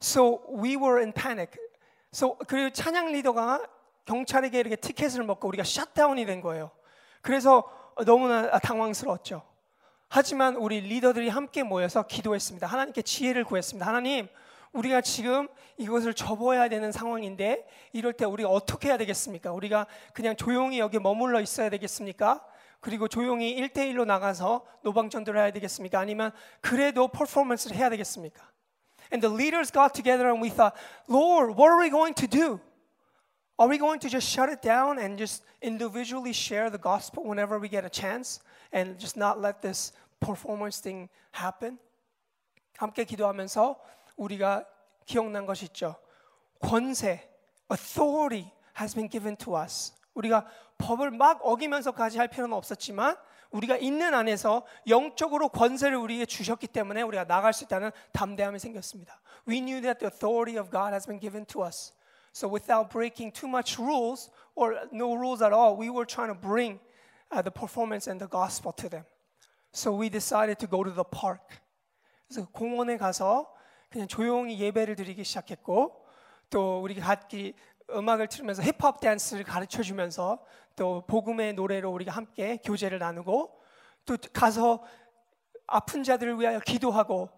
So 0.00 0.42
we 0.48 0.76
were 0.76 1.00
in 1.00 1.12
panic. 1.12 1.56
So 2.12 2.36
그리고 2.46 2.70
찬양 2.70 3.12
리더가 3.12 3.62
경찰에게 4.06 4.60
이렇게 4.60 4.76
티켓을 4.76 5.22
먹고 5.24 5.48
우리가 5.48 5.62
샷다운이 5.62 6.26
된 6.26 6.40
거예요. 6.40 6.70
그래서 7.22 7.64
너무나 8.04 8.58
당황스러웠죠. 8.58 9.42
하지만 10.08 10.56
우리 10.56 10.80
리더들이 10.80 11.28
함께 11.28 11.62
모여서 11.62 12.02
기도했습니다. 12.02 12.66
하나님께 12.66 13.02
지혜를 13.02 13.44
구했습니다. 13.44 13.86
하나님, 13.86 14.28
우리가 14.72 15.00
지금 15.00 15.48
이것을 15.76 16.14
접어야 16.14 16.68
되는 16.68 16.92
상황인데 16.92 17.66
이럴 17.92 18.12
때 18.12 18.24
우리가 18.24 18.48
어떻게 18.48 18.88
해야 18.88 18.96
되겠습니까? 18.96 19.52
우리가 19.52 19.86
그냥 20.12 20.36
조용히 20.36 20.78
여기 20.78 20.98
머물러 20.98 21.40
있어야 21.40 21.70
되겠습니까? 21.70 22.44
그리고 22.80 23.08
조용히 23.08 23.56
1대1로 23.56 24.04
나가서 24.04 24.64
노방전도를 24.82 25.40
해야 25.40 25.50
되겠습니까? 25.50 25.98
아니면 25.98 26.30
그래도 26.60 27.08
퍼포먼스를 27.08 27.76
해야 27.76 27.90
되겠습니까? 27.90 28.48
And 29.12 29.26
the 29.26 29.34
leaders 29.34 29.72
got 29.72 29.92
together 29.92 30.28
and 30.28 30.40
we 30.40 30.50
thought, 30.50 30.76
Lord, 31.08 31.54
what 31.58 31.72
are 31.72 31.80
we 31.80 31.90
going 31.90 32.14
to 32.14 32.28
do? 32.28 32.60
Are 33.58 33.68
we 33.68 33.76
going 33.76 34.00
to 34.00 34.08
just 34.08 34.28
shut 34.28 34.50
it 34.50 34.62
down 34.62 34.98
and 34.98 35.18
just 35.18 35.44
individually 35.60 36.32
share 36.32 36.70
the 36.70 36.80
gospel 36.80 37.24
whenever 37.24 37.58
we 37.58 37.68
get 37.68 37.84
a 37.84 37.90
chance? 37.90 38.40
and 38.72 38.98
just 38.98 39.16
not 39.16 39.40
let 39.40 39.62
this 39.62 39.92
performance 40.20 40.80
thing 40.80 41.08
happen? 41.32 41.78
함께 42.78 43.04
기도하면서 43.04 43.76
우리가 44.20 44.66
기억난 45.06 45.46
것이 45.46 45.64
있죠. 45.66 45.96
권세, 46.60 47.28
authority 47.70 48.52
has 48.78 48.94
been 48.94 49.08
given 49.08 49.36
to 49.36 49.58
us. 49.58 49.94
우리가 50.14 50.46
법을 50.78 51.10
막 51.10 51.40
어기면서까지 51.42 52.18
할 52.18 52.28
필요는 52.28 52.54
없었지만 52.54 53.16
우리가 53.50 53.76
있는 53.76 54.14
안에서 54.14 54.64
영적으로 54.86 55.48
권세를 55.48 55.96
우리에게 55.96 56.26
주셨기 56.26 56.68
때문에 56.68 57.02
우리가 57.02 57.24
나갈 57.24 57.52
수 57.52 57.64
있다는 57.64 57.90
담대함이 58.12 58.58
생겼습니다. 58.58 59.20
We 59.48 59.60
knew 59.60 59.80
that 59.80 59.98
the 59.98 60.10
authority 60.12 60.60
of 60.60 60.70
God 60.70 60.92
has 60.92 61.06
been 61.06 61.20
given 61.20 61.46
to 61.46 61.64
us. 61.64 61.92
So 62.32 62.46
without 62.46 62.90
breaking 62.90 63.32
too 63.32 63.48
much 63.48 63.80
rules 63.80 64.30
or 64.54 64.86
no 64.92 65.14
rules 65.16 65.42
at 65.42 65.52
all, 65.52 65.76
we 65.76 65.90
were 65.90 66.06
trying 66.06 66.32
to 66.32 66.38
bring 66.38 66.78
uh, 67.32 67.42
the 67.42 67.50
performance 67.50 68.06
and 68.06 68.20
the 68.20 68.28
gospel 68.28 68.72
to 68.74 68.88
them. 68.88 69.04
So 69.72 69.90
we 69.90 70.08
decided 70.10 70.58
to 70.60 70.68
go 70.68 70.84
to 70.84 70.92
the 70.92 71.04
park. 71.04 71.58
그래서 72.28 72.46
공원에 72.52 72.96
가서 72.96 73.50
그냥 73.90 74.06
조용히 74.06 74.58
예배를 74.60 74.94
드리기 74.94 75.24
시작했고 75.24 76.06
또 76.48 76.80
우리가 76.80 77.04
같이 77.04 77.54
음악을 77.90 78.28
틀으면서 78.28 78.62
힙합 78.62 79.00
댄스를 79.00 79.42
가르쳐 79.42 79.82
주면서 79.82 80.38
또 80.76 81.02
복음의 81.08 81.54
노래로 81.54 81.90
우리가 81.90 82.12
함께 82.12 82.58
교제를 82.64 83.00
나누고 83.00 83.60
또 84.06 84.16
가서 84.32 84.84
아픈 85.66 86.04
자들을 86.04 86.38
위하여 86.38 86.60
기도하고 86.60 87.30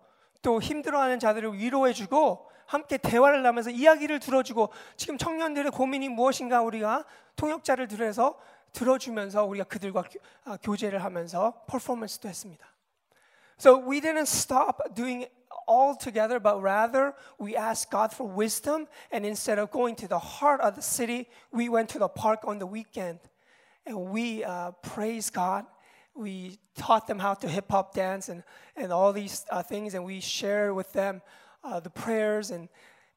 또 0.43 0.61
힘들어하는 0.61 1.19
자들을 1.19 1.55
위로해 1.55 1.95
주고 1.95 2.51
함께 2.67 2.99
대화를 2.99 3.45
하면서 3.47 3.71
이야기를 3.71 4.19
들어주고 4.21 4.71
지금 4.97 5.17
청년들의 5.17 5.73
고민이 5.73 6.11
무엇인가 6.11 6.61
우리가 6.63 7.05
통역자를 7.37 7.89
들여서 7.89 8.39
들어주면서 8.73 9.45
우리가 9.45 9.65
그들과 9.65 10.03
교, 10.03 10.19
아, 10.45 10.57
교제를 10.63 11.03
하면서 11.03 11.63
퍼포먼스도 11.67 12.29
했습니다. 12.29 12.67
So 13.59 13.79
we 13.89 14.01
didn't 14.01 14.23
stop 14.23 14.95
doing 14.95 15.29
all 15.68 15.96
together, 15.96 16.40
but 16.40 16.62
rather 16.62 17.14
we 17.38 17.56
asked 17.56 17.92
God 17.92 18.12
for 18.14 18.28
wisdom. 18.28 18.88
And 19.12 19.26
instead 19.26 19.60
of 19.60 19.72
going 19.72 19.96
to 19.98 20.08
the 20.08 20.20
heart 20.20 20.62
of 20.62 20.76
the 20.76 20.82
city, 20.82 21.30
we 21.52 21.70
went 21.70 21.90
to 21.90 22.00
the 22.00 22.08
park 22.08 22.42
on 22.44 22.60
the 22.60 22.66
weekend. 22.66 23.20
And 23.86 24.12
we 24.12 24.44
uh, 24.44 24.72
praised 24.82 25.34
God. 25.34 25.66
We 26.16 26.58
taught 26.76 27.08
them 27.08 27.20
how 27.20 27.36
to 27.36 27.48
hip 27.48 27.70
hop 27.70 27.94
dance 27.94 28.30
and, 28.30 28.44
and 28.76 28.92
all 28.92 29.14
these 29.14 29.46
uh, 29.52 29.62
things. 29.62 29.94
And 29.94 30.04
we 30.04 30.20
shared 30.20 30.74
with 30.74 30.92
them 30.94 31.22
uh, 31.64 31.80
the 31.80 31.90
prayers 31.90 32.52
and, 32.52 32.70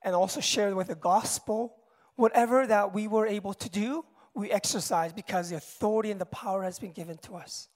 and 0.03 0.15
also 0.15 0.41
shared 0.41 0.75
with 0.75 0.89
the 0.89 0.95
gospel. 0.95 1.77
Whatever 2.17 2.67
that 2.67 2.93
we 2.93 3.09
were 3.09 3.27
able 3.27 3.55
to 3.55 3.69
do, 3.69 4.05
we 4.35 4.51
exercised 4.51 5.17
because 5.17 5.51
the 5.51 5.57
authority 5.57 6.11
and 6.11 6.21
the 6.21 6.27
power 6.27 6.63
has 6.63 6.79
been 6.79 6.93
given 6.93 7.17
to 7.19 7.37
us. 7.37 7.69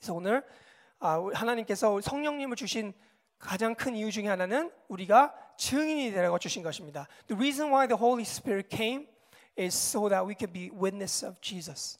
그래서 0.00 0.14
오늘 0.14 0.42
하나님께서 1.00 2.00
성령님을 2.00 2.56
주신 2.56 2.92
가장 3.39 3.75
큰 3.75 3.95
이유 3.95 4.11
중에 4.11 4.27
하나는 4.27 4.71
우리가 4.87 5.33
증인이 5.57 6.11
되라고 6.11 6.39
주신 6.39 6.63
것입니다. 6.63 7.07
The 7.27 7.37
reason 7.37 7.71
why 7.71 7.87
the 7.87 7.99
Holy 7.99 8.23
Spirit 8.23 8.69
came 8.75 9.07
is 9.57 9.75
so 9.75 10.09
that 10.09 10.25
we 10.27 10.35
could 10.35 10.53
be 10.53 10.69
witness 10.71 11.25
of 11.25 11.39
Jesus. 11.41 11.99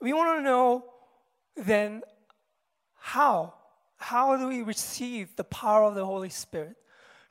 We 0.00 0.12
want 0.12 0.38
to 0.38 0.42
know 0.42 0.84
then 1.56 2.02
how 3.14 3.54
how 4.00 4.36
do 4.36 4.48
we 4.48 4.62
receive 4.62 5.34
the 5.36 5.44
power 5.48 5.84
of 5.86 5.94
the 5.94 6.06
Holy 6.06 6.28
Spirit? 6.28 6.76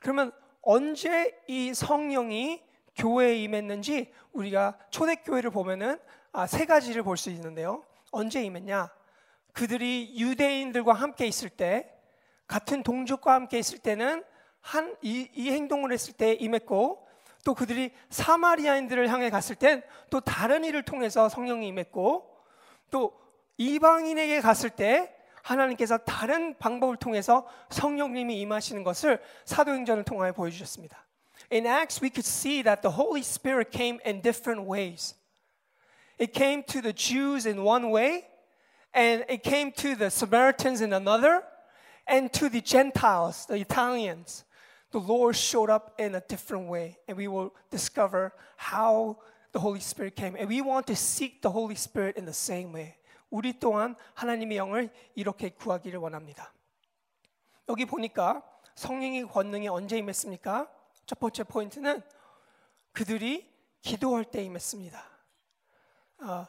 그러면 0.00 0.32
언제 0.62 1.34
이 1.48 1.72
성령이 1.72 2.62
교회에 2.96 3.36
임했는지 3.42 4.12
우리가 4.32 4.76
초대교회를 4.90 5.50
보면은 5.50 5.98
아, 6.32 6.46
세 6.46 6.66
가지를 6.66 7.02
볼 7.02 7.16
수 7.16 7.30
있는데요. 7.30 7.84
언제 8.10 8.42
임했냐? 8.44 8.90
그들이 9.52 10.14
유대인들과 10.16 10.92
함께 10.92 11.26
있을 11.26 11.48
때, 11.48 11.97
같은 12.48 12.82
동족과 12.82 13.34
함께 13.34 13.58
있을 13.58 13.78
때는 13.78 14.24
한 14.60 14.96
이 15.02 15.30
이 15.34 15.50
행동을 15.50 15.92
했을 15.92 16.12
때 16.14 16.32
임했고, 16.32 17.06
또 17.44 17.54
그들이 17.54 17.92
사마리아인들을 18.10 19.08
향해 19.08 19.30
갔을 19.30 19.54
땐 19.54 19.82
또 20.10 20.20
다른 20.20 20.64
일을 20.64 20.82
통해서 20.82 21.28
성령이 21.28 21.68
임했고, 21.68 22.28
또 22.90 23.18
이방인에게 23.58 24.40
갔을 24.40 24.70
때 24.70 25.14
하나님께서 25.42 25.98
다른 25.98 26.58
방법을 26.58 26.96
통해서 26.96 27.46
성령님이 27.70 28.40
임하시는 28.40 28.82
것을 28.84 29.22
사도행전을 29.44 30.04
통하여 30.04 30.32
보여주셨습니다. 30.32 31.06
In 31.50 31.66
Acts, 31.66 32.02
we 32.02 32.10
could 32.10 32.26
see 32.26 32.62
that 32.62 32.82
the 32.82 32.94
Holy 32.94 33.20
Spirit 33.20 33.70
came 33.70 33.98
in 34.04 34.20
different 34.20 34.68
ways. 34.68 35.14
It 36.18 36.32
came 36.32 36.64
to 36.64 36.82
the 36.82 36.92
Jews 36.92 37.48
in 37.48 37.64
one 37.64 37.90
way, 37.90 38.26
and 38.94 39.24
it 39.30 39.42
came 39.42 39.72
to 39.72 39.96
the 39.96 40.10
Samaritans 40.10 40.82
in 40.82 40.92
another, 40.92 41.44
and 42.08 42.32
to 42.34 42.48
the 42.48 42.60
Gentiles, 42.60 43.46
the 43.46 43.56
Italians. 43.56 44.44
The 44.90 44.98
Lord 44.98 45.36
showed 45.36 45.68
up 45.68 45.94
in 45.98 46.14
a 46.14 46.20
different 46.20 46.68
way, 46.68 46.96
and 47.06 47.16
we 47.16 47.28
will 47.28 47.54
discover 47.70 48.32
how 48.56 49.18
the 49.52 49.60
Holy 49.60 49.80
Spirit 49.80 50.16
came. 50.16 50.34
And 50.34 50.48
we 50.48 50.62
want 50.62 50.86
to 50.86 50.96
seek 50.96 51.42
the 51.42 51.50
Holy 51.50 51.74
Spirit 51.74 52.16
in 52.16 52.24
the 52.24 52.32
same 52.32 52.72
way. 52.72 52.94
우리 53.30 53.58
또한 53.60 53.94
하나님의 54.14 54.56
영을 54.56 54.90
이렇게 55.14 55.50
구하기를 55.50 55.98
원합니다. 55.98 56.52
여기 57.68 57.84
보니까 57.84 58.42
성령의 58.74 59.28
권능이 59.28 59.68
언제 59.68 59.98
임했습니까? 59.98 60.66
첫 61.04 61.18
번째 61.18 61.44
포인트는 61.44 62.00
그들이 62.92 63.46
기도할 63.82 64.24
때 64.24 64.42
임했습니다. 64.42 65.02
어, 66.20 66.46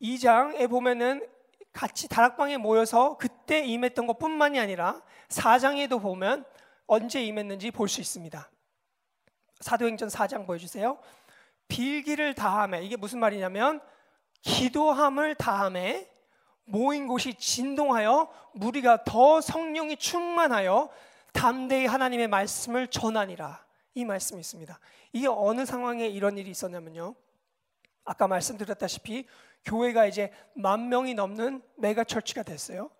2장에 0.00 0.68
보면은 0.68 1.33
같이 1.74 2.08
다락방에 2.08 2.56
모여서 2.56 3.18
그때 3.18 3.58
임했던 3.66 4.06
것뿐만이 4.06 4.58
아니라 4.58 5.02
4장에도 5.28 6.00
보면 6.00 6.46
언제 6.86 7.22
임했는지 7.22 7.70
볼 7.70 7.88
수 7.88 8.00
있습니다. 8.00 8.50
사도행전 9.60 10.08
4장 10.08 10.46
보여주세요. 10.46 10.98
빌기를 11.68 12.34
다함에 12.34 12.82
이게 12.84 12.96
무슨 12.96 13.18
말이냐면 13.18 13.80
기도함을 14.42 15.34
다함에 15.34 16.08
모인 16.64 17.08
곳이 17.08 17.34
진동하여 17.34 18.32
무리가 18.52 19.04
더 19.04 19.40
성령이 19.40 19.96
충만하여 19.96 20.90
담대히 21.32 21.86
하나님의 21.86 22.28
말씀을 22.28 22.86
전하니라. 22.88 23.64
이 23.94 24.04
말씀이 24.04 24.40
있습니다. 24.40 24.78
이게 25.12 25.26
어느 25.26 25.64
상황에 25.66 26.06
이런 26.06 26.38
일이 26.38 26.50
있었냐면요. 26.50 27.14
아까 28.04 28.28
말씀드렸다시피 28.28 29.26
교회가 29.64 30.06
이제 30.06 30.32
만 30.54 30.88
명이 30.88 31.14
넘는 31.14 31.62
메가 31.76 32.04
철치가 32.04 32.42
됐어요. 32.42 32.90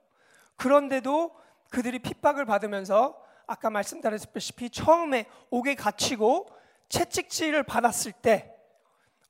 그런데도 0.56 1.34
그들이 1.70 1.98
핍박을 1.98 2.44
받으면서 2.44 3.20
아까 3.46 3.70
말씀드렸다시피 3.70 4.70
처음에 4.70 5.26
옥에 5.50 5.74
갇히고 5.74 6.48
채찍질을 6.88 7.64
받았을 7.64 8.12
때 8.12 8.54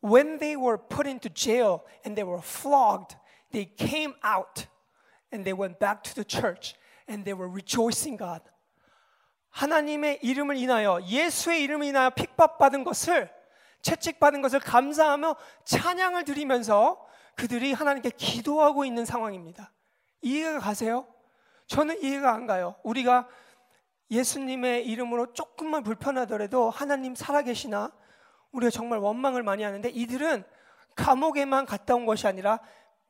when 0.05 0.39
they 0.39 0.55
were 0.55 0.77
put 0.77 1.09
into 1.09 1.33
jail 1.33 1.81
and 2.05 2.15
they 2.15 2.23
were 2.23 2.43
flogged, 2.43 3.17
they 3.53 3.75
came 3.77 4.15
out 4.23 4.67
and 5.33 5.45
they 5.45 5.59
went 5.59 5.79
back 5.79 6.03
to 6.03 6.15
the 6.15 6.25
church 6.25 6.75
and 7.09 7.25
they 7.25 7.33
were 7.33 7.51
rejoicing 7.51 8.19
God. 8.19 8.43
하나님의 9.51 10.19
이름을 10.23 10.57
인하여 10.57 11.01
예수의 11.03 11.63
이름을 11.63 11.87
인하여 11.87 12.11
핍박 12.11 12.59
받은 12.59 12.85
것을 12.85 13.31
채찍 13.83 14.19
받은 14.19 14.43
것을 14.43 14.61
감사하며 14.61 15.37
찬양을 15.65 16.25
드리면서 16.25 17.05
그들이 17.37 17.73
하나님께 17.73 18.11
기도하고 18.11 18.85
있는 18.85 19.05
상황입니다. 19.05 19.73
이해가 20.23 20.61
가세요? 20.61 21.07
저는 21.67 22.03
이해가 22.03 22.33
안 22.33 22.47
가요. 22.47 22.77
우리가 22.83 23.29
예수님의 24.11 24.87
이름으로 24.87 25.33
조금만 25.33 25.83
불편하더라도 25.83 26.71
하나님 26.71 27.15
살아계시나 27.15 27.91
우리가 28.53 28.71
정말 28.71 28.99
원망을 28.99 29.43
많이 29.43 29.63
하는데 29.63 29.89
이들은 29.89 30.45
감옥에만 30.95 31.67
갔다 31.67 31.95
온 31.95 32.07
것이 32.07 32.27
아니라 32.27 32.61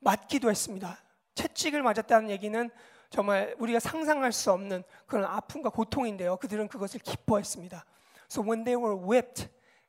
맞기도 0.00 0.50
했습니다. 0.50 0.98
채찍을 1.34 1.82
맞았다는 1.82 2.30
얘기는 2.30 2.70
정말 3.10 3.54
우리가 3.58 3.78
상상할 3.78 4.32
수 4.32 4.50
없는 4.52 4.82
그런 5.06 5.24
아픔과 5.24 5.70
고통인데요. 5.70 6.36
그들은 6.36 6.68
그것을 6.68 7.00
기뻐했습니다. 7.00 7.84
So 8.30 8.42
when 8.42 8.64
they 8.64 8.80
were 8.80 8.96
whipped, 8.96 9.48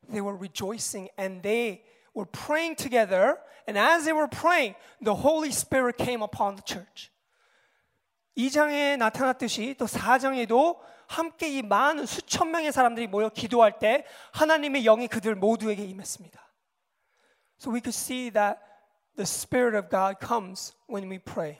they 0.10 0.22
were 0.22 0.38
rejoicing 0.38 1.10
and 1.20 1.42
they 1.42 1.84
were 2.14 2.26
praying 2.26 2.76
together. 2.76 3.39
And 3.66 3.78
as 3.78 4.05
they 4.05 4.12
were 4.12 4.28
praying, 4.28 4.74
the 5.01 5.14
Holy 5.14 5.51
Spirit 5.51 5.97
came 5.99 6.22
upon 6.22 6.57
the 6.57 6.62
church. 6.62 7.11
2장에 8.37 8.97
나타났듯이 8.97 9.74
또 9.78 9.87
4장에도 9.87 10.78
함께 11.07 11.49
이 11.49 11.62
많은 11.62 12.07
수천 12.07 12.51
명의 12.51 12.72
사람들이 12.72 13.09
모여 13.09 13.28
기도할 13.28 13.78
때 13.78 14.05
하나님의 14.33 14.85
영이 14.85 15.09
그들 15.09 15.35
모두에게 15.35 15.85
임했습니다. 15.85 16.41
So 17.59 17.70
we 17.72 17.81
could 17.81 17.95
see 17.95 18.31
that 18.31 18.61
the 19.16 19.26
Spirit 19.26 19.76
of 19.76 19.91
God 19.91 20.16
comes 20.24 20.74
when 20.89 21.11
we 21.11 21.18
pray. 21.18 21.59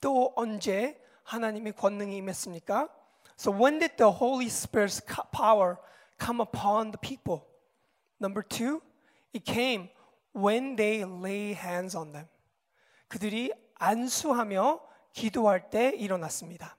또 0.00 0.32
언제 0.36 1.00
하나님의 1.24 1.72
권능이 1.72 2.16
임했습니까? 2.18 2.88
So 3.38 3.50
when 3.50 3.78
did 3.78 3.96
the 3.96 4.12
Holy 4.12 4.46
Spirit's 4.46 5.00
power 5.32 5.78
come 6.18 6.40
upon 6.40 6.92
the 6.92 7.00
people? 7.00 7.46
Number 8.20 8.42
two, 8.42 8.80
it 9.33 9.45
came 9.45 9.89
when 10.33 10.75
they 10.75 11.03
lay 11.03 11.51
hands 11.53 11.95
on 11.95 12.11
them. 12.11 12.27
그들이 13.07 13.51
안수하며 13.75 14.79
기도할 15.13 15.69
때 15.69 15.89
일어났습니다. 15.89 16.77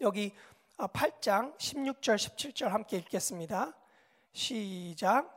여기 0.00 0.32
8장 0.76 1.56
16절 1.58 2.16
17절 2.16 2.68
함께 2.68 2.96
읽겠습니다. 2.98 3.76
시작. 4.32 5.30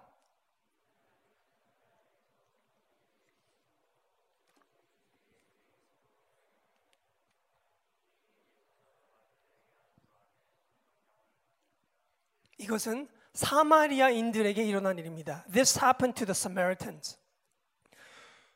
이것은 12.57 13.07
사마리아인들에게 13.37 14.63
일어난 14.63 14.97
일입니다. 14.97 15.45
This 15.51 15.77
happened 15.77 16.17
to 16.17 16.25
the 16.25 16.31
Samaritans. 16.31 17.17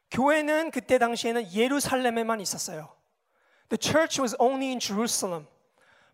교회는 0.10 0.72
그때 0.72 0.98
당시에는 0.98 1.54
예루살렘에만 1.54 2.42
있었어요. 2.42 2.90
The 3.70 3.78
church 3.80 4.20
was 4.20 4.36
only 4.40 4.70
in 4.70 4.80
Jerusalem. 4.80 5.46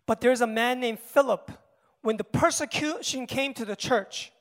But 0.06 0.20
there's 0.20 0.42
a 0.42 0.50
man 0.50 0.78
named 0.78 1.02
Philip. 1.02 1.50
When 2.04 2.18
the 2.18 2.28
persecution 2.30 3.26
came 3.26 3.54
to 3.54 3.64
the 3.64 3.74
church, 3.74 4.32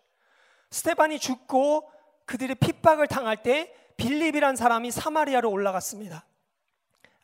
스테반이 0.71 1.19
죽고 1.19 1.89
그들의 2.25 2.55
핍박을 2.55 3.07
당할 3.07 3.41
때 3.41 3.73
빌립이란 3.95 4.57
사람이 4.57 4.91
사마리아로 4.91 5.49
올라갔습니다. 5.49 6.25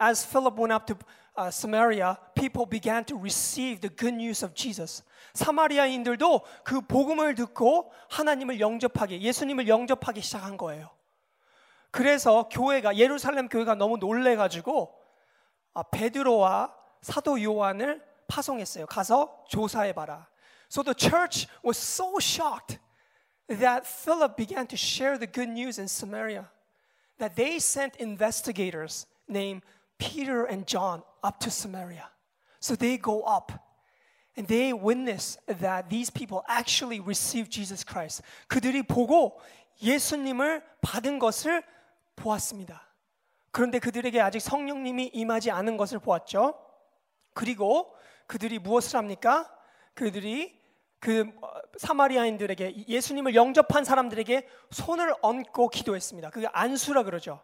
As 0.04 0.26
Philip 0.26 0.58
went 0.58 0.74
up 0.74 0.86
to 0.88 0.98
uh, 1.36 1.50
Samaria, 1.50 2.18
people 2.36 2.66
began 2.66 3.06
to 3.06 3.16
receive 3.18 3.80
the 3.80 3.90
good 3.90 4.14
news 4.14 4.44
of 4.44 4.54
Jesus. 4.54 5.04
사마리아인들도 5.34 6.42
그 6.64 6.82
복음을 6.82 7.34
듣고 7.36 7.92
하나님을 8.10 8.60
영접하기, 8.60 9.22
예수님을 9.22 9.68
영접하기 9.68 10.22
시작한 10.22 10.58
거예요. 10.58 10.90
그래서 11.90 12.50
교회가 12.50 12.98
예루살렘 12.98 13.48
교회가 13.48 13.76
너무 13.76 13.98
놀래 13.98 14.36
가지고 14.36 14.94
아, 15.74 15.84
베드로와 15.84 16.74
사도 17.02 17.42
요한을 17.42 18.04
파송했어요. 18.28 18.86
가서 18.86 19.46
조사해 19.50 19.94
봐라. 19.94 20.28
So 20.70 20.84
the 20.84 20.96
church 20.96 21.48
was 21.64 21.78
so 21.78 22.18
shocked 22.20 22.80
that 23.48 23.88
Philip 23.88 24.36
began 24.36 24.68
to 24.68 24.76
share 24.76 25.18
the 25.18 25.32
good 25.32 25.50
news 25.50 25.80
in 25.80 25.88
Samaria 25.88 26.50
that 27.20 27.36
they 27.36 27.58
sent 27.58 27.96
investigators 28.00 29.06
named 29.28 29.64
Peter 29.98 30.46
and 30.48 30.66
John 30.66 31.04
up 31.24 31.40
to 31.40 31.50
Samaria. 31.50 32.10
So 32.60 32.76
they 32.76 32.98
go 32.98 33.24
up 33.24 33.52
and 34.38 34.48
they 34.48 34.74
witness 34.74 35.38
that 35.48 35.90
these 35.90 36.12
people 36.12 36.42
actually 36.48 37.00
received 37.00 37.52
Jesus 37.52 37.84
Christ. 37.86 38.24
그들이 38.48 38.84
보고 38.84 39.40
예수님을 39.82 40.64
받은 40.82 41.20
것을 41.20 41.64
보았습니다. 42.16 42.82
그런데 43.52 43.80
그들에게 43.80 44.20
아직 44.20 44.40
성령님이 44.40 45.12
임하지 45.14 45.52
않은 45.52 45.78
것을 45.78 46.00
보았죠. 46.00 46.58
그리고 47.34 47.94
그들이 48.26 48.60
무엇을 48.60 48.98
합니까? 48.98 49.50
그들이 49.94 50.60
그 51.00 51.30
사마리아인들에게 51.78 52.88
예수님을 52.88 53.36
영접한 53.36 53.84
사람들에게 53.84 54.48
손을 54.72 55.14
얹고 55.22 55.70
기도했습니다. 55.70 56.30
그게 56.30 56.48
안수라 56.52 57.04
그러죠. 57.04 57.44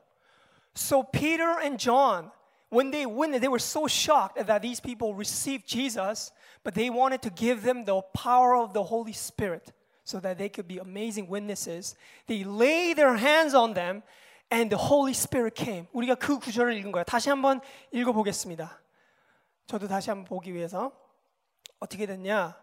So 0.76 1.04
Peter 1.12 1.60
and 1.62 1.78
John 1.78 2.32
when 2.70 2.91
they 2.91 3.05
went 3.05 3.39
they 3.41 3.47
were 3.47 3.59
so 3.59 3.88
shocked 3.88 4.45
that 4.45 4.61
these 4.61 4.80
people 4.80 5.13
received 5.13 5.67
Jesus 5.67 6.32
but 6.63 6.74
they 6.74 6.89
wanted 6.89 7.22
to 7.22 7.30
give 7.30 7.63
them 7.63 7.86
the 7.86 8.01
power 8.13 8.55
of 8.55 8.74
the 8.74 8.84
Holy 8.84 9.13
Spirit 9.13 9.72
so 10.03 10.20
that 10.20 10.38
they 10.38 10.49
could 10.49 10.67
be 10.67 10.80
amazing 10.80 11.28
witnesses. 11.30 11.95
They 12.28 12.43
lay 12.43 12.93
their 12.93 13.15
hands 13.15 13.53
on 13.53 13.74
them 13.74 14.03
and 14.49 14.70
the 14.70 14.78
Holy 14.78 15.13
Spirit 15.13 15.55
came. 15.55 15.88
우리가 15.93 16.15
그 16.15 16.39
구절을 16.39 16.74
읽은 16.78 16.91
거예요. 16.91 17.03
다시 17.05 17.30
한번 17.30 17.61
읽어 17.91 18.11
보겠습니다. 18.11 18.82
저도 19.67 19.88
다시 19.88 20.09
한번 20.09 20.26
보기 20.26 20.53
위해서 20.53 20.91
어떻게 21.80 22.05
됐냐? 22.05 22.57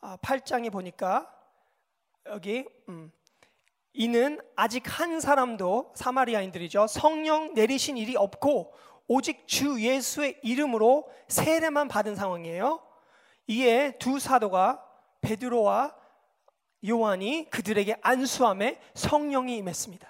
아, 0.00 0.16
8장에 0.18 0.70
보니까 0.70 1.26
여기 2.26 2.66
음, 2.88 3.10
이는 3.94 4.38
아직 4.54 4.84
한 4.86 5.20
사람도 5.20 5.94
사마리아인들이죠. 5.96 6.86
성령 6.86 7.54
내리신 7.54 7.96
일이 7.96 8.14
없고 8.14 8.74
오직 9.08 9.48
주 9.48 9.80
예수의 9.82 10.38
이름으로 10.42 11.10
세례만 11.28 11.88
받은 11.88 12.14
상황이에요. 12.14 12.80
이에 13.46 13.96
두 13.98 14.18
사도가 14.18 14.84
베드로와 15.22 15.96
요한이 16.86 17.48
그들에게 17.50 17.96
안수함에 18.02 18.80
성령이 18.94 19.56
임했습니다. 19.56 20.06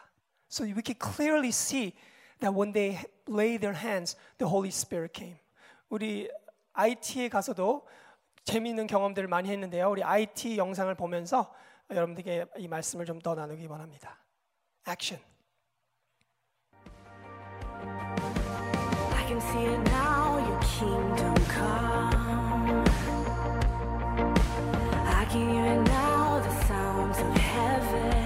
So 0.50 0.66
we 0.66 0.82
can 0.84 0.96
clearly 1.00 1.48
see 1.48 1.92
that 2.40 2.54
when 2.54 2.72
they 2.72 2.98
lay 3.28 3.58
their 3.58 3.78
hands, 3.78 4.16
the 4.38 4.50
Holy 4.50 4.68
Spirit 4.68 5.12
came. 5.14 5.38
우리 5.88 6.28
IT에 6.72 7.28
가서도 7.28 7.86
재미있는 8.44 8.86
경험들을 8.86 9.28
많이 9.28 9.48
했는데요. 9.50 9.90
우리 9.90 10.02
IT 10.02 10.56
영상을 10.58 10.92
보면서 10.94 11.54
여러분들에게 11.90 12.46
이 12.58 12.68
말씀을 12.68 13.06
좀 13.06 13.20
더 13.20 13.34
나누기 13.34 13.66
원합니다. 13.66 14.18
액션. 14.86 15.18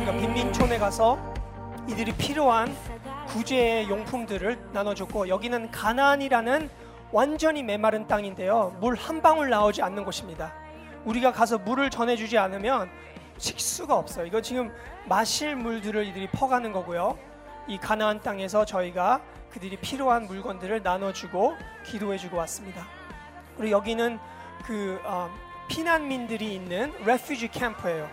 그러니까 0.01 0.13
빈민촌에 0.21 0.79
가서 0.79 1.19
이들이 1.89 2.13
필요한 2.13 2.75
구제 3.29 3.87
용품들을 3.89 4.71
나눠줬고 4.73 5.29
여기는 5.29 5.71
가나안이라는 5.71 6.69
완전히 7.13 7.63
메마른 7.63 8.07
땅인데요. 8.07 8.77
물 8.81 8.95
한 8.95 9.21
방울 9.23 9.51
나오지 9.51 9.83
않는 9.83 10.05
곳입니다. 10.05 10.53
우리가 11.05 11.33
가서 11.33 11.59
물을 11.59 11.91
전해주지 11.91 12.39
않으면 12.39 12.91
식수가 13.39 13.95
없어요. 13.97 14.27
이거 14.27 14.41
지금 14.41 14.71
마실 15.07 15.57
물들을 15.57 16.07
이들이 16.07 16.29
퍼가는 16.29 16.73
거고요. 16.73 17.19
이 17.69 17.79
가나안 17.79 18.21
땅에서 18.21 18.65
저희가 18.65 19.21
그들이 19.53 19.77
필요한 19.77 20.27
물건들을 20.27 20.83
나눠주고 20.83 21.57
기도해주고 21.85 22.37
왔습니다. 22.39 22.87
그리고 23.57 23.77
여기는 23.77 24.19
그 24.65 24.99
어, 25.05 25.31
피난민들이 25.69 26.55
있는 26.55 26.93
refugee 27.05 27.49
camp예요. 27.49 28.09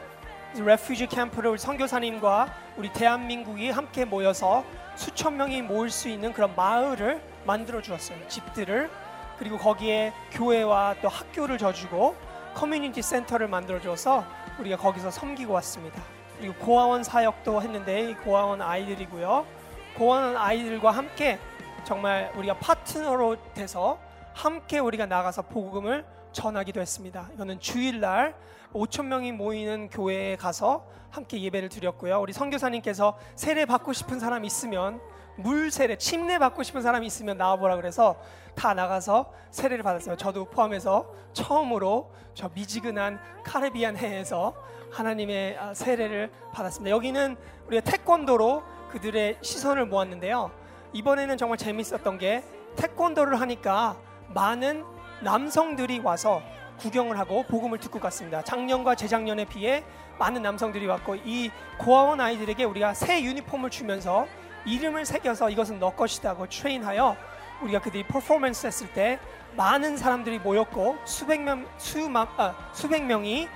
refugee 0.55 1.07
camp를 1.07 1.51
우리 1.51 1.59
선교사님과 1.59 2.53
우리 2.75 2.91
대한민국이 2.91 3.69
함께 3.69 4.03
모여서 4.03 4.65
수천 4.95 5.37
명이 5.37 5.61
모일 5.61 5.89
수 5.89 6.09
있는 6.09 6.33
그런 6.33 6.55
마을을 6.55 7.21
만들어 7.45 7.81
주었어요. 7.81 8.27
집들을 8.27 8.89
그리고 9.37 9.57
거기에 9.57 10.11
교회와 10.31 10.95
또 11.01 11.07
학교를 11.07 11.57
지어주고 11.57 12.15
커뮤니티 12.53 13.01
센터를 13.01 13.47
만들어 13.47 13.79
줘서 13.79 14.25
우리가 14.59 14.75
거기서 14.75 15.11
섬기고 15.11 15.53
왔습니다. 15.53 16.01
그리고 16.37 16.55
고아원 16.55 17.03
사역도 17.03 17.61
했는데 17.61 18.09
이 18.09 18.13
고아원 18.15 18.61
아이들이고요. 18.61 19.58
고아원 19.99 20.37
아이들과 20.37 20.91
함께 20.91 21.37
정말 21.83 22.31
우리가 22.37 22.57
파트너로 22.57 23.35
돼서 23.53 23.99
함께 24.33 24.79
우리가 24.79 25.05
나가서 25.07 25.41
복음을 25.41 26.05
전하기도 26.31 26.79
했습니다. 26.79 27.27
이거는 27.33 27.59
주일날 27.59 28.33
5천 28.71 29.07
명이 29.07 29.33
모이는 29.33 29.89
교회에 29.89 30.37
가서 30.37 30.87
함께 31.09 31.41
예배를 31.41 31.67
드렸고요. 31.67 32.21
우리 32.21 32.31
선교사님께서 32.31 33.19
세례 33.35 33.65
받고 33.65 33.91
싶은 33.91 34.21
사람 34.21 34.45
있으면 34.45 35.01
물 35.35 35.69
세례, 35.69 35.97
침례 35.97 36.39
받고 36.39 36.63
싶은 36.63 36.81
사람이 36.81 37.05
있으면 37.05 37.37
나와보라 37.37 37.75
그래서 37.75 38.15
다 38.55 38.73
나가서 38.73 39.33
세례를 39.51 39.83
받았어요. 39.83 40.15
저도 40.15 40.45
포함해서 40.45 41.13
처음으로 41.33 42.09
저 42.33 42.49
미지근한 42.53 43.19
카리비안 43.43 43.97
해에서 43.97 44.53
하나님의 44.91 45.57
아, 45.57 45.73
세례를 45.73 46.31
받았습니다. 46.53 46.89
여기는 46.95 47.35
우리가 47.67 47.83
태권도로 47.83 48.78
그들의 48.89 49.37
시선을 49.41 49.85
모았는데요. 49.85 50.51
이번에는 50.93 51.37
정말 51.37 51.57
재밌었던 51.57 52.17
게 52.17 52.43
태권도를 52.75 53.39
하니까 53.39 53.95
많은 54.33 54.83
남성들이 55.21 55.99
와서 55.99 56.41
구경을 56.79 57.19
하고 57.19 57.43
복음을 57.43 57.77
듣고 57.77 57.99
갔습니다. 57.99 58.41
작년과 58.41 58.95
재작년에 58.95 59.45
비해 59.45 59.83
많은 60.17 60.41
남성들이 60.41 60.87
왔고 60.87 61.15
이 61.15 61.51
고아원 61.77 62.21
아이들에게 62.21 62.63
우리가 62.63 62.93
새 62.93 63.21
유니폼을 63.23 63.69
주면서 63.69 64.27
이름을 64.65 65.05
새겨서 65.05 65.49
이것은 65.49 65.79
너 65.79 65.91
것이다고 65.91 66.47
트레인하여 66.47 67.15
우리가 67.61 67.79
그들이 67.79 68.03
퍼포먼스 68.03 68.67
했을 68.67 68.91
때 68.93 69.19
많은 69.55 69.97
사람들이 69.97 70.39
모였고 70.39 70.97
수백 71.05 71.41
명 71.41 71.65
수만 71.77 72.27
아, 72.37 72.55
수백 72.73 73.03
명이 73.03 73.47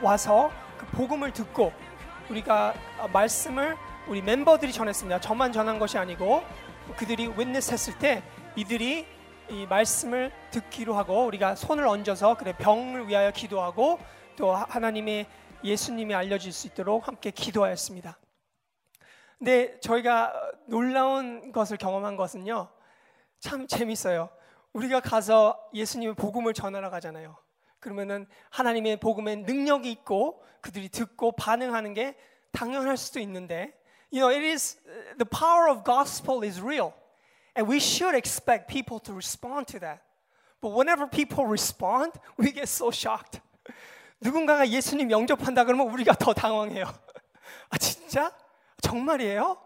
와서 0.00 0.50
그 0.78 0.86
복음을 0.86 1.32
듣고 1.32 1.72
우리가 2.30 2.74
아, 3.00 3.08
말씀을 3.12 3.76
우리 4.08 4.20
멤버들이 4.20 4.72
전했습니다. 4.72 5.20
저만 5.20 5.52
전한 5.52 5.78
것이 5.78 5.96
아니고 5.96 6.42
그들이 6.96 7.28
윈니스 7.36 7.72
했을 7.72 7.98
때 7.98 8.22
이들이 8.56 9.06
이 9.48 9.66
말씀을 9.66 10.32
듣기로 10.50 10.94
하고 10.94 11.24
우리가 11.26 11.54
손을 11.54 11.86
얹어서 11.86 12.36
그래 12.36 12.52
병을 12.56 13.08
위하여 13.08 13.30
기도하고 13.30 14.00
또 14.36 14.52
하나님의 14.54 15.26
예수님이 15.62 16.14
알려질 16.14 16.52
수 16.52 16.66
있도록 16.66 17.06
함께 17.06 17.30
기도하였습니다. 17.30 18.18
근데 19.38 19.78
저희가 19.80 20.32
놀라운 20.66 21.52
것을 21.52 21.76
경험한 21.76 22.16
것은요. 22.16 22.68
참 23.38 23.66
재밌어요. 23.66 24.30
우리가 24.72 25.00
가서 25.00 25.58
예수님의 25.74 26.14
복음을 26.16 26.54
전하러 26.54 26.90
가잖아요. 26.90 27.36
그러면은 27.78 28.26
하나님의 28.50 28.98
복음에 28.98 29.36
능력이 29.36 29.90
있고 29.92 30.42
그들이 30.60 30.88
듣고 30.88 31.32
반응하는 31.32 31.94
게 31.94 32.16
당연할 32.52 32.96
수도 32.96 33.20
있는데 33.20 33.74
you 34.12 34.20
know 34.20 34.30
it 34.30 34.42
is 34.42 34.76
the 35.18 35.24
power 35.24 35.68
of 35.68 35.82
gospel 35.82 36.44
is 36.44 36.60
real 36.60 36.94
and 37.56 37.66
we 37.66 37.80
should 37.80 38.14
expect 38.14 38.68
people 38.68 39.00
to 39.00 39.12
respond 39.12 39.66
to 39.68 39.80
that. 39.80 40.02
But 40.60 40.70
whenever 40.70 41.06
people 41.06 41.44
respond, 41.46 42.12
we 42.38 42.52
get 42.52 42.68
so 42.68 42.90
shocked. 42.90 43.40
누군가가 44.20 44.68
예수님 44.68 45.10
영접한다 45.10 45.64
그러면 45.64 45.88
우리가 45.88 46.14
더 46.14 46.32
당황해요. 46.32 46.84
아 47.70 47.78
진짜? 47.78 48.32
정말이에요? 48.80 49.58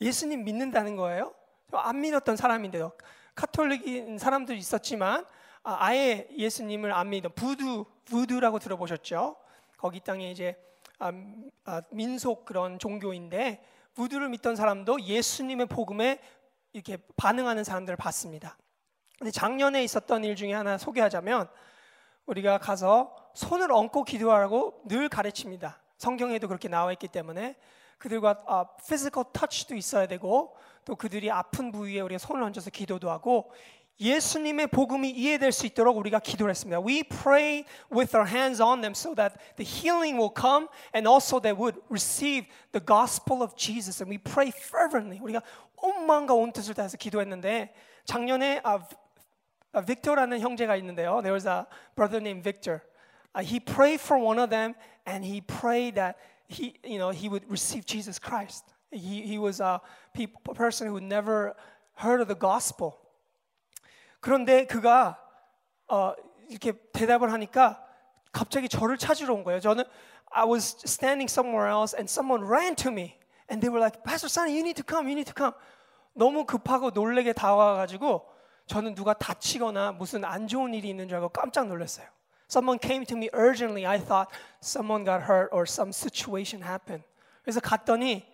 예수님 0.00 0.44
믿는다는 0.44 0.94
거예요? 0.96 1.34
안 1.72 2.00
믿었던 2.00 2.36
사람인데도 2.36 2.92
카톨릭인 3.34 4.18
사람도 4.18 4.54
있었지만 4.54 5.26
아, 5.62 5.94
예 5.94 6.28
예수님을 6.36 6.92
안 6.92 7.10
믿어 7.10 7.28
부두 7.30 7.84
부두라고 8.04 8.60
들어보셨죠? 8.60 9.36
거기 9.76 10.00
땅에 10.00 10.30
이제 10.30 10.56
아, 10.98 11.12
아, 11.64 11.82
민속 11.90 12.44
그런 12.44 12.78
종교인데 12.78 13.62
부두를 13.96 14.28
믿던 14.28 14.54
사람도 14.56 15.00
예수님의 15.00 15.66
복음에 15.66 16.20
이렇게 16.72 16.98
반응하는 17.16 17.64
사람들을 17.64 17.96
봤습니다. 17.96 18.56
근데 19.18 19.30
작년에 19.30 19.82
있었던 19.82 20.22
일 20.22 20.36
중에 20.36 20.52
하나 20.52 20.76
소개하자면 20.76 21.48
우리가 22.26 22.58
가서 22.58 23.16
손을 23.34 23.72
얹고 23.72 24.04
기도하라고 24.04 24.82
늘 24.84 25.08
가르칩니다. 25.08 25.80
성경에도 25.96 26.46
그렇게 26.46 26.68
나와 26.68 26.92
있기 26.92 27.08
때문에 27.08 27.56
그들과 27.96 28.44
아, 28.46 28.66
physical 28.80 29.24
touch도 29.32 29.74
있어야 29.74 30.06
되고 30.06 30.54
또 30.84 30.94
그들이 30.94 31.30
아픈 31.30 31.72
부위에 31.72 32.00
우리가 32.00 32.18
손을 32.18 32.42
얹어서 32.42 32.68
기도도 32.68 33.10
하고 33.10 33.50
예수님의 34.01 34.67
복음이 34.67 35.11
이해될 35.11 35.51
수 35.51 35.67
있도록 35.67 35.95
우리가 35.97 36.19
기도를 36.19 36.49
했습니다. 36.49 36.79
We 36.79 37.03
pray 37.03 37.65
with 37.93 38.17
our 38.17 38.27
hands 38.27 38.59
on 38.59 38.81
them 38.81 38.93
so 38.95 39.13
that 39.13 39.37
the 39.57 39.63
healing 39.63 40.17
will 40.17 40.33
come 40.35 40.67
and 40.95 41.07
also 41.07 41.39
they 41.39 41.53
would 41.53 41.79
receive 41.87 42.47
the 42.71 42.83
gospel 42.83 43.43
of 43.43 43.55
Jesus. 43.55 44.01
And 44.01 44.09
we 44.09 44.17
pray 44.17 44.49
fervently. 44.49 45.19
우리가 45.21 45.43
온 45.77 46.07
마음과 46.07 46.33
온 46.33 46.51
뜻을 46.51 46.73
다해서 46.73 46.97
기도했는데 46.97 47.75
작년에 48.05 48.61
아, 48.63 48.79
아, 49.73 49.85
빅토라는 49.85 50.39
형제가 50.39 50.75
있는데요. 50.77 51.21
There 51.21 51.33
was 51.33 51.47
a 51.47 51.65
brother 51.95 52.19
named 52.19 52.43
Victor. 52.43 52.81
Uh, 53.35 53.45
he 53.45 53.59
prayed 53.59 54.01
for 54.01 54.17
one 54.17 54.39
of 54.41 54.49
them 54.49 54.73
and 55.05 55.23
he 55.23 55.41
prayed 55.41 55.93
that 55.95 56.17
he, 56.49 56.73
you 56.83 56.97
know, 56.97 57.11
he 57.11 57.29
would 57.29 57.45
receive 57.49 57.85
Jesus 57.85 58.17
Christ. 58.17 58.65
He, 58.89 59.21
he 59.21 59.37
was 59.37 59.61
a 59.61 59.79
peop- 60.13 60.49
a 60.49 60.53
person 60.53 60.87
who 60.87 60.99
never 60.99 61.55
heard 61.95 62.19
of 62.19 62.27
the 62.27 62.35
gospel. 62.35 62.97
그런데 64.26 64.66
그가 64.66 65.22
어, 65.86 66.12
이렇게 66.48 66.72
대답을 66.92 67.32
하니까 67.32 67.80
갑자기 68.32 68.68
저를 68.68 68.98
찾으러 68.98 69.32
온 69.32 69.44
거예요. 69.44 69.60
저는 69.60 69.84
I 70.32 70.44
was 70.44 70.78
standing 70.84 71.30
somewhere 71.30 71.70
else 71.70 71.96
and 71.96 72.10
someone 72.10 72.44
ran 72.44 72.74
to 72.74 72.90
me 72.90 73.14
and 73.48 73.62
they 73.62 73.70
were 73.70 73.78
like, 73.78 74.02
Pastor 74.02 74.26
Sonny, 74.26 74.50
you 74.50 74.62
need 74.62 74.74
to 74.74 74.84
come, 74.84 75.06
you 75.06 75.14
need 75.14 75.32
to 75.32 75.32
come. 75.32 75.54
너무 76.12 76.44
급하고 76.44 76.90
놀래게 76.90 77.34
다가와가지고 77.34 78.26
저는 78.66 78.96
누가 78.96 79.14
다치거나 79.14 79.92
무슨 79.92 80.24
안 80.24 80.48
좋은 80.48 80.74
일이 80.74 80.88
있는 80.88 81.06
줄 81.06 81.18
알고 81.18 81.28
깜짝 81.28 81.68
놀랐어요. 81.68 82.08
Someone 82.50 82.80
came 82.82 83.06
to 83.06 83.16
me 83.16 83.30
urgently. 83.32 83.86
I 83.86 84.00
thought 84.00 84.28
someone 84.60 85.04
got 85.04 85.30
hurt 85.30 85.54
or 85.54 85.66
some 85.68 85.90
situation 85.90 86.68
happened. 86.68 87.06
그래서 87.44 87.60
갔더니 87.60 88.26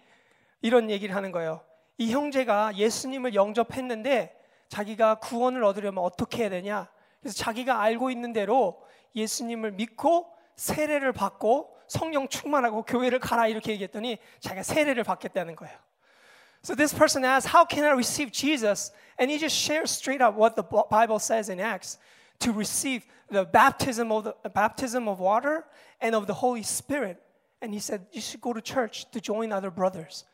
이런 0.63 0.89
얘기를 0.89 1.15
하는 1.15 1.33
거예요. 1.33 1.61
이 1.99 2.11
형제가 2.11 2.79
예수님을 2.79 3.35
영접했는데 3.35 4.41
자기가 4.73 5.17
구원을 5.17 5.63
얻으려면 5.65 6.03
어떻게 6.03 6.45
해야 6.45 6.49
되냐? 6.49 6.89
그래서 7.21 7.37
자기가 7.37 7.83
알고 7.83 8.11
있는 8.11 8.33
대로 8.33 8.83
예수님을 9.15 9.73
믿고 9.73 10.33
세례를 10.57 11.13
받고 11.13 11.77
성령 11.89 12.27
충만하고 12.27 12.83
교회를 12.85 13.19
가라 13.19 13.49
이렇게 13.49 13.73
얘기했더니 13.73 14.17
자기가 14.41 14.63
세례를 14.63 15.05
받겠다는 15.05 15.57
거예요. 15.57 15.77
So 16.65 16.75
this 16.75 16.97
person 16.97 17.23
asked, 17.23 17.53
How 17.55 17.67
can 17.69 17.85
I 17.85 17.93
receive 17.93 18.33
Jesus? 18.33 18.93
And 19.19 19.31
he 19.31 19.39
just 19.39 19.55
shares 19.55 19.91
straight 19.91 20.25
up 20.25 20.39
what 20.39 20.57
the 20.57 20.65
Bible 20.89 21.19
says 21.19 21.51
in 21.51 21.61
Acts 21.61 21.99
to 22.39 22.51
receive 22.51 23.05
the 23.29 23.45
baptism 23.45 24.11
of, 24.11 24.25
the, 24.25 24.49
baptism 24.49 25.07
of 25.07 25.21
water 25.21 25.67
and 26.01 26.15
of 26.15 26.27
the 26.27 26.35
Holy 26.35 26.63
Spirit. 26.63 27.21
And 27.61 27.75
he 27.75 27.81
said, 27.81 28.07
You 28.11 28.23
should 28.23 28.41
go 28.41 28.55
to 28.55 28.63
church 28.63 29.11
to 29.11 29.21
join 29.21 29.53
other 29.53 29.71
brothers. 29.71 30.25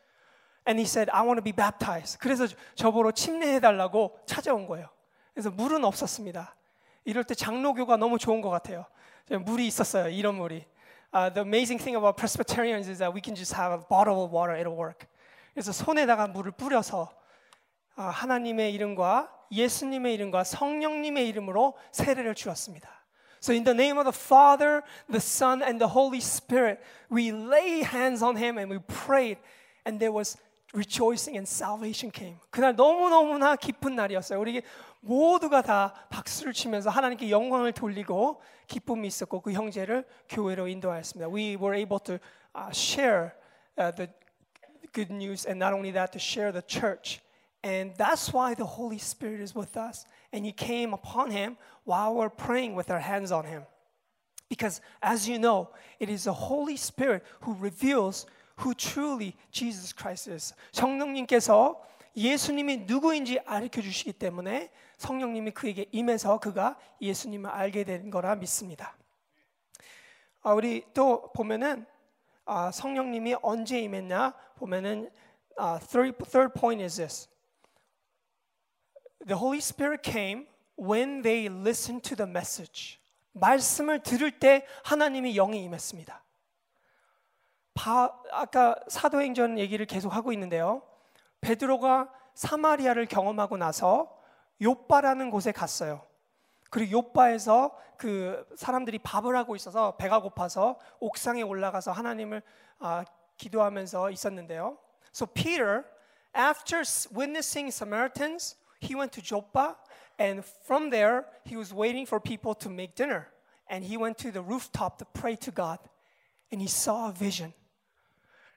And 0.69 0.79
he 0.79 0.85
said, 0.85 1.09
I 1.09 1.23
want 1.23 1.39
to 1.39 1.41
be 1.41 1.51
baptized. 1.51 2.19
그래서 2.19 2.45
저보러 2.75 3.11
침례해달라고 3.11 4.19
찾아온 4.27 4.67
거예요. 4.67 4.87
그래서 5.33 5.49
물은 5.49 5.83
없었습니다. 5.83 6.55
이럴 7.05 7.23
때 7.23 7.33
장로교가 7.33 7.97
너무 7.97 8.19
좋은 8.19 8.39
것 8.39 8.51
같아요. 8.51 8.85
물이 9.31 9.65
있었어요. 9.65 10.09
이런 10.09 10.35
물이. 10.35 10.63
Uh, 11.11 11.33
the 11.33 11.41
amazing 11.41 11.81
thing 11.81 11.97
about 11.97 12.17
Presbyterians 12.17 12.87
is 12.87 12.99
that 12.99 13.11
we 13.11 13.19
can 13.19 13.33
just 13.33 13.55
have 13.55 13.73
a 13.73 13.81
bottle 13.89 14.21
of 14.21 14.31
water. 14.31 14.53
It'll 14.53 14.77
work. 14.77 15.07
그래서 15.55 15.71
손에다가 15.71 16.27
물을 16.27 16.51
뿌려서 16.51 17.09
아, 17.95 18.03
하나님의 18.03 18.71
이름과 18.75 19.27
예수님의 19.51 20.13
이름과 20.13 20.43
성령님의 20.43 21.27
이름으로 21.29 21.75
세례를 21.91 22.35
주었습니다. 22.35 22.87
So 23.41 23.53
in 23.53 23.63
the 23.63 23.73
name 23.73 23.97
of 23.97 24.05
the 24.05 24.13
Father, 24.15 24.83
the 25.09 25.17
Son, 25.17 25.63
and 25.63 25.79
the 25.79 25.89
Holy 25.89 26.19
Spirit, 26.19 26.79
we 27.11 27.31
lay 27.31 27.81
hands 27.81 28.23
on 28.23 28.37
him 28.37 28.59
and 28.59 28.69
we 28.69 28.77
prayed, 28.85 29.39
and 29.87 29.97
there 29.97 30.13
was 30.13 30.37
rejoicing 30.74 31.36
and 31.36 31.48
salvation 31.48 32.10
came. 32.12 32.38
그날 32.50 32.74
너무 32.74 33.08
너무나 33.08 33.56
기쁜 33.56 33.94
날이었어요. 33.94 34.40
우리 34.40 34.62
모두가 35.00 35.62
다 35.62 35.94
박수를 36.10 36.52
치면서 36.52 36.90
하나님께 36.90 37.30
영광을 37.30 37.72
돌리고 37.72 38.40
기쁨이 38.66 39.06
있었고 39.06 39.40
그 39.40 39.52
형제를 39.52 40.04
교회로 40.28 40.66
인도하였습니다. 40.68 41.28
We 41.28 41.56
were 41.56 41.76
able 41.76 42.00
to 42.04 42.18
uh, 42.56 42.70
share 42.72 43.32
uh, 43.78 43.94
the 43.94 44.08
good 44.92 45.12
news, 45.12 45.46
and 45.46 45.58
not 45.58 45.74
only 45.74 45.92
that, 45.92 46.12
to 46.12 46.18
share 46.18 46.52
the 46.52 46.62
church. 46.62 47.20
And 47.62 47.94
that's 47.96 48.32
why 48.32 48.54
the 48.54 48.64
Holy 48.64 48.98
Spirit 48.98 49.40
is 49.40 49.54
with 49.54 49.76
us. 49.76 50.06
And 50.32 50.44
He 50.44 50.52
came 50.52 50.92
upon 50.92 51.30
him 51.30 51.56
while 51.84 52.14
we're 52.14 52.28
praying 52.28 52.74
with 52.74 52.90
our 52.90 53.00
hands 53.00 53.32
on 53.32 53.44
him. 53.44 53.64
Because 54.48 54.80
as 55.02 55.28
you 55.28 55.38
know, 55.38 55.70
it 55.98 56.08
is 56.08 56.24
the 56.24 56.32
Holy 56.32 56.76
Spirit 56.76 57.24
who 57.40 57.54
reveals 57.54 58.26
who 58.59 58.73
truly 58.73 59.35
Jesus 59.51 59.93
Christ 59.95 60.31
is. 60.31 60.53
성령님께서 60.71 61.81
예수님이 62.15 62.77
누구인지 62.77 63.39
알려 63.45 63.69
주시기 63.69 64.13
때문에 64.13 64.71
성령님이 64.97 65.51
그에게 65.51 65.85
임해서 65.91 66.39
그가 66.39 66.77
예수님을 67.01 67.49
알게 67.49 67.83
된 67.83 68.09
거라 68.09 68.35
믿습니다. 68.35 68.97
아, 70.41 70.53
우리 70.53 70.83
또 70.93 71.31
보면은 71.33 71.85
아, 72.45 72.71
성령님이 72.71 73.35
언제 73.41 73.79
임했냐 73.79 74.33
보면은 74.55 75.09
아, 75.57 75.79
third, 75.79 76.17
third 76.25 76.53
point 76.53 76.83
is 76.83 76.97
this. 76.97 77.29
The 79.25 79.37
Holy 79.37 79.59
Spirit 79.59 80.01
came 80.03 80.47
when 80.77 81.21
they 81.21 81.47
listened 81.47 82.03
to 82.09 82.15
the 82.15 82.29
message. 82.29 82.99
말씀을 83.33 84.01
들을 84.01 84.31
때 84.31 84.65
하나님이 84.83 85.33
영이 85.33 85.63
임했습니다. 85.63 86.23
바, 87.79 88.13
아까 88.31 88.75
사도행전 88.89 89.57
얘기를 89.57 89.85
계속 89.85 90.13
하고 90.13 90.33
있는데요. 90.33 90.81
베드로가 91.39 92.11
사마리아를 92.33 93.05
경험하고 93.05 93.55
나서 93.55 94.19
요바라는 94.61 95.31
곳에 95.31 95.53
갔어요. 95.53 96.01
그리고 96.69 96.97
요바에서 96.97 97.71
그 97.95 98.45
사람들이 98.57 98.99
밥을 98.99 99.33
하고 99.37 99.55
있어서 99.55 99.95
배가 99.95 100.19
고파서 100.19 100.77
옥상에 100.99 101.41
올라가서 101.41 101.93
하나님을 101.93 102.41
아, 102.79 103.05
기도하면서 103.37 104.11
있었는데요. 104.11 104.77
So 105.13 105.25
Peter, 105.27 105.85
after 106.35 106.83
witnessing 107.15 107.69
Samaritans, 107.71 108.57
he 108.81 108.93
went 108.93 109.13
to 109.13 109.21
Joppa, 109.21 109.77
and 110.19 110.43
from 110.65 110.89
there 110.89 111.23
he 111.47 111.55
was 111.55 111.73
waiting 111.73 112.05
for 112.05 112.19
people 112.19 112.53
to 112.55 112.69
make 112.69 112.93
dinner. 112.93 113.27
And 113.69 113.85
he 113.85 113.95
went 113.95 114.17
to 114.17 114.33
the 114.33 114.41
rooftop 114.41 114.97
to 114.97 115.05
pray 115.05 115.37
to 115.37 115.51
God, 115.51 115.79
and 116.51 116.59
he 116.59 116.67
saw 116.67 117.07
a 117.07 117.13
vision. 117.13 117.53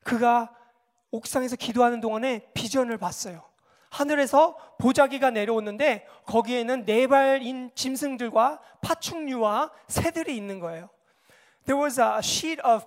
그가 0.03 0.55
옥상에서 1.11 1.57
기도하는 1.57 2.01
동안에 2.01 2.51
비전을 2.55 2.99
봤어요. 2.99 3.43
하늘에서 3.91 4.57
보자기가 4.79 5.31
내려오는데 5.31 6.07
거기에는 6.27 6.87
네 6.87 7.07
발인 7.07 7.71
짐승들과 7.75 8.61
파충류와 8.81 9.71
새들이 9.87 10.35
있는 10.37 10.61
거예요. 10.61 10.89
There 11.67 11.81
was 11.81 12.01
a 12.01 12.19
sheet 12.19 12.61
of 12.65 12.87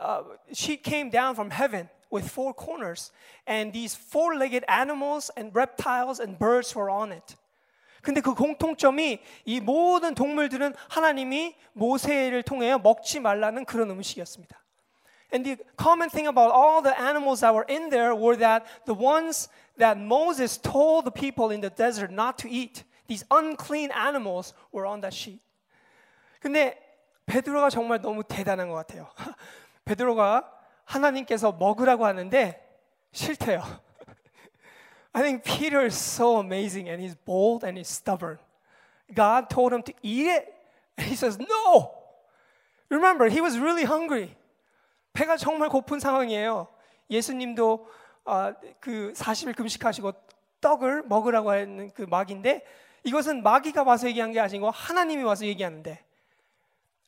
uh, 0.00 0.22
sheet 0.52 0.82
came 0.82 1.10
down 1.10 1.34
from 1.34 1.50
heaven 1.50 1.88
with 2.10 2.30
four 2.30 2.54
corners, 2.54 3.12
and 3.46 3.72
these 3.72 3.98
four-legged 3.98 4.64
animals 4.68 5.32
and 5.36 5.50
reptiles 5.54 6.20
and 6.20 6.38
birds 6.38 6.78
were 6.78 6.90
on 6.90 7.12
it. 7.12 7.36
근데 8.00 8.20
그 8.20 8.34
공통점이 8.34 9.18
이 9.46 9.60
모든 9.60 10.14
동물들은 10.14 10.74
하나님이 10.88 11.56
모세를 11.72 12.42
통해 12.44 12.76
먹지 12.76 13.18
말라는 13.18 13.64
그런 13.64 13.90
음식이었습니다. 13.90 14.63
And 15.31 15.45
the 15.45 15.57
common 15.77 16.09
thing 16.09 16.27
about 16.27 16.51
all 16.51 16.81
the 16.81 16.99
animals 16.99 17.41
that 17.41 17.53
were 17.53 17.65
in 17.67 17.89
there 17.89 18.15
were 18.15 18.35
that 18.37 18.65
the 18.85 18.95
ones 18.95 19.47
that 19.77 19.99
Moses 19.99 20.57
told 20.57 21.05
the 21.05 21.11
people 21.11 21.51
in 21.51 21.61
the 21.61 21.69
desert 21.69 22.11
not 22.11 22.37
to 22.39 22.49
eat, 22.49 22.83
these 23.07 23.23
unclean 23.29 23.91
animals 23.91 24.53
were 24.71 24.85
on 24.85 25.01
that 25.01 25.13
sheet. 25.13 25.39
근데 26.41 26.75
베드로가 27.27 27.69
정말 27.69 28.01
너무 28.01 28.23
대단한 28.23 28.69
것 28.69 28.75
같아요. 28.75 29.07
베드로가 29.85 30.51
하나님께서 30.85 31.51
먹으라고 31.51 32.05
하는데 32.05 32.59
싫대요. 33.11 33.61
I 35.13 35.21
think 35.21 35.43
Peter 35.43 35.85
is 35.85 35.95
so 35.95 36.37
amazing 36.37 36.89
and 36.89 37.01
he's 37.01 37.15
bold 37.15 37.63
and 37.63 37.77
he's 37.77 37.89
stubborn. 37.89 38.39
God 39.13 39.49
told 39.49 39.73
him 39.73 39.83
to 39.83 39.93
eat 40.01 40.27
it 40.27 40.53
and 40.97 41.07
he 41.07 41.15
says 41.15 41.37
no. 41.37 41.91
Remember, 42.89 43.29
he 43.29 43.41
was 43.41 43.57
really 43.59 43.85
hungry. 43.85 44.35
배가 45.14 45.36
정말 45.36 45.68
고픈 45.68 46.00
상황이에요. 46.00 46.66
예수님도 47.08 47.88
어, 48.26 48.52
그 48.80 49.12
40일 49.14 49.56
금식하시고 49.56 50.12
떡을 50.60 51.04
먹으라고 51.04 51.50
하는 51.50 51.90
그 51.92 52.02
마귀인데 52.02 52.64
이것은 53.04 53.42
마귀가 53.42 53.82
와서 53.84 54.08
얘기한 54.08 54.32
게 54.32 54.40
아니고 54.40 54.70
하나님이 54.70 55.22
와서 55.22 55.44
얘기하는데 55.46 56.02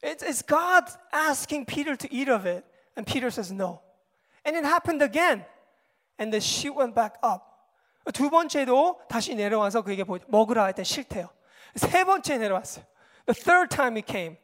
it's, 0.03 0.23
it's 0.23 0.47
God 0.47 0.85
asking 1.15 1.67
Peter 1.67 1.97
to 1.97 2.09
eat 2.13 2.31
of 2.31 2.47
it 2.49 2.65
and 2.97 3.11
Peter 3.11 3.29
says 3.29 3.53
no. 3.53 3.81
And 4.45 4.57
it 4.57 4.65
happened 4.65 5.03
again. 5.03 5.45
And 6.19 6.31
the 6.33 6.41
sheet 6.41 6.77
went 6.79 6.95
back 6.95 7.17
up. 7.25 7.43
두 8.13 8.31
번째도 8.31 9.01
다시 9.09 9.35
내려와서 9.35 9.83
그에게 9.83 10.05
보- 10.05 10.19
먹으라 10.29 10.63
할 10.65 10.73
때 10.75 10.85
싫대요. 10.85 11.29
세 11.75 12.05
번째 12.05 12.39
내려왔어요. 12.39 12.85
The 13.27 13.35
third 13.43 13.75
time 13.75 13.97
he 13.97 14.05
came. 14.07 14.37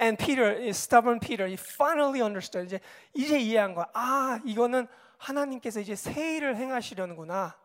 And 0.00 0.16
Peter, 0.16 0.68
stubborn 0.70 1.18
Peter, 1.18 1.46
he 1.46 1.56
finally 1.56 2.20
understood. 2.22 2.66
이제 2.66 2.80
이제 3.14 3.38
이해한 3.38 3.74
거야. 3.74 3.86
아, 3.94 4.40
이거는 4.44 4.86
하나님께서 5.18 5.80
이제 5.80 5.96
세일을 5.96 6.56
행하시려는구나. 6.56 7.56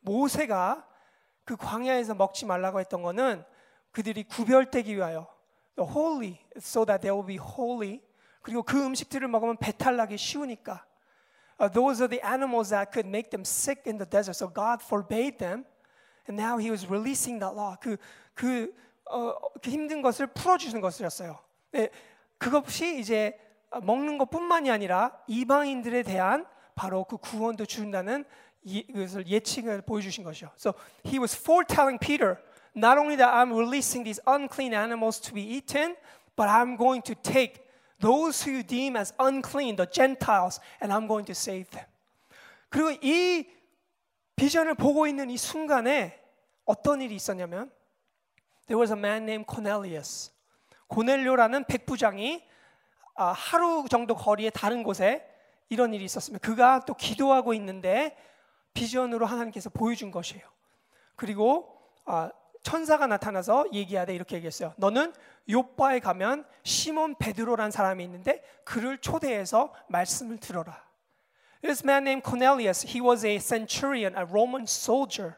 모세가 0.00 0.86
그 1.44 1.56
광야에서 1.56 2.14
먹지 2.14 2.46
말라고 2.46 2.80
했던 2.80 3.02
거는 3.02 3.44
그들이 3.90 4.24
구별되기 4.24 4.96
위하여 4.96 5.26
holy 5.78 6.38
so 6.56 6.84
that 6.84 7.02
they 7.02 7.10
will 7.10 7.26
be 7.26 7.38
holy 7.38 8.00
그리고 8.42 8.62
그 8.62 8.84
음식들을 8.84 9.26
먹으면 9.28 9.56
배탈 9.56 9.96
나기 9.96 10.16
쉬우니까 10.16 10.86
Uh, 11.60 11.68
those 11.68 12.02
are 12.02 12.08
the 12.08 12.20
animals 12.26 12.70
that 12.70 12.90
could 12.90 13.06
make 13.06 13.30
them 13.30 13.44
sick 13.44 13.86
in 13.86 13.96
the 13.96 14.08
desert 14.08 14.34
so 14.34 14.48
God 14.48 14.82
forbade 14.82 15.38
them 15.38 15.64
and 16.26 16.34
now 16.34 16.58
he 16.58 16.70
was 16.70 16.88
releasing 16.88 17.38
that 17.38 17.54
law 17.54 17.76
그, 17.78 17.98
그, 18.34 18.74
어, 19.04 19.36
그 19.62 19.70
힘든 19.70 20.02
것을 20.02 20.26
풀어주는 20.28 20.80
것이었어요 20.80 21.38
네, 21.72 21.90
그것이 22.38 22.98
이제 22.98 23.38
먹는 23.82 24.18
것뿐만이 24.18 24.70
아니라 24.70 25.18
이방인들에 25.26 26.02
대한 26.02 26.46
바로 26.74 27.04
그 27.04 27.16
구원도 27.16 27.66
준다는 27.66 28.24
이, 28.64 28.86
것을 28.92 29.26
예측을 29.26 29.82
보여주신 29.82 30.22
것이죠. 30.24 30.50
So 30.56 30.74
he 31.04 31.18
was 31.18 31.36
foretelling 31.36 31.98
Peter, 31.98 32.36
not 32.76 32.98
only 32.98 33.16
that 33.16 33.32
I'm 33.32 33.52
releasing 33.52 34.04
these 34.04 34.20
unclean 34.26 34.74
animals 34.74 35.20
to 35.22 35.34
be 35.34 35.42
eaten, 35.42 35.96
but 36.36 36.48
I'm 36.48 36.76
going 36.76 37.02
to 37.02 37.14
take 37.14 37.62
those 38.00 38.42
who 38.42 38.56
you 38.56 38.62
deem 38.62 38.96
as 38.96 39.14
unclean, 39.18 39.76
the 39.76 39.86
Gentiles, 39.86 40.60
and 40.80 40.92
I'm 40.92 41.06
going 41.06 41.26
to 41.26 41.34
save 41.34 41.70
them. 41.70 41.86
그리고 42.68 42.90
이 43.02 43.46
비전을 44.36 44.74
보고 44.74 45.06
있는 45.06 45.30
이 45.30 45.36
순간에 45.36 46.18
어떤 46.64 47.00
일이 47.02 47.14
있었냐면 47.14 47.70
There 48.66 48.78
was 48.78 48.92
a 48.92 48.98
man 48.98 49.24
named 49.24 49.46
Cornelius. 49.46 50.32
고넬료라는 50.92 51.64
백부장이 51.64 52.44
아, 53.14 53.32
하루 53.32 53.86
정도 53.88 54.14
거리의 54.14 54.50
다른 54.54 54.82
곳에 54.82 55.26
이런 55.70 55.94
일이 55.94 56.04
있었습니다. 56.04 56.46
그가 56.46 56.84
또 56.84 56.94
기도하고 56.94 57.54
있는데 57.54 58.16
비전으로 58.74 59.24
하나님께서 59.24 59.70
보여준 59.70 60.10
것이에요. 60.10 60.42
그리고 61.16 61.78
아, 62.04 62.30
천사가 62.62 63.06
나타나서 63.06 63.66
얘기하되 63.72 64.14
이렇게 64.14 64.36
얘기했어요. 64.36 64.74
너는 64.76 65.14
요바에 65.48 66.00
가면 66.00 66.44
시몬 66.62 67.16
베드로란 67.18 67.70
사람이 67.70 68.04
있는데 68.04 68.42
그를 68.64 68.98
초대해서 68.98 69.72
말씀을 69.88 70.38
들어라. 70.38 70.84
This 71.62 71.82
man 71.84 72.04
named 72.04 72.22
Cornelius, 72.28 72.86
he 72.86 73.00
was 73.00 73.24
a 73.24 73.38
centurion, 73.38 74.14
a 74.16 74.24
Roman 74.24 74.64
soldier, 74.64 75.36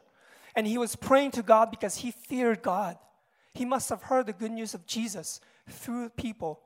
and 0.56 0.66
he 0.68 0.78
was 0.78 0.96
praying 0.96 1.30
to 1.32 1.42
God 1.42 1.70
because 1.70 2.02
he 2.02 2.12
feared 2.12 2.62
God. 2.62 2.98
He 3.53 3.65
must 3.65 3.89
have 3.89 4.03
heard 4.03 4.25
the 4.25 4.33
good 4.33 4.51
news 4.51 4.73
of 4.73 4.85
Jesus 4.85 5.41
through 5.69 6.09
people. 6.09 6.61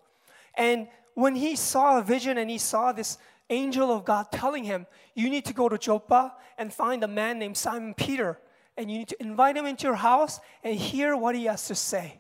And 0.56 0.88
when 1.16 1.36
he 1.36 1.56
saw 1.56 1.98
a 1.98 2.04
vision 2.04 2.38
and 2.38 2.50
he 2.50 2.58
saw 2.58 2.92
this 2.92 3.18
angel 3.50 3.92
of 3.92 4.06
God 4.06 4.32
telling 4.32 4.64
him, 4.64 4.86
You 5.16 5.30
need 5.30 5.46
to 5.46 5.54
go 5.54 5.70
to 5.70 5.78
Joppa 5.78 6.34
and 6.58 6.74
find 6.74 7.04
a 7.04 7.08
man 7.08 7.40
named 7.40 7.58
Simon 7.58 7.94
Peter, 7.94 8.40
and 8.78 8.92
you 8.92 9.00
need 9.00 9.10
to 9.10 9.22
invite 9.22 9.58
him 9.58 9.66
into 9.66 9.88
your 9.88 9.96
house 9.96 10.40
and 10.64 10.76
hear 10.76 11.16
what 11.16 11.36
he 11.36 11.46
has 11.46 11.68
to 11.68 11.76
say. 11.76 12.20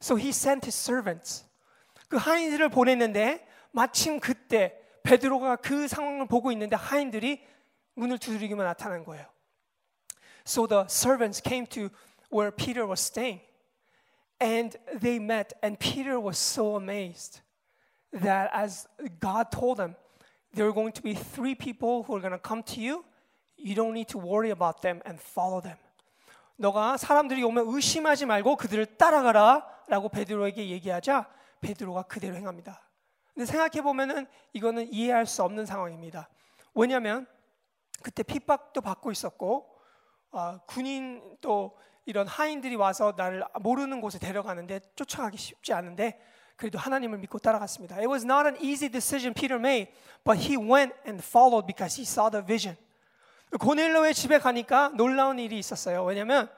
So 0.00 0.16
he 0.16 0.32
sent 0.32 0.64
his 0.64 0.74
servants. 0.74 1.44
그 2.08 2.16
하인들을 2.16 2.68
보냈는데 2.68 3.46
마침 3.72 4.20
그때 4.20 4.78
베드로가 5.02 5.56
그 5.56 5.88
상황을 5.88 6.26
보고 6.26 6.52
있는데 6.52 6.76
하인들이 6.76 7.42
문을 7.94 8.18
두드리기만 8.18 8.64
나타난 8.64 9.04
거예요. 9.04 9.26
So 10.44 10.66
the 10.66 10.84
servants 10.88 11.40
came 11.42 11.66
to 11.68 11.90
where 12.30 12.50
Peter 12.50 12.86
was 12.86 13.00
staying. 13.00 13.40
And 14.41 14.75
they 14.99 15.19
met, 15.19 15.53
and 15.61 15.79
Peter 15.79 16.19
was 16.19 16.39
so 16.39 16.75
amazed 16.75 17.41
that 18.11 18.49
as 18.51 18.87
God 19.19 19.51
told 19.51 19.79
him, 19.79 19.95
there 20.51 20.67
are 20.67 20.73
going 20.73 20.93
to 20.93 21.01
be 21.03 21.13
three 21.13 21.53
people 21.53 22.01
who 22.01 22.15
are 22.15 22.19
going 22.19 22.33
to 22.33 22.39
come 22.39 22.63
to 22.63 22.81
you. 22.81 23.05
You 23.55 23.75
don't 23.75 23.93
need 23.93 24.09
to 24.09 24.17
worry 24.17 24.49
about 24.49 24.81
them 24.81 24.99
and 25.05 25.19
follow 25.19 25.61
them. 25.61 25.77
너가 26.57 26.97
사람들이 26.97 27.43
오면 27.43 27.65
의심하지 27.67 28.25
말고 28.25 28.55
그들을 28.55 28.97
따라가라라고 28.97 30.09
베드로에게 30.09 30.69
얘기하자 30.69 31.27
베드로가 31.61 32.03
그대로 32.03 32.35
행합니다. 32.35 32.81
근데 33.33 33.45
생각해 33.45 33.81
보면은 33.83 34.25
이거는 34.53 34.91
이해할 34.91 35.27
수 35.27 35.43
없는 35.43 35.67
상황입니다. 35.67 36.29
왜냐하면 36.73 37.27
그때 38.01 38.23
핍박도 38.23 38.81
받고 38.81 39.11
있었고 39.11 39.71
아, 40.31 40.59
군인 40.65 41.37
또 41.41 41.77
이런 42.05 42.27
하인들이 42.27 42.75
와서 42.75 43.13
나를 43.15 43.43
모르는 43.59 44.01
곳에 44.01 44.19
데려가는데 44.19 44.79
쫓아가기 44.95 45.37
쉽지 45.37 45.73
않은데 45.73 46.19
그래도 46.55 46.77
하나님을 46.77 47.17
믿고 47.19 47.39
따라갔습니다. 47.39 47.97
It 47.97 48.07
was 48.07 48.23
not 48.23 48.47
an 48.47 48.55
easy 48.61 48.89
decision 48.89 49.33
Peter 49.33 49.59
made, 49.59 49.91
but 50.23 50.39
he 50.39 50.57
went 50.57 50.93
and 51.07 51.23
followed 51.23 51.65
because 51.65 51.99
he 51.99 52.03
saw 52.03 52.29
the 52.29 52.45
vision. 52.45 52.77
고넬료의 53.59 54.13
집에 54.13 54.37
가니까 54.37 54.91
놀라운 54.95 55.39
일이 55.39 55.57
있었어요. 55.59 56.03
왜냐하면 56.05 56.49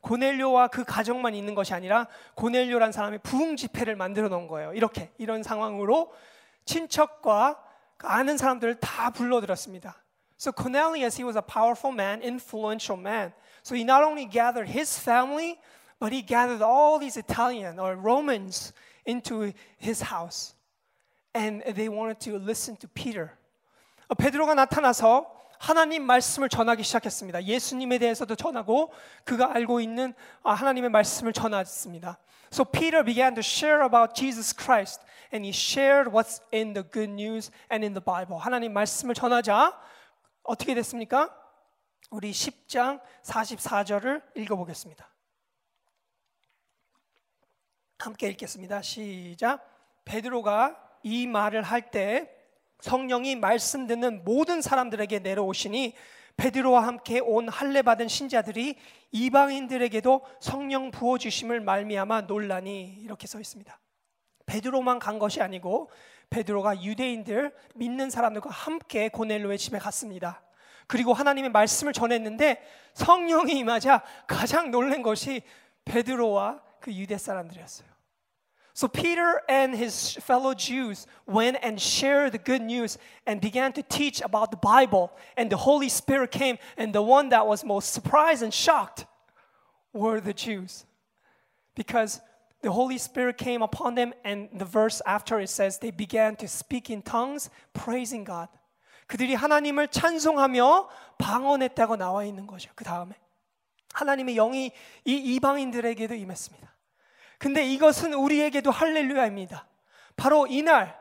고넬료와 0.00 0.68
그 0.68 0.84
가족만 0.84 1.34
있는 1.34 1.54
것이 1.54 1.74
아니라 1.74 2.08
고넬료란 2.34 2.92
사람이 2.92 3.18
부흥 3.18 3.56
집회를 3.56 3.96
만들어 3.96 4.28
놓은 4.28 4.48
거예요. 4.48 4.74
이렇게 4.74 5.12
이런 5.16 5.42
상황으로 5.42 6.12
친척과 6.64 7.62
아는 7.98 8.36
사람들을 8.36 8.80
다 8.80 9.10
불러들었습니다. 9.10 9.96
So 10.38 10.50
Cornelius, 10.50 11.16
he 11.16 11.24
was 11.24 11.36
a 11.36 11.42
powerful 11.42 11.94
man, 11.94 12.20
influential 12.20 12.98
man. 12.98 13.32
So 13.63 13.75
he 13.75 13.83
not 13.83 14.03
only 14.03 14.25
gathered 14.25 14.69
his 14.69 14.97
family, 14.97 15.59
but 15.99 16.11
he 16.11 16.21
gathered 16.21 16.61
all 16.61 16.99
these 16.99 17.17
Italian 17.17 17.79
or 17.79 17.95
Romans 17.95 18.73
into 19.05 19.53
his 19.77 20.01
house. 20.01 20.53
And 21.33 21.63
they 21.75 21.89
wanted 21.89 22.19
to 22.21 22.37
listen 22.39 22.77
to 22.77 22.87
Peter. 22.87 23.31
어, 24.07 24.15
베드로가 24.15 24.53
나타나서 24.53 25.37
하나님 25.59 26.03
말씀을 26.03 26.49
전하기 26.49 26.83
시작했습니다. 26.83 27.43
예수님에 27.43 27.97
대해서도 27.97 28.35
전하고 28.35 28.91
그가 29.25 29.53
알고 29.53 29.81
있는 29.81 30.13
아, 30.43 30.53
하나님의 30.53 30.89
말씀을 30.91 31.33
전했습니다. 31.33 32.17
So 32.51 32.63
Peter 32.63 33.03
began 33.03 33.35
to 33.35 33.41
share 33.41 33.83
about 33.83 34.15
Jesus 34.15 34.55
Christ 34.55 35.01
and 35.33 35.43
he 35.45 35.51
shared 35.51 36.11
what's 36.11 36.39
in 36.53 36.73
the 36.73 36.83
good 36.83 37.11
news 37.11 37.51
and 37.71 37.83
in 37.83 37.93
the 37.93 38.03
Bible. 38.03 38.39
하나님 38.39 38.71
말씀을 38.73 39.15
전하자 39.15 39.77
어떻게 40.43 40.73
됐습니까? 40.75 41.35
우리 42.10 42.30
10장 42.30 43.00
44절을 43.22 44.22
읽어보겠습니다. 44.36 45.08
함께 47.98 48.28
읽겠습니다. 48.30 48.82
시작. 48.82 49.64
베드로가 50.04 50.98
이 51.04 51.26
말을 51.26 51.62
할 51.62 51.90
때 51.90 52.30
성령이 52.80 53.36
말씀 53.36 53.86
듣는 53.86 54.24
모든 54.24 54.60
사람들에게 54.60 55.20
내려오시니 55.20 55.94
베드로와 56.36 56.84
함께 56.84 57.20
온 57.20 57.48
할례 57.48 57.82
받은 57.82 58.08
신자들이 58.08 58.76
이방인들에게도 59.12 60.26
성령 60.40 60.90
부어 60.90 61.18
주심을 61.18 61.60
말미암아 61.60 62.22
논란이 62.22 62.96
이렇게 63.00 63.28
써 63.28 63.38
있습니다. 63.38 63.78
베드로만 64.46 64.98
간 64.98 65.20
것이 65.20 65.40
아니고 65.40 65.90
베드로가 66.30 66.82
유대인들 66.82 67.54
믿는 67.76 68.10
사람들과 68.10 68.50
함께 68.50 69.08
고넬로의 69.10 69.58
집에 69.58 69.78
갔습니다. 69.78 70.42
그리고 70.91 71.13
하나님의 71.13 71.51
말씀을 71.51 71.93
전했는데 71.93 72.61
성령이 72.93 73.53
임하자 73.59 74.03
가장 74.27 74.71
놀란 74.71 75.01
것이 75.01 75.41
베드로와 75.85 76.61
그 76.79 76.93
유대 76.93 77.17
사람들이었어요. 77.17 77.87
So 78.77 78.87
Peter 78.87 79.41
and 79.49 79.75
his 79.75 80.15
fellow 80.21 80.53
Jews 80.53 81.07
went 81.25 81.57
and 81.63 81.81
shared 81.81 82.31
the 82.31 82.37
good 82.37 82.61
news 82.61 82.99
and 83.25 83.41
began 83.41 83.73
to 83.73 83.81
teach 83.81 84.21
about 84.21 84.51
the 84.51 84.57
Bible. 84.57 85.09
And 85.35 85.49
the 85.49 85.57
Holy 85.57 85.89
Spirit 85.89 86.29
came, 86.29 86.59
and 86.77 86.93
the 86.93 87.01
one 87.01 87.29
that 87.29 87.47
was 87.47 87.65
most 87.65 87.91
surprised 87.91 88.43
and 88.43 88.53
shocked 88.53 89.07
were 89.93 90.21
the 90.21 90.31
Jews. 90.31 90.85
Because 91.73 92.21
the 92.61 92.71
Holy 92.71 92.99
Spirit 92.99 93.39
came 93.39 93.63
upon 93.63 93.95
them, 93.95 94.13
and 94.23 94.47
the 94.53 94.65
verse 94.65 95.01
after 95.07 95.39
it 95.39 95.49
says 95.49 95.79
they 95.79 95.89
began 95.89 96.35
to 96.35 96.47
speak 96.47 96.91
in 96.91 97.01
tongues, 97.01 97.49
praising 97.73 98.25
God. 98.25 98.47
그들이 99.06 99.34
하나님을 99.34 99.88
찬송하며 99.88 100.88
방언했다고 101.18 101.96
나와 101.96 102.24
있는 102.24 102.46
거죠. 102.46 102.70
그 102.74 102.84
다음에 102.84 103.14
하나님의 103.92 104.34
영이 104.34 104.72
이 105.04 105.12
이방인들에게도 105.12 106.14
임했습니다. 106.14 106.72
근데 107.38 107.66
이것은 107.66 108.14
우리에게도 108.14 108.70
할렐루야입니다. 108.70 109.66
바로 110.16 110.46
이날 110.46 110.96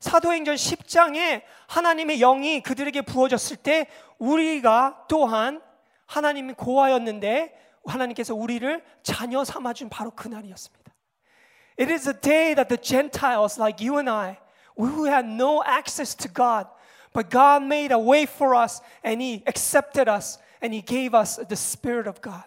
사도행전 0.00 0.56
10장에 0.56 1.42
하나님의 1.68 2.18
영이 2.18 2.62
그들에게 2.62 3.02
부어졌을 3.02 3.56
때 3.56 3.86
우리가 4.18 5.04
또한 5.08 5.62
하나님이 6.06 6.54
고하였는데 6.54 7.58
하나님께서 7.84 8.34
우리를 8.34 8.84
자녀 9.02 9.44
삼아준 9.44 9.88
바로 9.88 10.10
그날이었습니다. 10.10 10.92
It 11.78 11.92
is 11.92 12.08
a 12.08 12.14
day 12.14 12.54
that 12.54 12.68
the 12.68 12.80
Gentiles 12.80 13.60
like 13.60 13.84
you 13.84 13.98
and 13.98 14.10
I, 14.10 14.38
who 14.76 15.06
had 15.06 15.26
no 15.26 15.62
access 15.64 16.16
to 16.16 16.32
God, 16.32 16.68
but 17.12 17.30
God 17.30 17.64
made 17.64 17.92
a 17.92 17.98
way 17.98 18.22
for 18.22 18.54
us 18.54 18.80
and 19.04 19.22
He 19.22 19.42
accepted 19.46 20.08
us 20.08 20.38
and 20.62 20.74
He 20.74 20.84
gave 20.84 21.16
us 21.16 21.36
the 21.36 21.56
Spirit 21.56 22.08
of 22.08 22.20
God. 22.20 22.44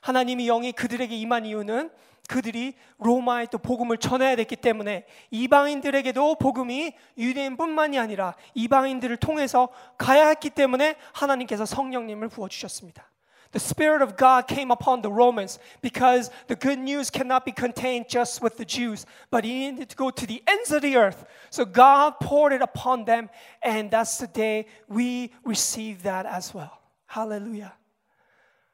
하나님이 0.00 0.46
영이 0.46 0.72
그들에게 0.72 1.16
임한 1.16 1.46
이유는 1.46 1.90
그들이 2.28 2.74
로마에 2.98 3.46
또 3.50 3.58
복음을 3.58 3.98
전해야 3.98 4.36
됐기 4.36 4.56
때문에 4.56 5.06
이방인들에게도 5.30 6.36
복음이 6.36 6.92
유대인뿐만이 7.18 7.98
아니라 7.98 8.34
이방인들을 8.54 9.16
통해서 9.18 9.68
가야 9.98 10.28
했기 10.28 10.50
때문에 10.50 10.96
하나님께서 11.12 11.66
성령님을 11.66 12.28
부어 12.28 12.48
주셨습니다. 12.48 13.11
The 13.51 13.59
Spirit 13.59 14.01
of 14.01 14.17
God 14.17 14.47
came 14.47 14.71
upon 14.71 15.01
the 15.01 15.11
Romans 15.11 15.57
because 15.81 16.29
the 16.47 16.55
good 16.55 16.77
news 16.79 17.09
cannot 17.09 17.45
be 17.45 17.51
contained 17.51 18.09
just 18.09 18.41
with 18.41 18.57
the 18.57 18.65
Jews, 18.65 19.05
but 19.31 19.45
it 19.45 19.47
needed 19.47 19.89
to 19.89 19.95
go 19.95 20.09
to 20.09 20.27
the 20.27 20.43
ends 20.45 20.71
of 20.71 20.81
the 20.81 20.97
earth. 20.97 21.25
So 21.49 21.63
God 21.63 22.19
poured 22.19 22.51
it 22.51 22.61
upon 22.61 23.05
them, 23.05 23.29
and 23.63 23.89
that's 23.89 24.17
the 24.17 24.27
day 24.27 24.67
we 24.89 25.31
receive 25.45 26.03
that 26.03 26.25
as 26.25 26.53
well. 26.53 26.81
Hallelujah. 27.05 27.73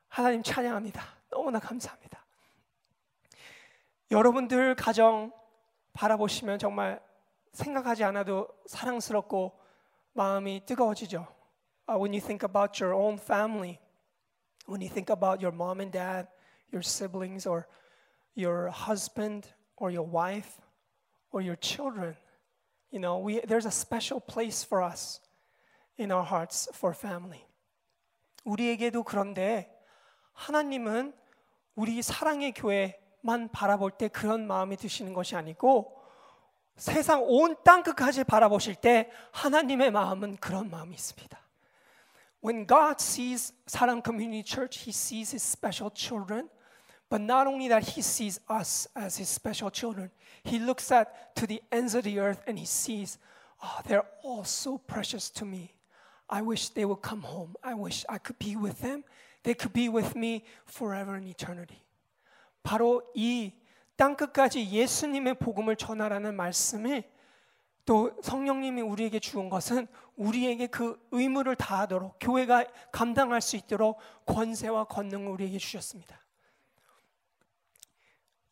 하나님 0.09 0.43
찬양합니다. 0.43 1.01
너무나 1.29 1.59
감사합니다. 1.59 2.23
여러분들 4.11 4.75
가정 4.75 5.31
바라보시면 5.93 6.59
정말 6.59 6.99
생각하지 7.53 8.03
않아도 8.03 8.47
사랑스럽고 8.67 9.59
마음이 10.13 10.65
뜨거워지죠. 10.65 11.27
Uh, 11.89 11.97
when 11.97 12.13
you 12.13 12.21
think 12.21 12.43
about 12.43 12.79
your 12.79 12.93
own 12.93 13.17
family, 13.17 13.79
when 14.68 14.82
you 14.82 14.88
think 14.88 15.08
about 15.08 15.40
your 15.40 15.50
mom 15.50 15.80
and 15.80 15.90
dad, 15.90 16.28
your 16.70 16.82
siblings, 16.82 17.46
or 17.46 17.66
your 18.34 18.68
husband, 18.68 19.48
or 19.76 19.90
your 19.90 20.06
wife, 20.06 20.60
or 21.32 21.40
your 21.40 21.56
children, 21.56 22.14
you 22.90 23.00
know, 23.00 23.18
we, 23.18 23.40
there's 23.40 23.66
a 23.66 23.70
special 23.70 24.20
place 24.20 24.62
for 24.62 24.82
us 24.82 25.20
in 25.96 26.12
our 26.12 26.22
hearts 26.22 26.68
for 26.74 26.92
family. 26.92 27.44
우리에게도 28.44 29.02
그런데 29.02 29.74
하나님은 30.32 31.14
우리 31.74 32.02
사랑의 32.02 32.52
교회만 32.52 33.48
바라볼 33.52 33.92
때 33.92 34.08
그런 34.08 34.46
마음이 34.46 34.76
드시는 34.76 35.14
것이 35.14 35.34
아니고 35.34 35.96
세상 36.76 37.22
온 37.24 37.56
땅 37.64 37.82
끝까지 37.82 38.24
바라보실 38.24 38.76
때 38.76 39.10
하나님의 39.32 39.90
마음은 39.90 40.36
그런 40.36 40.70
마음이 40.70 40.94
있습니다. 40.94 41.47
When 42.41 42.65
God 42.65 42.99
sees 42.99 43.53
사랑 43.67 44.03
Community 44.03 44.43
Church, 44.43 44.79
He 44.79 44.91
sees 44.91 45.31
His 45.31 45.43
special 45.43 45.89
children. 45.89 46.49
But 47.09 47.21
not 47.21 47.47
only 47.47 47.67
that, 47.69 47.83
He 47.83 48.01
sees 48.01 48.39
us 48.49 48.87
as 48.95 49.17
His 49.17 49.29
special 49.29 49.69
children. 49.69 50.11
He 50.43 50.59
looks 50.59 50.91
at 50.91 51.35
to 51.35 51.47
the 51.47 51.61
ends 51.71 51.95
of 51.95 52.03
the 52.03 52.19
earth 52.19 52.41
and 52.47 52.57
He 52.57 52.65
sees, 52.65 53.17
oh, 53.61 53.79
they're 53.87 54.05
all 54.23 54.43
so 54.43 54.77
precious 54.77 55.29
to 55.31 55.45
me. 55.45 55.73
I 56.29 56.41
wish 56.41 56.69
they 56.69 56.85
would 56.85 57.01
come 57.01 57.21
home. 57.21 57.55
I 57.63 57.75
wish 57.75 58.03
I 58.09 58.17
could 58.17 58.39
be 58.39 58.55
with 58.55 58.81
them. 58.81 59.03
They 59.43 59.53
could 59.53 59.73
be 59.73 59.89
with 59.89 60.15
me 60.15 60.43
forever 60.65 61.15
in 61.15 61.27
eternity. 61.27 61.83
바로 62.63 63.03
이 63.13 63.51
땅끝까지 63.95 64.71
예수님의 64.71 65.35
복음을 65.35 65.75
전하라는 65.75 66.35
말씀을 66.35 67.03
또 67.85 68.17
성령님이 68.21 68.81
우리에게 68.81 69.19
주은 69.19 69.49
것은 69.49 69.87
우리에게 70.18 70.66
그 70.66 71.00
의무를 71.12 71.56
다하도록 71.56 72.16
교회가 72.20 72.66
감당할 72.92 73.40
수 73.40 73.56
있도록 73.56 73.98
권세와 74.26 74.84
권능을 74.84 75.28
우리에게 75.28 75.58
주셨습니다. 75.58 76.24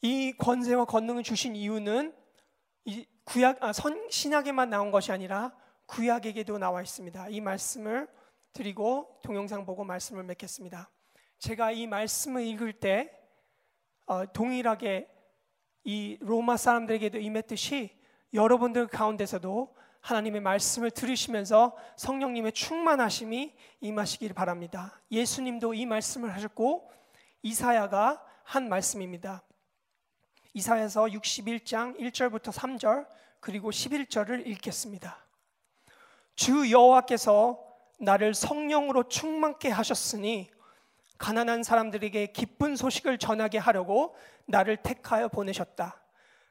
이 0.01 0.33
권세와 0.39 0.85
권능을 0.85 1.25
주신 1.25 1.57
이유는 1.57 2.14
이 2.85 3.07
구약 3.25 3.62
아, 3.62 3.73
선, 3.73 4.09
신약에만 4.09 4.71
나온 4.71 4.93
것이 4.93 5.11
아니라 5.11 5.53
구약에게도 5.87 6.59
나와 6.59 6.83
있습니다. 6.83 7.29
이 7.31 7.41
말씀을 7.41 8.09
드리고 8.53 9.21
동영상 9.23 9.67
보고 9.67 9.85
말씀을 9.85 10.23
맺겠습니다. 10.23 10.89
제가 11.39 11.73
이 11.73 11.89
말씀을 11.89 12.47
읽을 12.47 12.75
때 12.75 13.11
어, 14.07 14.25
동일하게 14.33 15.11
이 15.83 16.17
로마 16.21 16.57
사람들에게도 16.57 17.19
임했듯이 17.19 17.91
여러분들 18.33 18.87
가운데서도 18.87 19.75
하나님의 20.07 20.40
말씀을 20.40 20.92
들으시면서 20.92 21.76
성령님의 21.96 22.52
충만하심이 22.52 23.52
임하시기를 23.80 24.34
바랍니다. 24.34 25.00
예수님도 25.11 25.74
이 25.74 25.84
말씀을 25.84 26.32
하셨고 26.32 26.88
이사야가 27.42 28.24
한 28.44 28.68
말씀입니다. 28.68 29.42
이사야서 30.54 31.07
61장 31.07 31.98
1절부터 31.98 32.52
3절 32.52 33.09
그리고 33.40 33.70
11절을 33.70 34.46
읽겠습니다. 34.46 35.26
주 36.36 36.70
여호와께서 36.70 37.61
나를 37.98 38.32
성령으로 38.32 39.09
충만케 39.09 39.70
하셨으니 39.70 40.48
가난한 41.18 41.64
사람들에게 41.64 42.26
기쁜 42.26 42.76
소식을 42.76 43.18
전하게 43.18 43.59
하려고 43.59 44.14
나를 44.44 44.76
택하여 44.76 45.26
보내셨다. 45.26 46.00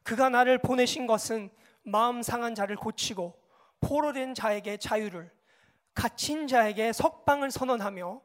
그가 0.04 0.28
나를 0.28 0.58
보내신 0.58 1.08
것은 1.08 1.50
마음 1.84 2.22
상한 2.22 2.54
자를 2.54 2.76
고치고 2.76 3.45
포로 3.86 4.14
된 4.14 4.34
자에게 4.34 4.78
자유를 4.78 5.32
갇힌 5.94 6.48
자에게 6.48 6.92
석방을 6.92 7.52
선언하며 7.52 8.20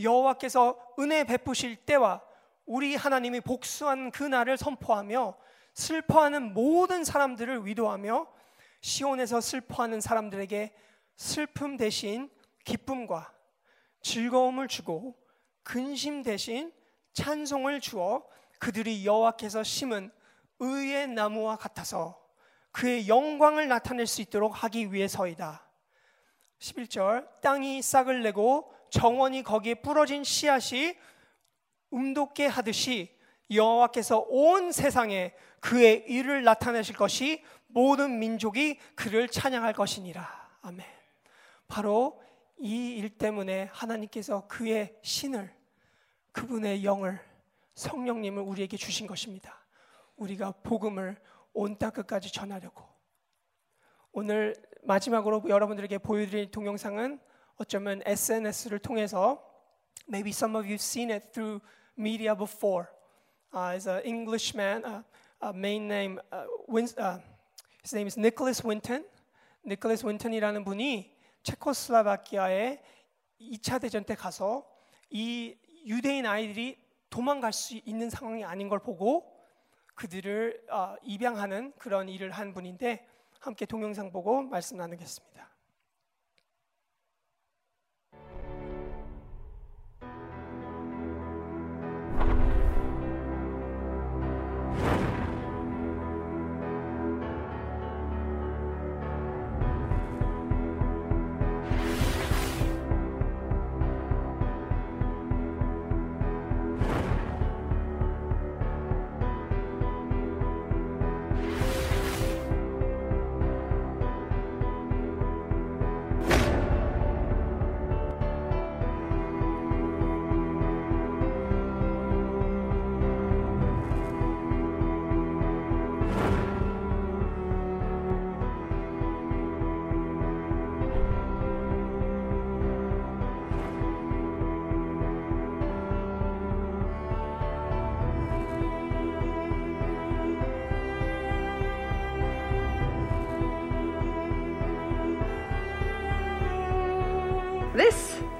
여호와께서 0.00 0.78
은혜 1.00 1.24
베푸실 1.24 1.74
때와 1.84 2.22
우리 2.64 2.94
하나님이 2.94 3.40
복수한 3.40 4.12
그 4.12 4.22
날을 4.22 4.56
선포하며 4.56 5.36
슬퍼하는 5.74 6.54
모든 6.54 7.02
사람들을 7.02 7.66
위로하며 7.66 8.28
시온에서 8.82 9.40
슬퍼하는 9.40 10.00
사람들에게 10.00 10.72
슬픔 11.16 11.76
대신 11.76 12.30
기쁨과 12.64 13.32
즐거움을 14.02 14.68
주고 14.68 15.16
근심 15.64 16.22
대신 16.22 16.72
찬송을 17.14 17.80
주어 17.80 18.24
그들이 18.60 19.04
여호와께서 19.04 19.64
심은 19.64 20.12
의의 20.60 21.08
나무와 21.08 21.56
같아서 21.56 22.19
그의 22.72 23.08
영광을 23.08 23.68
나타낼 23.68 24.06
수 24.06 24.20
있도록 24.22 24.62
하기 24.64 24.92
위해서이다. 24.92 25.66
11절 26.58 27.40
땅이 27.40 27.82
싹을 27.82 28.22
내고 28.22 28.72
정원이 28.90 29.42
거기에 29.42 29.74
부러진 29.74 30.24
씨앗이 30.24 30.96
움돋게 31.90 32.46
하듯이 32.46 33.16
여호와께서 33.50 34.26
온 34.28 34.72
세상에 34.72 35.34
그의 35.60 36.04
일을 36.08 36.44
나타내실 36.44 36.96
것이 36.96 37.44
모든 37.66 38.18
민족이 38.18 38.78
그를 38.94 39.28
찬양할 39.28 39.72
것이니라. 39.72 40.50
아멘. 40.62 40.86
바로 41.66 42.20
이 42.62 42.98
일 42.98 43.08
때문에 43.08 43.70
하나님께서 43.72 44.46
그의 44.46 44.94
신을 45.02 45.50
그분의 46.32 46.84
영을 46.84 47.18
성령님을 47.74 48.42
우리에게 48.42 48.76
주신 48.76 49.06
것입니다. 49.06 49.64
우리가 50.16 50.52
복음을 50.62 51.18
온 51.52 51.76
땅 51.76 51.90
끝까지 51.92 52.32
전하려고. 52.32 52.84
오늘 54.12 54.54
마지막으로 54.82 55.42
여러분들에게 55.48 55.98
보여드릴 55.98 56.50
동영상은 56.50 57.20
어쩌면 57.56 58.02
SNS를 58.04 58.78
통해서 58.78 59.44
maybe 60.08 60.30
some 60.30 60.56
of 60.56 60.66
you've 60.66 60.80
seen 60.80 61.10
it 61.10 61.32
through 61.32 61.60
media 61.98 62.34
before. 62.34 62.88
Uh, 63.52 63.74
is 63.76 63.88
an 63.88 64.02
Englishman, 64.04 64.84
uh, 64.84 65.02
a 65.40 65.50
main 65.52 65.86
name, 65.88 66.18
uh, 66.32 66.44
Win, 66.68 66.86
uh, 66.98 67.18
his 67.82 67.94
name 67.94 68.06
is 68.06 68.18
Nicholas 68.18 68.64
Winton. 68.66 69.04
니콜라스 69.66 70.06
윈턴이라는 70.06 70.64
분이 70.64 71.14
체코슬라바키아에 71.42 72.82
2차 73.40 73.80
대전 73.80 74.04
때 74.04 74.14
가서 74.14 74.66
이 75.10 75.54
유대인 75.86 76.24
아이들이 76.26 76.78
도망갈 77.10 77.52
수 77.52 77.78
있는 77.84 78.08
상황이 78.08 78.44
아닌 78.44 78.68
걸 78.68 78.78
보고 78.78 79.39
그들을 80.00 80.62
어, 80.70 80.96
입양하는 81.02 81.74
그런 81.76 82.08
일을 82.08 82.30
한 82.30 82.54
분인데 82.54 83.06
함께 83.38 83.66
동영상 83.66 84.10
보고 84.10 84.40
말씀 84.40 84.78
나누겠습니다. 84.78 85.49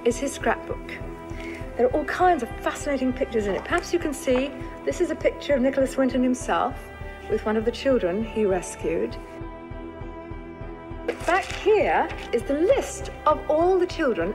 Is 0.05 0.19
his 0.19 0.33
scrapbook. 0.33 0.93
There 1.77 1.87
are 1.87 1.93
all 1.93 2.05
kinds 2.05 2.43
of 2.43 2.49
fascinating 2.61 3.13
pictures 3.13 3.47
in 3.47 3.55
it. 3.55 3.65
Perhaps 3.65 3.93
you 3.93 3.99
can 3.99 4.13
see 4.13 4.51
this 4.85 5.01
is 5.01 5.11
a 5.11 5.15
picture 5.15 5.55
of 5.55 5.63
Nicholas 5.63 5.97
Winton 5.97 6.23
himself 6.23 6.75
with 7.31 7.47
one 7.47 7.57
of 7.57 7.65
the 7.65 7.71
children 7.71 8.25
he 8.25 8.45
rescued. 8.45 9.17
Back 11.27 11.45
here 11.45 12.09
is 12.33 12.43
the 12.43 12.55
list 12.55 13.11
of 13.27 13.41
all 13.49 13.79
the 13.79 13.87
children. 13.87 14.35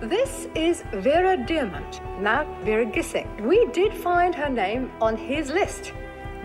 This 0.00 0.48
is 0.54 0.82
Vera 0.92 1.36
Diamant, 1.36 2.00
now 2.20 2.44
Vera 2.62 2.84
Gissing. 2.84 3.40
We 3.42 3.66
did 3.66 3.94
find 3.94 4.34
her 4.34 4.48
name 4.48 4.90
on 5.00 5.16
his 5.16 5.50
list. 5.50 5.92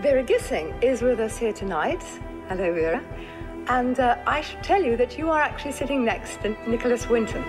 Vera 0.00 0.22
Gissing 0.22 0.82
is 0.82 1.02
with 1.02 1.20
us 1.20 1.36
here 1.36 1.52
tonight. 1.52 2.02
Hello, 2.48 2.72
Vera. 2.72 3.02
And 3.66 3.98
uh, 4.00 4.18
I 4.26 4.40
should 4.40 4.62
tell 4.62 4.82
you 4.82 4.96
that 4.96 5.18
you 5.18 5.30
are 5.30 5.40
actually 5.40 5.72
sitting 5.72 6.04
next 6.04 6.40
to 6.42 6.56
Nicholas 6.68 7.08
Winton. 7.08 7.44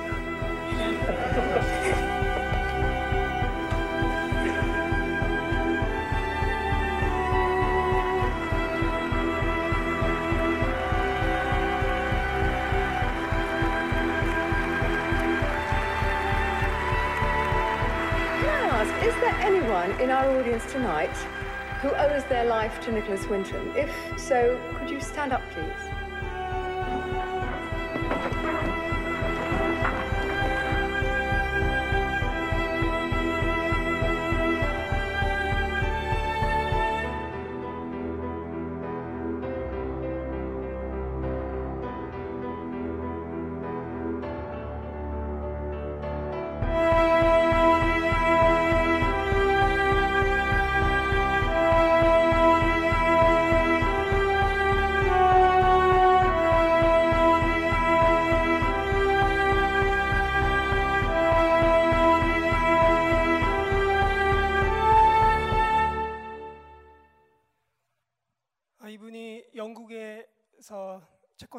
In 20.01 20.09
our 20.09 20.27
audience 20.39 20.65
tonight 20.71 21.15
who 21.81 21.89
owes 21.89 22.23
their 22.23 22.45
life 22.45 22.81
to 22.81 22.91
Nicholas 22.91 23.27
Winton? 23.27 23.71
If 23.75 23.91
so, 24.17 24.59
could 24.79 24.89
you 24.89 24.99
stand 24.99 25.31
up, 25.31 25.43
please? 25.51 26.00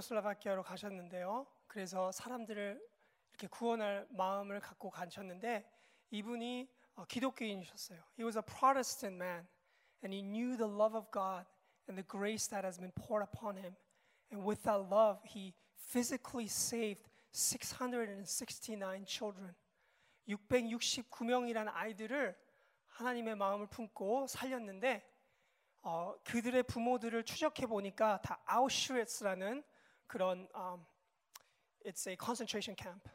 체코슬로바키아로 0.02 0.62
가셨는데요. 0.62 1.46
그래서 1.66 2.10
사람들을 2.12 2.80
이렇게 3.30 3.46
구원할 3.46 4.06
마음을 4.10 4.60
갖고 4.60 4.90
가셨는데 4.90 5.68
이분이 6.10 6.68
어, 6.96 7.04
기독교인이셨어요. 7.06 8.02
He 8.18 8.24
was 8.24 8.36
a 8.36 8.42
Protestant 8.42 9.16
man 9.16 9.46
and 10.02 10.14
he 10.14 10.22
knew 10.22 10.56
the 10.56 10.70
love 10.70 10.96
of 10.96 11.10
God 11.10 11.46
and 11.88 11.96
the 11.96 12.06
grace 12.06 12.48
that 12.50 12.66
has 12.66 12.78
been 12.78 12.92
poured 12.92 13.26
upon 13.26 13.56
him. 13.56 13.74
And 14.30 14.46
with 14.46 14.62
that 14.64 14.82
love, 14.90 15.20
he 15.24 15.54
physically 15.76 16.46
saved 16.46 17.08
669 17.32 19.06
children. 19.06 19.54
669명이라는 20.28 21.70
아이들을 21.72 22.36
하나님의 22.86 23.36
마음을 23.36 23.66
품고 23.68 24.26
살렸는데 24.26 25.08
어, 25.82 26.14
그들의 26.24 26.62
부모들을 26.64 27.24
추적해 27.24 27.66
보니까 27.66 28.20
다 28.22 28.40
아우슈위츠라는 28.46 29.64
그런 30.07 30.47
um, 30.55 30.85
it's 31.85 32.07
a 32.07 32.15
concentration 32.15 32.75
camp. 32.75 33.07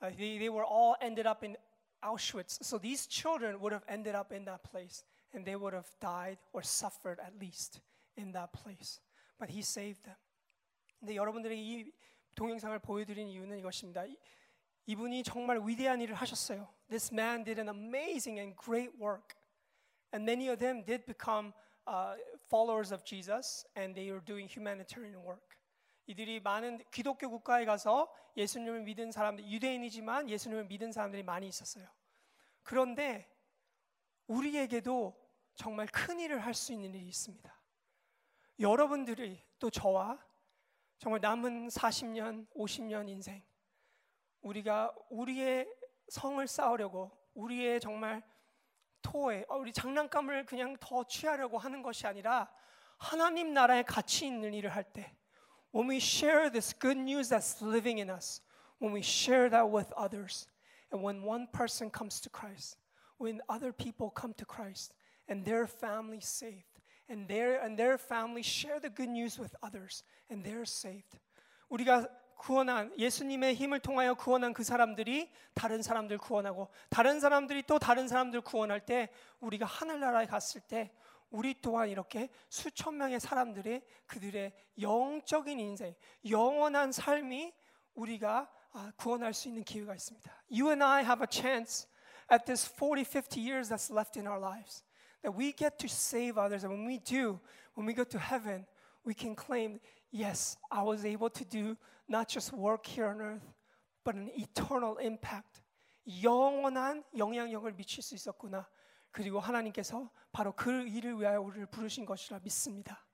Uh, 0.00 0.10
they, 0.16 0.38
they 0.38 0.48
were 0.48 0.64
all 0.64 0.96
ended 1.00 1.26
up 1.26 1.42
in 1.44 1.56
Auschwitz. 2.02 2.62
So 2.62 2.78
these 2.78 3.06
children 3.06 3.60
would 3.60 3.72
have 3.72 3.84
ended 3.88 4.14
up 4.14 4.32
in 4.32 4.44
that 4.44 4.62
place 4.64 5.04
and 5.32 5.44
they 5.44 5.56
would 5.56 5.72
have 5.72 5.88
died 6.00 6.38
or 6.52 6.62
suffered 6.62 7.18
at 7.20 7.32
least 7.40 7.80
in 8.16 8.32
that 8.32 8.52
place. 8.52 9.00
But 9.38 9.50
he 9.50 9.62
saved 9.62 10.04
them. 10.04 10.16
근데 11.00 11.16
여러분들이 11.16 11.58
이 11.58 11.92
동영상을 12.34 12.78
보여드린 12.80 13.28
이유는 13.28 13.58
이것입니다. 13.58 14.06
이- 14.06 14.16
이분이 14.86 15.22
정말 15.22 15.58
위대한 15.64 16.00
일을 16.00 16.14
하셨어요. 16.14 16.68
This 16.88 17.12
man 17.12 17.44
did 17.44 17.58
an 17.60 17.68
amazing 17.68 18.38
and 18.38 18.56
great 18.56 18.92
work. 18.98 19.34
And 20.12 20.24
many 20.24 20.48
of 20.48 20.58
them 20.58 20.84
did 20.84 21.06
become 21.06 21.52
uh, 21.86 22.16
followers 22.48 22.92
of 22.92 23.04
Jesus 23.04 23.64
and 23.76 23.94
they 23.94 24.10
were 24.10 24.24
doing 24.24 24.48
humanitarian 24.48 25.22
work. 25.24 25.56
이들이 26.09 26.39
많은 26.39 26.79
기독교 26.89 27.29
국가에 27.29 27.65
가서 27.65 28.11
예수님을 28.35 28.81
믿은 28.81 29.11
사람들, 29.11 29.47
유대인이지만 29.47 30.27
예수님을 30.27 30.63
믿은 30.65 30.91
사람들이 30.91 31.21
많이 31.21 31.47
있었어요. 31.47 31.87
그런데 32.63 33.31
우리에게도 34.25 35.15
정말 35.53 35.85
큰 35.85 36.19
일을 36.19 36.39
할 36.39 36.55
수 36.55 36.73
있는 36.73 36.95
일이 36.95 37.07
있습니다. 37.07 37.55
여러분들이 38.59 39.39
또 39.59 39.69
저와 39.69 40.17
정말 40.97 41.21
남은 41.21 41.67
40년, 41.67 42.47
50년 42.55 43.07
인생 43.07 43.43
우리가 44.41 44.91
우리의 45.11 45.71
성을 46.07 46.45
쌓으려고 46.47 47.11
우리의 47.35 47.79
정말 47.79 48.23
토에 49.03 49.45
어, 49.47 49.57
우리 49.57 49.71
장난감을 49.71 50.47
그냥 50.47 50.75
더 50.79 51.03
취하려고 51.03 51.59
하는 51.59 51.83
것이 51.83 52.07
아니라 52.07 52.51
하나님 52.97 53.53
나라에 53.53 53.83
가치 53.83 54.25
있는 54.25 54.55
일을 54.55 54.71
할 54.71 54.91
때 54.91 55.18
when 55.72 55.86
we 55.86 55.98
share 55.98 56.48
this 56.50 56.72
good 56.72 56.96
news 56.96 57.28
that's 57.28 57.60
living 57.60 57.98
in 57.98 58.10
us 58.10 58.40
when 58.78 58.92
we 58.92 59.02
share 59.02 59.48
that 59.48 59.68
with 59.68 59.92
others 59.96 60.46
and 60.92 61.02
when 61.02 61.22
one 61.22 61.46
person 61.52 61.90
comes 61.90 62.20
to 62.20 62.30
Christ 62.30 62.76
when 63.18 63.40
other 63.48 63.72
people 63.72 64.10
come 64.10 64.34
to 64.34 64.44
Christ 64.44 64.94
and 65.28 65.44
their 65.44 65.66
family 65.66 66.20
saved 66.20 66.80
and 67.08 67.28
their 67.28 67.60
and 67.62 67.78
their 67.78 67.98
family 67.98 68.42
share 68.42 68.80
the 68.80 68.90
good 68.90 69.08
news 69.08 69.38
with 69.38 69.54
others 69.62 70.02
and 70.30 70.44
they're 70.44 70.66
saved 70.66 71.18
우리가 71.70 72.08
구원한 72.36 72.92
예수님의 72.98 73.54
힘을 73.54 73.80
통하여 73.80 74.14
구원한 74.14 74.52
그 74.52 74.64
사람들이 74.64 75.30
다른 75.54 75.82
사람들 75.82 76.18
구원하고 76.18 76.68
다른 76.90 77.20
사람들이 77.20 77.62
또 77.66 77.78
다른 77.78 78.06
사람들 78.06 78.42
구원할 78.42 78.84
때 78.84 79.08
우리가 79.40 79.64
하늘나라에 79.64 80.26
갔을 80.26 80.60
때 80.60 80.92
우리 81.30 81.60
또한 81.60 81.88
이렇게 81.88 82.28
수천 82.48 82.96
명의 82.96 83.18
사람들의 83.18 83.82
그들의 84.06 84.52
영적인 84.80 85.58
인생, 85.58 85.94
영원한 86.28 86.92
삶이 86.92 87.52
우리가 87.94 88.50
아, 88.72 88.92
구원할 88.96 89.34
수 89.34 89.48
있는 89.48 89.62
기회가 89.62 89.94
있습니다. 89.94 90.30
You 90.50 90.68
and 90.68 90.82
I 90.82 91.02
have 91.04 91.22
a 91.22 91.28
chance 91.30 91.88
at 92.30 92.44
this 92.44 92.66
40, 92.66 93.04
50 93.04 93.40
years 93.40 93.68
that's 93.68 93.90
left 93.90 94.18
in 94.18 94.26
our 94.26 94.40
lives 94.40 94.84
that 95.22 95.36
we 95.36 95.52
get 95.52 95.78
to 95.78 95.88
save 95.88 96.38
others. 96.38 96.64
And 96.64 96.72
when 96.72 96.86
we 96.86 96.98
do, 96.98 97.40
when 97.74 97.86
we 97.86 97.94
go 97.94 98.04
to 98.04 98.18
heaven, 98.18 98.66
we 99.04 99.14
can 99.14 99.34
claim, 99.34 99.80
yes, 100.10 100.56
I 100.70 100.82
was 100.82 101.04
able 101.04 101.30
to 101.30 101.44
do 101.44 101.76
not 102.08 102.28
just 102.28 102.52
work 102.52 102.86
here 102.86 103.06
on 103.06 103.20
earth, 103.20 103.46
but 104.04 104.14
an 104.14 104.30
eternal 104.34 104.98
impact. 104.98 105.62
영원한 106.22 107.02
영향력을 107.16 107.72
미칠 107.72 108.02
수 108.02 108.14
있었구나. 108.14 108.68
그리고 109.10 109.38
하나님께서 109.38 110.10
바로 110.32 110.52
그 110.52 110.86
일을 110.86 111.20
위하여 111.20 111.40
우리를 111.40 111.66
부르신 111.66 112.04
것이라 112.04 112.40
믿습니다. 112.42 113.04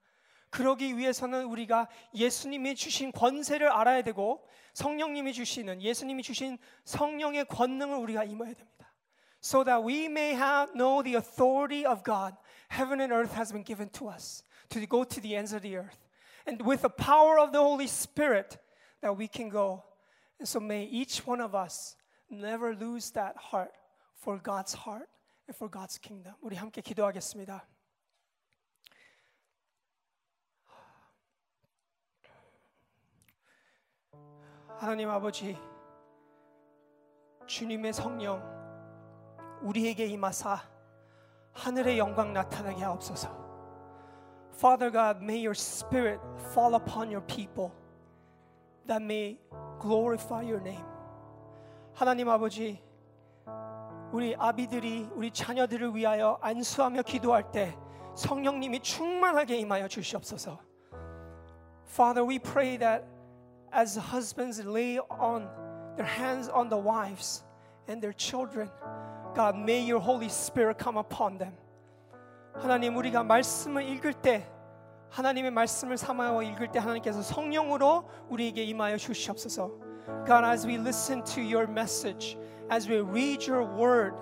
그러기 0.49 0.97
위해서는 0.97 1.45
우리가 1.45 1.87
예수님이 2.13 2.75
주신 2.75 3.11
권세를 3.11 3.69
알아야 3.69 4.01
되고 4.01 4.45
성령님이 4.73 5.31
주시는 5.33 5.81
예수님이 5.81 6.23
주신 6.23 6.57
성령의 6.83 7.45
권능을 7.45 7.95
우리가 7.97 8.23
임해야 8.23 8.53
됩니다. 8.53 8.91
So 9.43 9.63
that 9.63 9.83
we 9.85 10.05
may 10.05 10.33
have 10.33 10.73
know 10.73 11.01
the 11.01 11.15
authority 11.15 11.85
of 11.85 12.03
God. 12.03 12.35
Heaven 12.69 12.99
and 13.01 13.13
earth 13.13 13.33
has 13.35 13.51
been 13.51 13.63
given 13.63 13.89
to 13.91 14.09
us 14.09 14.43
to 14.69 14.85
go 14.85 15.03
to 15.03 15.21
the 15.21 15.35
ends 15.35 15.53
of 15.53 15.61
the 15.61 15.77
earth. 15.77 15.97
And 16.45 16.61
with 16.63 16.81
the 16.81 16.89
power 16.89 17.39
of 17.39 17.51
the 17.51 17.59
Holy 17.59 17.87
Spirit 17.87 18.57
that 19.01 19.17
we 19.17 19.27
can 19.27 19.49
go. 19.49 19.83
And 20.39 20.47
so 20.47 20.59
may 20.59 20.83
each 20.83 21.25
one 21.25 21.41
of 21.41 21.55
us 21.55 21.95
never 22.29 22.75
lose 22.75 23.11
that 23.11 23.37
heart 23.37 23.71
for 24.15 24.37
God's 24.37 24.73
heart 24.73 25.07
and 25.07 25.14
For 25.54 25.70
God's 25.70 26.00
kingdom. 26.00 26.34
우리 26.40 26.56
함께 26.56 26.80
기도하겠습니다. 26.80 27.66
하나님 34.78 35.08
아버지, 35.08 35.56
주님의 37.46 37.92
성령 37.94 38.42
우리에게 39.62 40.06
임하사 40.06 40.58
하늘의 41.54 41.98
영광 41.98 42.32
나타나게 42.32 42.82
하옵소서. 42.82 43.46
Father 44.52 44.90
God, 44.90 45.22
may 45.22 45.38
your 45.38 45.54
spirit 45.54 46.20
fall 46.50 46.74
upon 46.74 47.10
your 47.10 47.24
people 47.26 47.72
that 48.86 49.02
may 49.02 49.38
glorify 49.80 50.42
your 50.42 50.60
name. 50.60 50.84
하나님 51.94 52.28
아버지, 52.28 52.82
우리 54.12 54.34
아비들이 54.36 55.10
우리 55.14 55.30
자녀들을 55.30 55.94
위하여 55.94 56.38
안수하며 56.40 57.02
기도할 57.02 57.50
때 57.50 57.76
성령님이 58.14 58.80
충만하게 58.80 59.56
임하여 59.58 59.88
주시옵소서. 59.88 60.58
Father, 61.88 62.26
we 62.26 62.38
pray 62.38 62.78
that 62.78 63.04
as 63.72 63.98
husbands 63.98 64.60
lay 64.62 64.98
on 65.10 65.48
their 65.96 66.06
hands 66.06 66.50
on 66.50 66.68
the 66.68 66.80
wives 66.80 67.44
and 67.88 68.00
their 68.00 68.16
children, 68.16 68.70
God, 69.34 69.56
may 69.56 69.84
your 69.84 70.00
Holy 70.00 70.26
Spirit 70.26 70.78
come 70.82 70.98
upon 70.98 71.38
them. 71.38 71.56
하나님, 72.54 72.96
우리가 72.96 73.22
말씀을 73.22 73.86
읽을 73.88 74.14
때 74.14 74.50
하나님의 75.10 75.50
말씀을 75.50 75.96
삼아서 75.96 76.42
읽을 76.42 76.72
때 76.72 76.78
하나님께서 76.78 77.22
성령으로 77.22 78.08
우리에게 78.28 78.64
임하여 78.64 78.96
주시옵소서. 78.96 79.85
God, 80.26 80.44
as 80.44 80.66
we 80.66 80.78
listen 80.78 81.22
to 81.24 81.40
your 81.40 81.66
message, 81.66 82.36
as 82.70 82.88
we 82.88 83.00
read 83.00 83.46
your 83.46 83.64
word, 83.64 84.14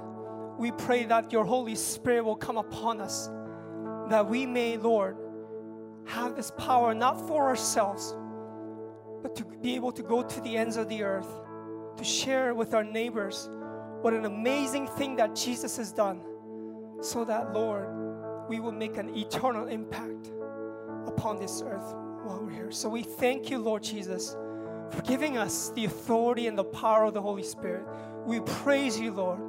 we 0.59 0.70
pray 0.73 1.05
that 1.05 1.32
your 1.32 1.44
Holy 1.44 1.74
Spirit 1.74 2.24
will 2.24 2.36
come 2.36 2.56
upon 2.56 3.01
us, 3.01 3.28
that 4.09 4.27
we 4.28 4.47
may, 4.47 4.77
Lord, 4.77 5.16
have 6.06 6.36
this 6.36 6.51
power 6.52 6.94
not 6.94 7.27
for 7.27 7.48
ourselves, 7.48 8.15
but 9.23 9.35
to 9.36 9.44
be 9.44 9.74
able 9.74 9.93
to 9.93 10.02
go 10.02 10.23
to 10.23 10.40
the 10.43 10.56
ends 10.56 10.77
of 10.77 10.89
the 10.89 11.02
earth, 11.02 11.40
to 11.97 12.05
share 12.05 12.55
with 12.55 12.74
our 12.74 12.85
neighbors 12.85 13.48
what 14.02 14.12
an 14.12 14.27
amazing 14.27 14.86
thing 14.86 15.16
that 15.16 15.35
Jesus 15.35 15.77
has 15.77 15.93
done, 15.93 16.20
so 17.01 17.24
that, 17.24 17.52
Lord, 17.52 17.89
we 18.48 18.61
will 18.61 18.73
make 18.73 18.98
an 18.98 19.15
eternal 19.16 19.69
impact 19.69 20.31
upon 21.06 21.39
this 21.39 21.62
earth 21.62 21.94
while 22.23 22.40
we're 22.43 22.51
here. 22.51 22.70
So 22.70 22.89
we 22.89 23.02
thank 23.02 23.51
you, 23.51 23.59
Lord 23.59 23.82
Jesus, 23.82 24.36
for 24.91 25.01
giving 25.03 25.38
us 25.38 25.71
the 25.76 25.85
authority 25.85 26.47
and 26.47 26.57
the 26.57 26.63
power 26.63 27.05
of 27.05 27.13
the 27.13 27.21
Holy 27.21 27.43
Spirit. 27.43 27.85
We 28.26 28.39
praise 28.41 28.99
you, 28.99 29.11
Lord. 29.11 29.39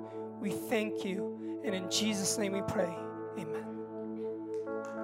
We 0.41 0.51
thank 0.51 1.05
you. 1.05 1.61
And 1.65 1.75
in 1.75 1.91
Jesus' 1.91 2.39
name 2.39 2.53
we 2.53 2.63
pray. 2.63 2.95
Amen. 3.39 3.67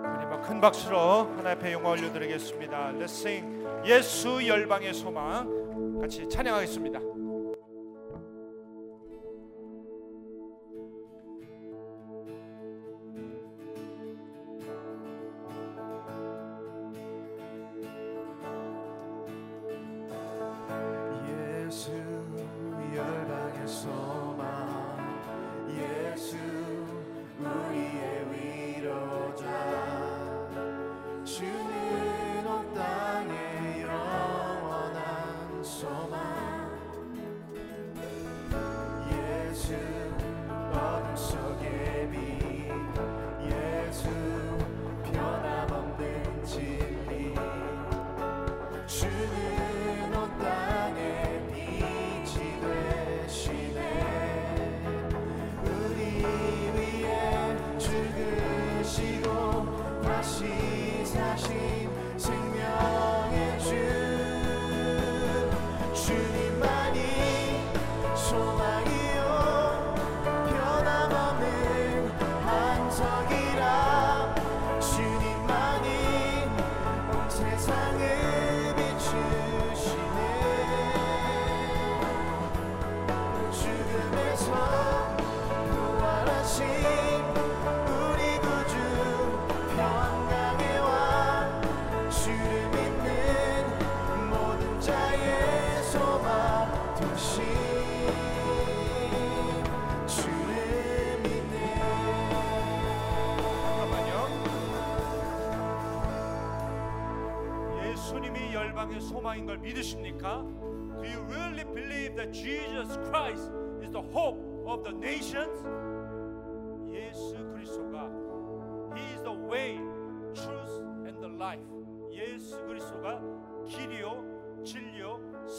하나님 0.02 0.40
큰 0.42 0.60
박수로 0.60 1.28
하나님 1.36 1.58
앞에 1.58 1.72
영광 1.72 1.92
올려드리겠습니다. 1.92 2.92
Let's 2.92 3.10
sing 3.10 3.66
예수 3.84 4.46
열방의 4.46 4.94
소망 4.94 6.00
같이 6.00 6.28
찬양하겠습니다. 6.28 7.09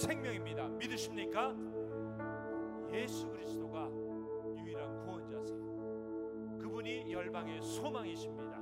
생명입니다. 0.02 0.68
믿으십니까? 0.68 1.54
예수 2.92 3.28
그리스도가 3.28 3.88
유일한 4.58 4.98
구원자세요. 5.04 6.58
그분이 6.58 7.12
열방의 7.12 7.62
소망이십니다. 7.62 8.60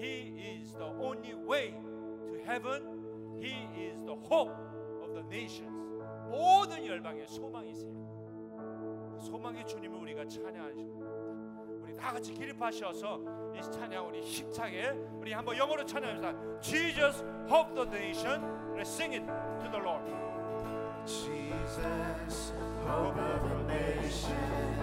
He 0.00 0.60
is 0.60 0.76
the 0.76 0.88
only 0.92 1.32
way 1.48 1.72
to 1.72 2.36
heaven. 2.38 3.36
He 3.42 3.52
is 3.88 4.04
the 4.04 4.16
hope 4.30 4.54
of 5.02 5.12
the 5.12 5.26
nations. 5.26 5.74
모든 6.30 6.86
열방의 6.86 7.26
소망이세요. 7.26 7.92
그 9.10 9.18
소망의 9.18 9.66
주님을 9.66 9.98
우리가 9.98 10.24
찬양하십니다. 10.26 11.06
우리 11.82 11.96
다 11.96 12.12
같이 12.12 12.32
기립하셔서 12.32 13.20
이 13.56 13.60
찬양 13.72 14.06
우리 14.06 14.20
힘차게 14.20 14.90
우리 15.18 15.32
한번 15.32 15.56
영어로 15.56 15.84
찬양합니다. 15.84 16.60
Jesus, 16.60 17.24
hope 17.50 17.74
the 17.74 17.88
nation. 17.88 18.40
Let's 18.76 18.88
sing 18.88 19.14
it 19.14 19.26
to 19.26 19.70
the 19.70 19.82
Lord. 19.82 20.25
Jesus, 21.06 22.52
hope 22.84 23.16
of 23.16 23.42
the 23.48 23.72
nation. 23.72 24.76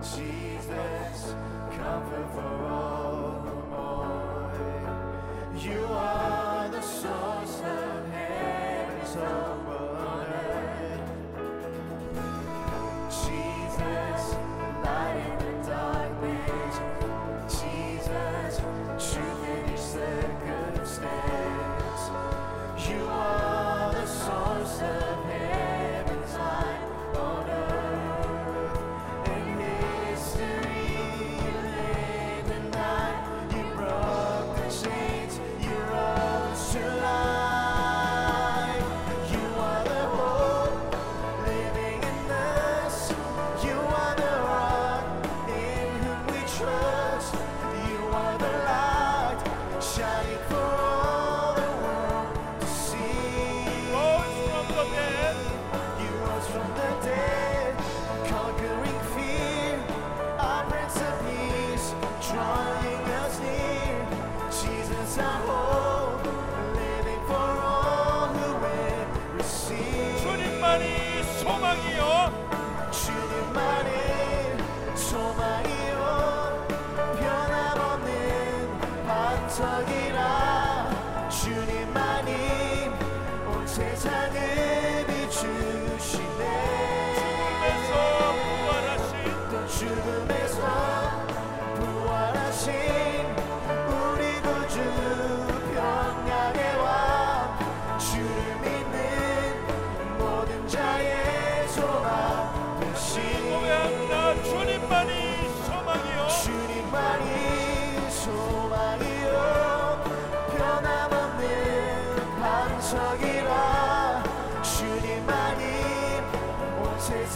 Jesus, 0.00 1.34
comfort 1.76 2.30
for 2.32 2.64
all 2.64 3.42
mourn. 3.68 5.58
You 5.60 5.84
are 5.84 6.68
the 6.68 6.80
source 6.80 7.60
of 7.64 8.08
heaven's 8.12 9.14
hope 9.14 9.57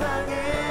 세상을 0.02 0.61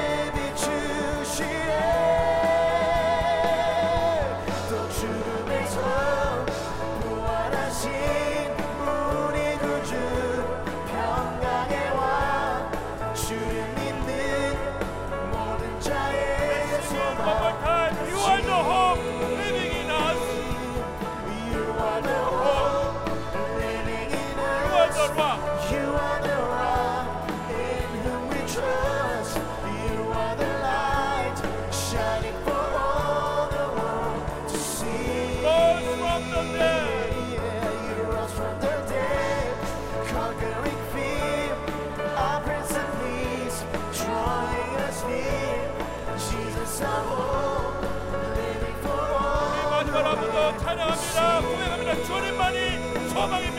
주 53.21 53.50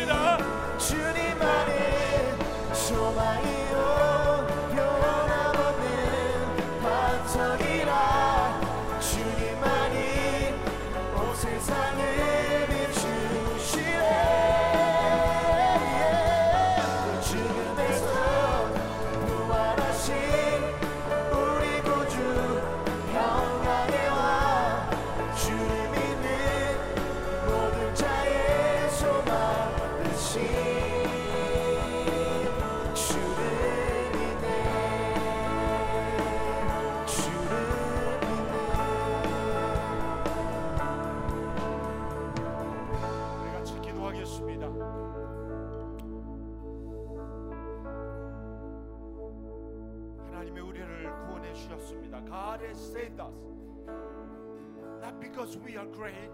because 55.52 55.58
we 55.64 55.76
are 55.76 55.86
great 55.86 56.30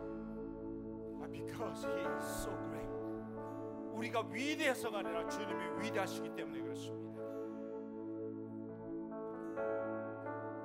But 1.21 1.33
because 1.33 1.85
He 1.85 2.01
is 2.17 2.25
so 2.45 2.51
great 2.69 2.89
우리가 3.95 4.29
위대해서가 4.31 5.01
아니라 5.01 5.29
주님이 5.29 5.83
위대하시기 5.83 6.37
때문에 6.37 6.61
그렇습니다 6.61 7.09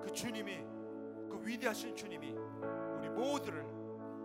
그 0.04 0.12
주님이 0.12 0.58
그 1.30 1.42
위대하신 1.44 1.96
주님이 1.96 2.36
우리 3.00 3.10
모두를 3.10 3.66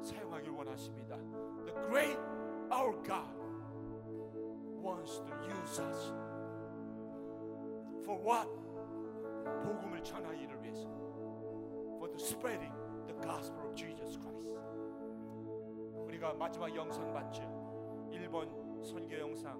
사용하길 0.03 0.51
원하십니다. 0.51 1.17
The 1.65 1.75
great 1.89 2.19
our 2.71 2.93
God 3.03 3.33
wants 4.83 5.23
to 5.25 5.35
use 5.49 5.81
us. 5.81 6.13
For 8.05 8.21
what? 8.23 8.49
복음을 9.65 10.03
전하기를 10.03 10.63
위해서. 10.63 10.87
For 11.99 12.11
the 12.11 12.21
spreading 12.23 12.88
the 13.09 13.15
gospel 13.27 13.65
of 13.67 13.75
Jesus 13.75 14.19
Christ. 14.21 14.53
우리가 16.07 16.35
마지막 16.35 16.75
영상 16.77 17.11
봤죠. 17.13 17.43
일본 18.13 18.83
선교 18.85 19.19
영상, 19.19 19.59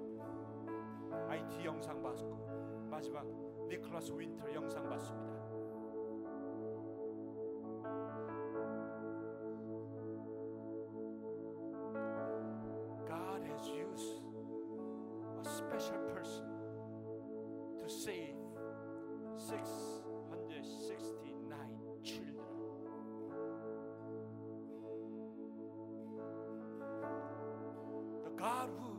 아이티 1.29 1.65
영상 1.65 2.03
봤고 2.03 2.87
마지막 2.91 3.25
니콜라스 3.69 4.13
윈턴 4.13 4.53
영상 4.55 4.87
봤습니다. 4.89 5.39
God 28.59 28.71
who 28.81 28.91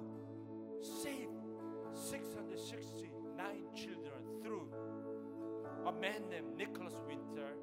saved 0.81 1.31
669 1.93 3.09
children 3.75 4.19
through 4.41 4.67
a 5.85 5.91
man 5.91 6.29
named 6.29 6.55
Nicholas 6.57 6.93
Winter 7.05 7.55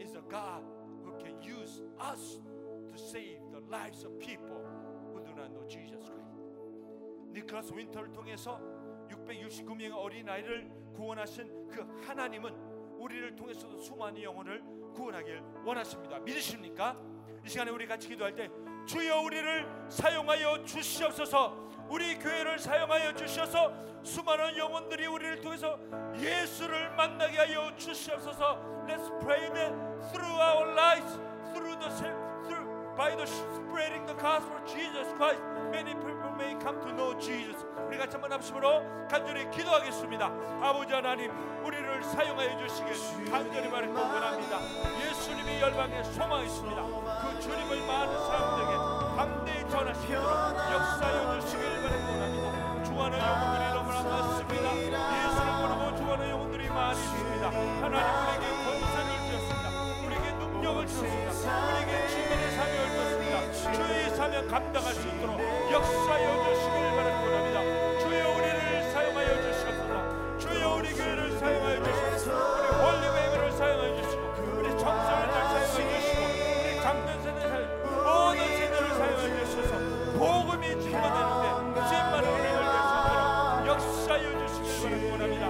is 0.00 0.14
a 0.14 0.22
God 0.28 0.62
who 1.04 1.12
can 1.22 1.40
use 1.40 1.82
us 2.00 2.40
to 2.88 2.98
save 2.98 3.38
the 3.52 3.60
lives 3.70 4.02
of 4.04 4.18
people 4.18 4.64
who 5.12 5.20
do 5.20 5.32
not 5.36 5.52
know 5.52 5.64
Jesus 5.68 6.08
Christ. 6.08 6.34
니클라스 7.32 7.74
윈터를 7.74 8.12
통해서 8.12 8.60
669명의 9.08 9.92
어린아이를 9.94 10.68
구원하신 10.96 11.68
그 11.68 11.82
하나님은 12.06 12.54
우리를 12.98 13.36
통해서도 13.36 13.78
수많은 13.78 14.22
영혼을 14.22 14.62
구원하길 14.94 15.42
원하십니다. 15.64 16.18
믿으십니까? 16.20 16.96
이 17.44 17.48
시간에 17.48 17.70
우리 17.70 17.86
같이 17.86 18.08
기도할 18.08 18.34
때 18.34 18.50
주여 18.86 19.20
우리를 19.20 19.66
사용하여 19.88 20.64
주시옵소서 20.64 21.66
우리 21.88 22.16
교회를 22.18 22.58
사용하여 22.58 23.14
주셔서 23.14 23.72
수많은 24.02 24.56
영혼들이 24.56 25.06
우리를 25.06 25.40
통해서 25.40 25.78
예수를 26.16 26.90
만나게 26.96 27.36
하여 27.38 27.74
주시옵소서 27.76 28.76
Let's 28.86 29.10
pray 29.20 29.50
that 29.50 29.74
through 30.12 30.38
our 30.40 30.72
lives 30.74 31.18
through 31.52 31.76
the 31.80 31.90
through 32.46 32.66
by 32.96 33.16
the 33.16 33.26
spreading 33.26 34.06
the 34.06 34.14
gospel 34.14 34.56
of 34.56 34.64
Jesus 34.66 35.12
Christ 35.16 35.42
many 35.70 35.92
people 35.94 36.15
may 36.36 36.54
come 36.60 36.78
to 36.80 36.90
know 36.92 37.18
Jesus. 37.18 37.64
우리 37.88 37.96
같이 37.98 38.12
한번 38.12 38.32
합심으로 38.32 38.82
간절히 39.08 39.48
기도하겠습니다. 39.50 40.26
아버지 40.60 40.92
하나님 40.92 41.30
우리를 41.64 42.02
사용하여 42.04 42.58
주시길 42.58 43.30
간절히 43.30 43.68
말을 43.68 43.88
원합니다. 43.88 44.58
예수님이 45.00 45.60
열방의 45.60 46.04
소망이 46.04 46.46
있습니다. 46.46 46.82
그 46.82 47.40
주님을 47.40 47.86
많은 47.86 48.26
사람들에게 48.26 48.72
담대히 49.16 49.70
전하시도록 49.70 50.22
역사여 50.72 51.40
주시길 51.40 51.82
바라기 51.82 52.04
원합니다. 52.12 52.84
주하는 52.84 53.18
영혼들이 53.18 53.64
너무나 53.74 54.02
많습니다. 54.02 54.66
예수를 54.76 55.48
모르고 55.60 55.96
주하는 55.96 56.28
영혼들이 56.30 56.68
많이 56.68 56.98
있습니다. 57.00 57.46
하나님 57.46 57.96
우리에게 58.26 58.44
권세를 58.64 59.08
주셨습니다. 59.26 59.66
우리에게 60.06 60.26
능력을 60.32 60.86
주셨습니다. 60.86 61.30
우리에게 61.66 62.08
주민의 62.08 62.50
사명을 62.52 62.88
주셨습니다. 62.90 63.36
주의 63.72 64.10
사명 64.10 64.46
감당할 64.48 64.94
수 64.94 65.08
있도록 65.08 65.40
역사여 65.70 66.44
주시길 66.44 66.74
바랍니다. 66.96 67.60
주여 68.00 68.22
우리를 68.36 68.90
사용하여 68.92 69.30
주시옵소서. 69.42 70.38
주여 70.38 70.74
우리 70.76 70.92
교회를 70.94 71.38
사용하여 71.38 71.82
주시옵소서. 71.82 72.30
우리 72.32 72.66
원리웨이를 72.84 73.52
사용하여 73.52 74.02
주시고 74.02 74.22
우리 74.58 74.68
정성을 74.78 75.26
다 75.28 75.48
사용하여 75.50 75.66
주시고 75.66 76.20
우리 76.62 76.80
장년 76.80 77.08
세대를 77.22 77.52
모든 77.84 78.38
세대를 78.46 78.88
사용하여 78.94 79.44
주셔서. 79.46 79.72
복음이 80.16 80.64
충만하는데 80.82 81.46
주님만 81.88 82.24
은혜를 82.24 82.58
될수 82.72 82.90
있도록 82.96 83.66
역사여 83.66 84.24
주시길 84.46 85.10
바랍니다. 85.10 85.44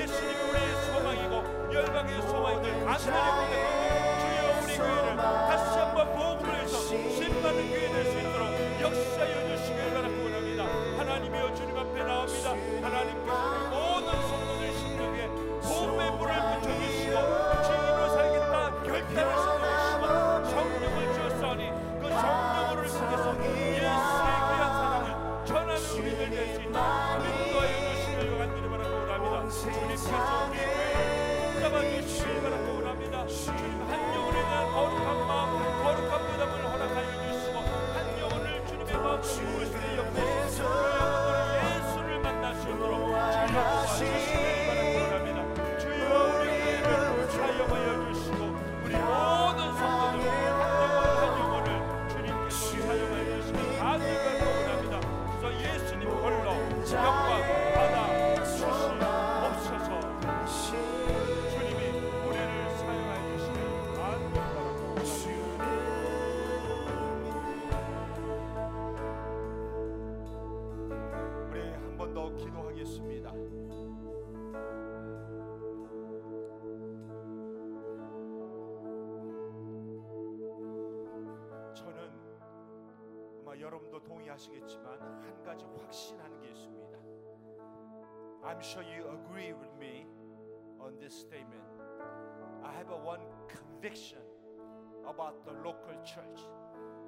예수님 0.00 0.32
우리의 0.48 0.68
소망이고 0.86 1.34
열방의 1.74 2.22
소망이고 2.22 2.88
하늘의 2.88 3.18
복음이고 3.36 4.08
주여 4.18 4.38
우리 4.64 4.70
교회를 4.78 5.16
다시 5.16 5.78
한번 5.78 5.96
복음을 6.16 6.54
해서 6.60 6.74
신받는 6.78 7.68
교회 7.68 7.92
될 7.92 8.04
수 8.06 8.18
있도록 8.18 8.48
역사여 8.80 9.47
하나님이여 11.18 11.54
주님 11.54 11.76
앞에 11.76 12.04
나옵니다. 12.04 12.50
하나님께 12.80 13.57
러분도 83.70 84.02
동의하시겠지만 84.02 85.00
한 85.00 85.42
가지 85.42 85.64
확신하는 85.64 86.40
게 86.40 86.48
있습니다. 86.50 86.98
I'm 88.42 88.60
sure 88.60 88.84
you 88.84 89.06
agree 89.10 89.52
with 89.52 89.72
me 89.76 90.06
on 90.78 90.98
this 90.98 91.14
statement. 91.14 91.64
I 92.62 92.72
have 92.74 92.90
a 92.90 92.98
one 92.98 93.22
conviction 93.48 94.22
about 95.06 95.44
the 95.44 95.56
local 95.58 95.96
church. 96.04 96.48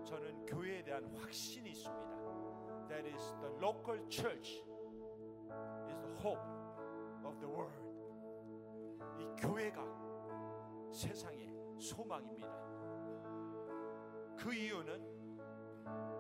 저는 0.05 0.47
교회에 0.47 0.83
대한 0.83 1.05
확신이 1.17 1.71
있습니다. 1.71 2.89
That 2.89 3.07
is 3.07 3.35
the 3.41 3.53
local 3.61 4.01
church 4.09 4.65
is 5.89 5.99
the 6.01 6.15
hope 6.21 6.43
of 7.25 7.39
the 7.41 7.53
world. 7.53 7.91
이 9.19 9.27
교회가 9.41 9.85
세상의 10.93 11.55
소망입니다. 11.79 12.71
그 14.37 14.55
이유는 14.55 15.20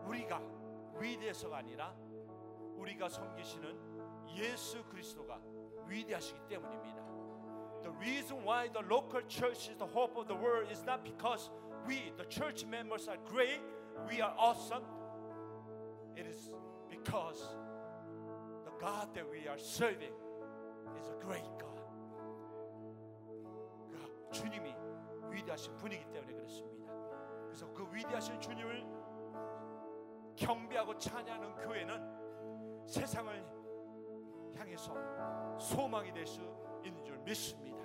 우리가 0.06 0.40
위대해서가 0.98 1.58
아니라 1.58 1.94
우리가 2.76 3.08
섬기시는 3.08 4.28
예수 4.36 4.82
그리스도가 4.84 5.40
위대하시기 5.86 6.40
때문입니다. 6.48 7.00
The 7.82 7.90
reason 7.96 8.42
why 8.44 8.68
the 8.68 8.84
local 8.86 9.22
church 9.28 9.70
is 9.70 9.76
the 9.78 9.86
hope 9.86 10.16
of 10.16 10.28
the 10.28 10.36
world 10.36 10.70
is 10.70 10.82
not 10.84 11.02
because 11.02 11.50
we, 11.86 12.12
the 12.16 12.26
church 12.28 12.64
members, 12.66 13.08
are 13.08 13.18
great, 13.26 13.60
we 14.08 14.20
are 14.20 14.34
awesome. 14.36 14.84
It 16.16 16.26
is 16.26 16.50
because 16.88 17.40
the 18.64 18.72
God 18.78 19.14
that 19.14 19.26
we 19.30 19.48
are 19.48 19.58
serving 19.58 20.12
is 20.98 21.08
a 21.08 21.16
great 21.24 21.48
God. 21.58 21.70
그 23.90 24.30
주님이 24.30 24.74
위대하신 25.30 25.76
분이기 25.76 26.04
때문에 26.12 26.34
그렇습니다. 26.34 26.92
그래서 27.46 27.66
그 27.72 27.88
위대하신 27.92 28.40
주님을 28.40 28.99
경배하고 30.36 30.96
찬양하는 30.98 31.54
교회는 31.56 32.86
세상을 32.86 33.60
향해서 34.56 35.58
소망이 35.58 36.12
될 36.12 36.26
수 36.26 36.40
있는 36.84 37.04
줄 37.04 37.18
믿습니다. 37.18 37.78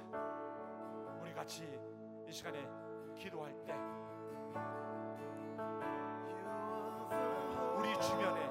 우리 1.21 1.33
같이 1.33 1.63
이 2.27 2.31
시간에 2.31 2.65
기도할 3.15 3.53
때 3.65 3.73
우리 7.77 7.93
주변에 7.99 8.47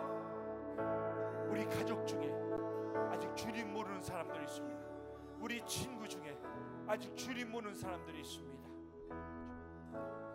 우리 1.49 1.65
가족 1.67 2.07
중에 2.07 2.33
아직 3.11 3.35
주님 3.37 3.73
모르는 3.73 4.03
사람들이 4.03 4.45
있습니다. 4.45 4.81
우리 5.41 5.65
친구 5.67 6.07
중에 6.09 6.37
아직 6.87 7.17
주님 7.17 7.51
모르는 7.51 7.75
사람들이 7.75 8.21
있습니다. 8.21 8.69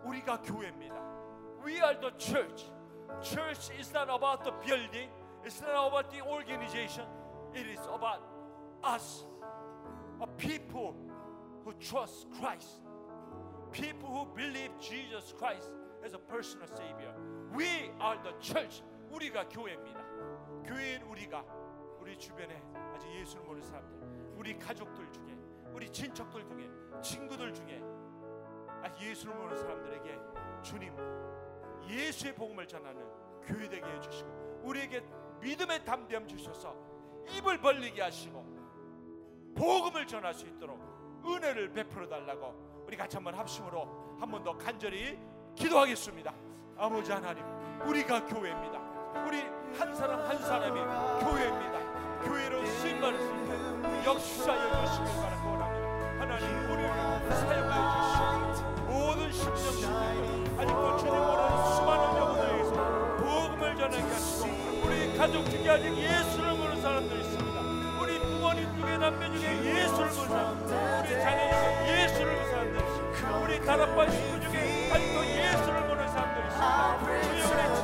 우리가 0.03 0.41
교회입니다. 0.41 0.95
We 1.63 1.75
are 1.75 1.99
the 1.99 2.11
church. 2.17 2.71
Church 3.21 3.69
is 3.79 3.91
not 3.93 4.09
about 4.09 4.43
the 4.43 4.51
building. 4.65 5.09
It's 5.43 5.61
not 5.61 5.87
about 5.87 6.11
the 6.11 6.21
organization. 6.21 7.03
It 7.53 7.65
is 7.67 7.79
about 7.93 8.21
us, 8.83 9.25
a 10.21 10.27
people 10.27 10.95
who 11.65 11.73
trust 11.79 12.27
Christ, 12.39 12.81
people 13.71 14.09
who 14.09 14.27
believe 14.35 14.71
Jesus 14.79 15.33
Christ 15.37 15.69
as 16.05 16.13
a 16.13 16.19
personal 16.19 16.67
Savior. 16.67 17.13
We 17.53 17.91
are 17.99 18.17
the 18.23 18.33
church. 18.39 18.81
우리가 19.11 19.49
교회입니다. 19.49 19.99
교회인 20.65 21.01
우리가 21.01 21.43
우리 21.99 22.17
주변에 22.17 22.61
아직 22.93 23.09
예수를 23.11 23.43
모르는 23.43 23.67
사람들, 23.67 24.35
우리 24.37 24.57
가족들 24.57 25.11
중에, 25.11 25.35
우리 25.73 25.91
친척들 25.91 26.45
중에, 26.45 26.69
친구들 27.01 27.53
중에 27.53 27.81
아직 28.83 29.07
예수를 29.07 29.35
모르는 29.35 29.57
사람들에게 29.57 30.19
주님 30.61 30.93
예수의 31.87 32.35
복음을 32.35 32.67
전하는 32.67 33.01
교회 33.45 33.67
되게 33.69 33.85
해주시고 33.85 34.61
우리에게 34.63 35.03
믿음의 35.41 35.85
담대함 35.85 36.27
주셔서 36.27 36.75
입을 37.35 37.59
벌리게 37.59 38.01
하시고 38.01 38.45
복음을 39.55 40.05
전할 40.07 40.33
수 40.33 40.45
있도록 40.45 40.79
은혜를 41.25 41.71
베풀어 41.73 42.07
달라고 42.07 42.83
우리 42.87 42.97
같이 42.97 43.17
한번 43.17 43.35
합심으로 43.35 44.17
한 44.19 44.29
번 44.31 44.43
더 44.43 44.57
간절히 44.57 45.17
기도하겠습니다. 45.55 46.33
아버지 46.77 47.11
하나님, 47.11 47.43
우리가 47.85 48.25
교회입니다. 48.25 48.79
우리 49.27 49.41
한 49.77 49.93
사람 49.95 50.19
한 50.21 50.37
사람이 50.39 50.79
교회입니다. 51.25 52.21
교회로 52.23 52.65
쓰임 52.65 52.99
받을 53.01 53.19
수 53.19 53.25
있는 53.33 54.05
역사여 54.05 54.85
주시길 54.85 55.21
바라고 55.21 55.49
원합니다. 55.51 56.19
하나님, 56.19 56.47
우리를 56.71 57.31
사용하여 57.31 58.53
주시고 58.53 58.69
모든 58.91 59.31
심령심들 59.31 60.59
아직도 60.59 60.97
주님 60.97 61.13
모르는 61.13 61.68
가족 65.19 65.43
중에 65.49 65.67
아직 65.67 65.97
예수를 65.97 66.53
모르는 66.53 66.81
사람들이 66.81 67.19
있습니다. 67.19 67.59
우리 68.01 68.19
부모님 68.19 68.73
중에 68.79 68.97
남매 68.97 69.27
중에 69.37 69.81
예수를 69.81 70.07
모르는 70.07 70.29
사람들, 70.29 70.77
우리 71.03 71.09
자녀 71.21 71.49
중에 71.51 72.03
예수를 72.03 72.25
모르는 72.25 72.51
있습니다. 72.79 73.37
우리 73.39 73.65
다락방 73.65 74.11
식구 74.11 74.39
중에 74.39 74.89
아직도 74.93 75.25
예수를 75.25 75.81
모르는 75.89 76.07
사람들이 76.07 76.47
있습니다. 76.47 76.99
주여 77.03 77.19
우리 77.27 77.78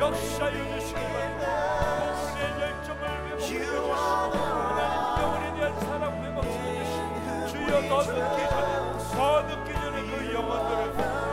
역사하여 0.00 0.80
주시길 0.80 1.02
바랍니다. 1.12 1.44
복음의 2.00 2.40
열정을 2.58 3.02
회복해 3.26 3.38
주시고 3.38 3.92
하나님 3.92 5.22
영혼에 5.22 5.44
대한 5.54 5.80
사랑 5.80 6.24
회복해 6.24 6.56
주시고 6.84 7.46
주여 7.48 7.72
더 7.88 7.92
늦기 8.00 8.38
전에 8.48 8.70
더 9.14 9.42
늦기 9.42 9.68
전에 9.74 9.96
그 10.00 10.12
영혼들을 10.32 10.80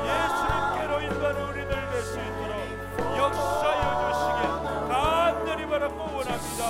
예수님께로 0.04 0.92
인도하는 1.02 1.38
우리들 1.48 1.72
될 1.72 2.04
수 2.04 2.20
있도록 2.20 3.18
역사하여 3.18 3.86
주시길 4.12 4.40
간절히 4.90 5.66
바라고 5.66 5.98
원합니다. 6.18 6.62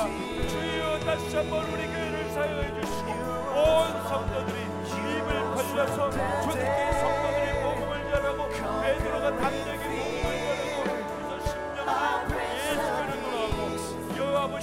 주여 0.50 1.00
다시 1.00 1.36
한번 1.36 1.66
우리 1.66 1.82
교회를 1.88 2.30
사용해 2.32 2.82
주시고 2.82 3.10
온 3.58 3.58
성도들이 4.08 4.58
입을 4.62 5.28
벌려서 5.56 6.12
주님께 6.12 6.92
성도들이 6.94 7.48
복음을 7.64 7.92
전하고 8.12 8.50
베드로가 8.84 9.36
담대 9.38 9.77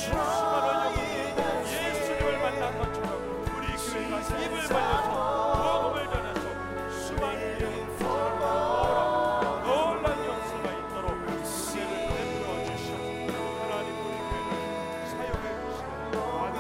수많은 0.05 0.69
영혼들이 0.85 1.41
예수님을 1.73 2.39
만난 2.39 2.79
것처럼 2.79 3.09
우리 3.57 3.67
교회가 3.75 4.15
입을 4.45 4.55
벌려서 4.69 5.09
복음을 5.55 5.97
전해서 6.11 6.45
수많은 7.01 7.41
영혼들을 7.63 8.05
놀란 9.65 10.07
역사가 10.27 10.67
있도록 10.73 11.09
은혜를 11.25 11.93
베풀어 12.13 12.49
주시옵소서 12.67 13.33
하나님 13.63 13.89
우리 14.05 14.13
사용해 15.09 15.47
주시기 15.65 15.89
바랍니다 16.13 16.59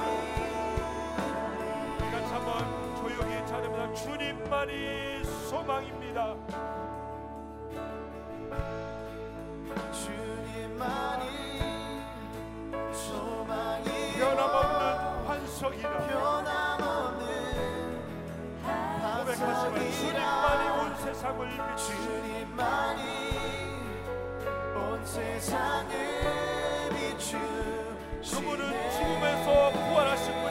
우리 1.98 2.02
같이 2.10 2.30
한번 2.32 2.48
조용히 2.96 3.32
찬양합니다 3.46 3.94
주님만이 3.94 5.03
고백하시면 19.24 19.90
주님만이 19.92 20.68
온 20.70 20.96
세상을 20.96 21.48
비추시 21.50 22.02
주님만이 22.02 23.02
온 24.76 25.04
세상을 25.04 25.90
비추시네 26.90 27.84
그분은 28.22 28.90
죽음에서 28.90 29.70
부활하신 29.70 30.43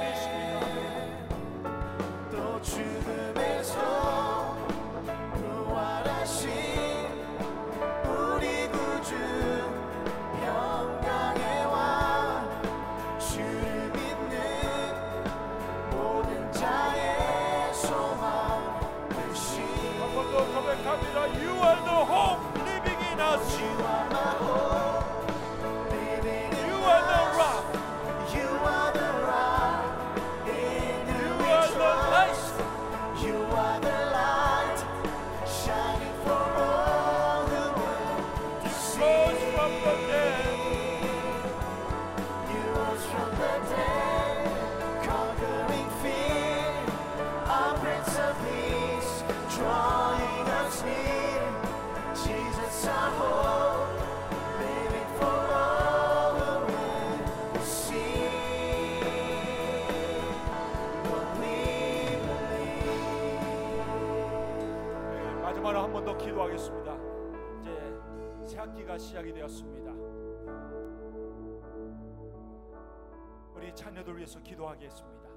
기도하겠습니다. 74.73 75.29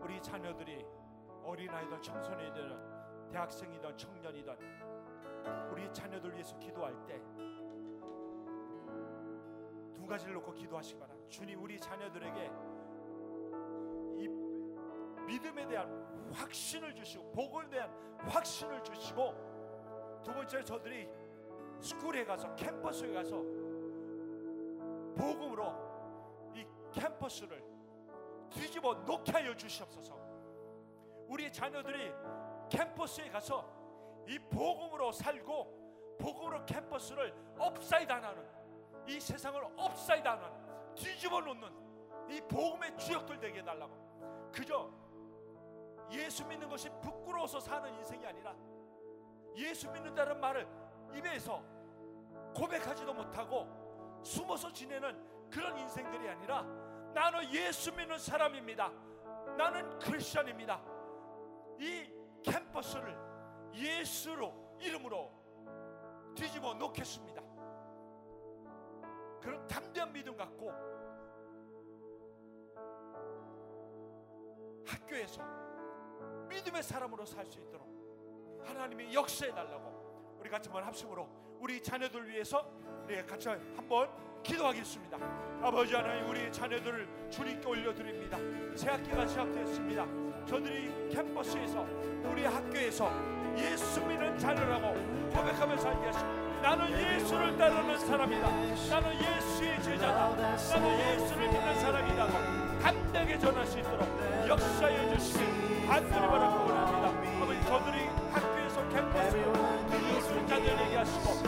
우리 0.00 0.22
자녀들이 0.22 0.84
어린아이든 1.44 2.02
청소년이든 2.02 3.30
대학생이든 3.30 3.96
청년이든 3.96 4.56
우리 5.70 5.92
자녀들 5.92 6.32
위해서 6.32 6.58
기도할 6.58 6.94
때 7.06 7.20
두 10.06 10.10
가지를 10.10 10.34
놓고 10.34 10.52
기도하시기 10.52 11.00
바랍니다. 11.00 11.28
주님 11.28 11.60
우리 11.60 11.80
자녀들에게 11.80 12.52
이 14.18 14.28
믿음에 15.26 15.66
대한 15.66 16.30
확신을 16.32 16.94
주시고 16.94 17.32
복에 17.32 17.68
대한 17.68 17.90
확신을 18.18 18.84
주시고 18.84 20.20
두 20.22 20.32
번째 20.32 20.62
저들이 20.64 21.08
school에 21.80 22.24
가서 22.24 22.54
캠퍼스에 22.54 23.12
가서 23.12 23.42
복음으로 25.16 25.74
이 25.74 25.85
캠퍼스를 26.96 27.62
뒤집어 28.50 28.94
놓게 28.94 29.32
하여 29.32 29.54
주시옵소서. 29.54 30.16
우리 31.28 31.52
자녀들이 31.52 32.12
캠퍼스에 32.70 33.28
가서 33.28 34.24
이 34.26 34.38
복음으로 34.38 35.12
살고 35.12 36.16
복음으로 36.18 36.64
캠퍼스를 36.64 37.34
upside 37.58 38.10
하는 38.10 38.48
이 39.06 39.20
세상을 39.20 39.62
upside 39.76 40.26
하는 40.26 40.94
뒤집어 40.94 41.40
놓는 41.40 42.30
이 42.30 42.40
복음의 42.40 42.96
주역들 42.96 43.38
되게 43.38 43.60
해달라고 43.60 44.50
그저 44.52 44.90
예수 46.10 46.46
믿는 46.46 46.68
것이 46.68 46.88
부끄러워서 47.02 47.60
사는 47.60 47.92
인생이 47.94 48.24
아니라 48.26 48.54
예수 49.56 49.90
믿는다는 49.90 50.40
말을 50.40 50.66
입에서 51.14 51.62
고백하지도 52.54 53.12
못하고 53.12 54.20
숨어서 54.24 54.72
지내는 54.72 55.50
그런 55.50 55.76
인생들이 55.78 56.28
아니라 56.28 56.64
나는 57.16 57.50
예수 57.50 57.90
믿는 57.94 58.18
사람입니다. 58.18 58.92
나는 59.56 59.98
크리스천입니다. 60.00 60.78
이 61.78 62.12
캠퍼스를 62.42 63.16
예수로 63.72 64.76
이름으로 64.78 65.32
뒤집어 66.36 66.74
놓겠습니다. 66.74 67.40
그런 69.40 69.66
담대한 69.66 70.12
믿음 70.12 70.36
갖고 70.36 70.70
학교에서 74.86 75.42
믿음의 76.50 76.82
사람으로 76.82 77.24
살 77.24 77.46
수 77.46 77.58
있도록 77.60 77.88
하나님이 78.62 79.14
역사해 79.14 79.52
달라고 79.54 80.36
우리 80.38 80.50
같이 80.50 80.68
한번 80.68 80.84
합심으로 80.84 81.45
우리 81.60 81.82
자녀들 81.82 82.28
위해서 82.28 82.64
우리 83.04 83.24
같이 83.24 83.48
한번 83.48 84.08
기도하겠습니다. 84.42 85.18
아버지 85.62 85.94
하나님 85.94 86.28
우리 86.28 86.50
자녀들을 86.52 87.08
주님께 87.30 87.66
올려드립니다. 87.66 88.38
새 88.76 88.90
학기가 88.90 89.26
시작됐습니다. 89.26 90.06
저들이 90.46 91.08
캠퍼스에서 91.10 91.84
우리 92.24 92.44
학교에서 92.44 93.10
예수 93.56 94.00
믿는 94.04 94.38
자녀라고 94.38 94.94
살게 95.78 96.06
하시고 96.06 96.26
나는 96.62 96.90
예수를 96.90 97.56
따르는 97.56 97.98
사람이다. 97.98 98.48
나는 98.90 99.14
예수의 99.14 99.82
제자다. 99.82 100.28
나는 100.36 100.98
예수를 101.00 101.48
믿는 101.48 101.80
사람이다. 101.80 102.80
담대하게 102.80 103.38
전할 103.38 103.66
수 103.66 103.78
있도록 103.78 104.02
역사해 104.48 105.16
주시길 105.16 105.86
간절히 105.86 106.26
바라고 106.26 106.70
원합니다. 106.70 107.08
아버지 107.42 107.60
저들이 107.66 108.06
학교에서 108.30 108.88
캠퍼스로 108.88 109.52
예수 110.16 110.46
자녀에게 110.46 110.96
하시고 110.96 111.45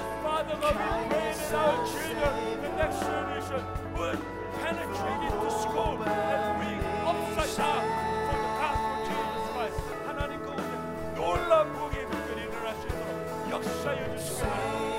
Father 0.48 0.56
God, 0.62 0.76
we 0.76 1.10
pray 1.10 1.34
that 1.36 1.54
our 1.54 1.86
children, 1.86 2.62
the 2.64 2.70
next 2.80 3.00
generation, 3.02 3.62
would 3.98 4.20
penetrate 4.64 5.24
into 5.30 5.50
school 5.52 6.00
and 6.02 6.58
bring 6.60 6.80
upside 7.04 7.58
down 7.58 7.84
for 8.28 8.38
the 8.40 8.52
gospel 8.64 8.92
of 8.94 9.00
Jesus 9.10 9.46
Christ. 9.54 9.80
하나님 10.08 10.40
그곳에 10.40 10.74
놀라운 11.16 11.74
복의 11.74 12.06
물결이 12.06 12.42
일어날 12.42 12.76
수 12.76 12.88
있도록 12.88 13.52
역사해 13.52 14.18
주시고 14.18 14.48
이 14.48 14.94
캠 14.94 14.97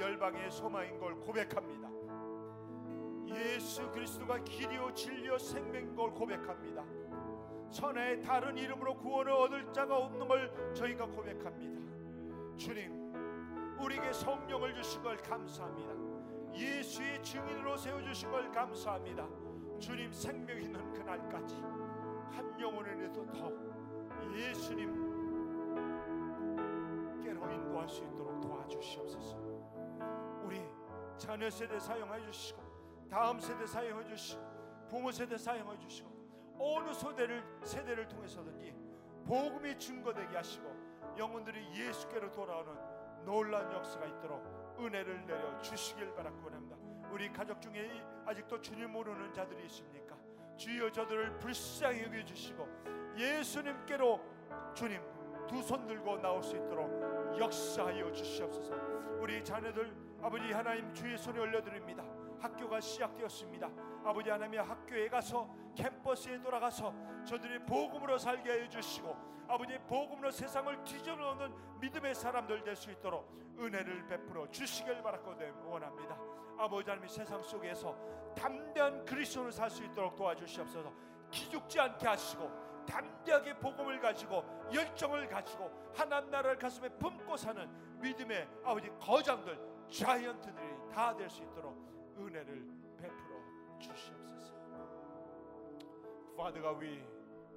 열방의 0.00 0.50
소망인 0.50 0.98
걸 0.98 1.14
고백합니다. 1.20 1.90
예수 3.26 3.90
그리스도가 3.90 4.38
길이요 4.44 4.92
진리요 4.94 5.38
생명인 5.38 5.94
걸 5.94 6.12
고백합니다. 6.12 6.84
천하의 7.70 8.20
다른 8.22 8.56
이름으로 8.56 8.96
구원을 8.96 9.32
얻을 9.32 9.72
자가 9.72 9.96
없는 9.96 10.28
걸 10.28 10.72
저희가 10.74 11.06
고백합니다. 11.06 11.80
주님 12.56 13.04
우리에게 13.80 14.12
성령을 14.12 14.74
주신 14.74 15.02
걸 15.02 15.16
감사합니다. 15.16 15.92
예수의 16.54 17.22
증인으로 17.22 17.76
세워 17.76 18.00
주신 18.02 18.30
걸 18.30 18.50
감사합니다. 18.52 19.26
주님 19.80 20.12
생명 20.12 20.62
있는 20.62 20.92
그날까지 20.92 21.56
한 22.30 22.60
영혼에도 22.60 23.26
더 23.32 23.52
예수님께로 24.32 24.92
인도할 27.52 27.88
수 27.88 28.04
있도록 28.04 28.40
도와주시옵소서. 28.40 29.53
자녀 31.18 31.48
세대 31.50 31.78
사용해 31.78 32.20
주시고 32.30 32.62
다음 33.10 33.40
세대 33.40 33.66
사용해 33.66 34.06
주시고 34.08 34.42
부모 34.88 35.10
세대 35.12 35.36
사용해 35.36 35.78
주시고 35.78 36.10
어느 36.58 36.92
세대를 36.92 37.44
세대를 37.64 38.08
통해서든지 38.08 38.74
복음이 39.26 39.78
증거되게 39.78 40.36
하시고 40.36 41.14
영혼들이 41.18 41.74
예수께로 41.74 42.30
돌아오는 42.30 42.72
놀라운 43.24 43.72
역사가 43.72 44.06
있도록 44.06 44.76
은혜를 44.78 45.26
내려 45.26 45.58
주시길 45.60 46.14
바라고 46.14 46.50
합니다. 46.50 46.76
우리 47.10 47.32
가족 47.32 47.60
중에 47.62 47.88
아직도 48.26 48.60
주님 48.60 48.90
모르는 48.90 49.32
자들이 49.32 49.64
있습니까? 49.66 50.16
주여 50.56 50.90
저들을 50.90 51.38
불쌍히 51.38 52.02
여겨 52.04 52.24
주시고 52.24 52.68
예수님께로 53.16 54.20
주님 54.74 55.00
두 55.46 55.62
손 55.62 55.86
들고 55.86 56.16
나올 56.20 56.42
수 56.42 56.56
있도록 56.56 57.38
역사하여 57.38 58.10
주시옵소서. 58.12 58.74
우리 59.20 59.42
자녀들 59.44 59.94
아버지 60.24 60.50
하나님 60.52 60.90
주의 60.94 61.18
손에 61.18 61.38
올려드립니다. 61.38 62.02
학교가 62.40 62.80
시작되었습니다. 62.80 63.68
아버지 64.06 64.30
하나님의 64.30 64.64
학교에 64.64 65.06
가서 65.06 65.54
캠퍼스에 65.76 66.40
돌아가서 66.40 66.94
저들이 67.26 67.58
복음으로 67.66 68.16
살게 68.16 68.50
해 68.62 68.68
주시고 68.70 69.14
아버지 69.46 69.78
복음으로 69.86 70.30
세상을 70.30 70.82
뒤집어놓는 70.82 71.78
믿음의 71.78 72.14
사람들 72.14 72.64
될 72.64 72.74
수 72.74 72.90
있도록 72.90 73.30
은혜를 73.58 74.06
베풀어 74.06 74.50
주시길 74.50 75.02
바라고 75.02 75.34
원합니다. 75.66 76.18
아버지 76.58 76.88
하나님 76.88 77.06
세상 77.06 77.42
속에서 77.42 77.94
담대한 78.34 79.04
그리스도를 79.04 79.52
살 79.52 79.68
수 79.68 79.84
있도록 79.84 80.16
도와주시옵소서. 80.16 80.90
기죽지 81.30 81.78
않게 81.78 82.06
하시고 82.06 82.50
담대하게 82.86 83.58
복음을 83.58 84.00
가지고 84.00 84.42
열정을 84.72 85.28
가지고 85.28 85.70
하나님 85.94 86.30
나라를 86.30 86.58
가슴에 86.58 86.88
품고 86.88 87.36
사는 87.36 88.00
믿음의 88.00 88.48
아버지 88.64 88.88
거장들 88.98 89.73
자이언트들이 89.93 90.89
다 90.91 91.15
될 91.15 91.29
수 91.29 91.41
있도록 91.43 91.75
은혜를 92.17 92.65
베풀어 92.97 93.79
주시옵소서. 93.79 94.53
Father 96.35 96.61
God, 96.61 96.77
we 96.79 97.01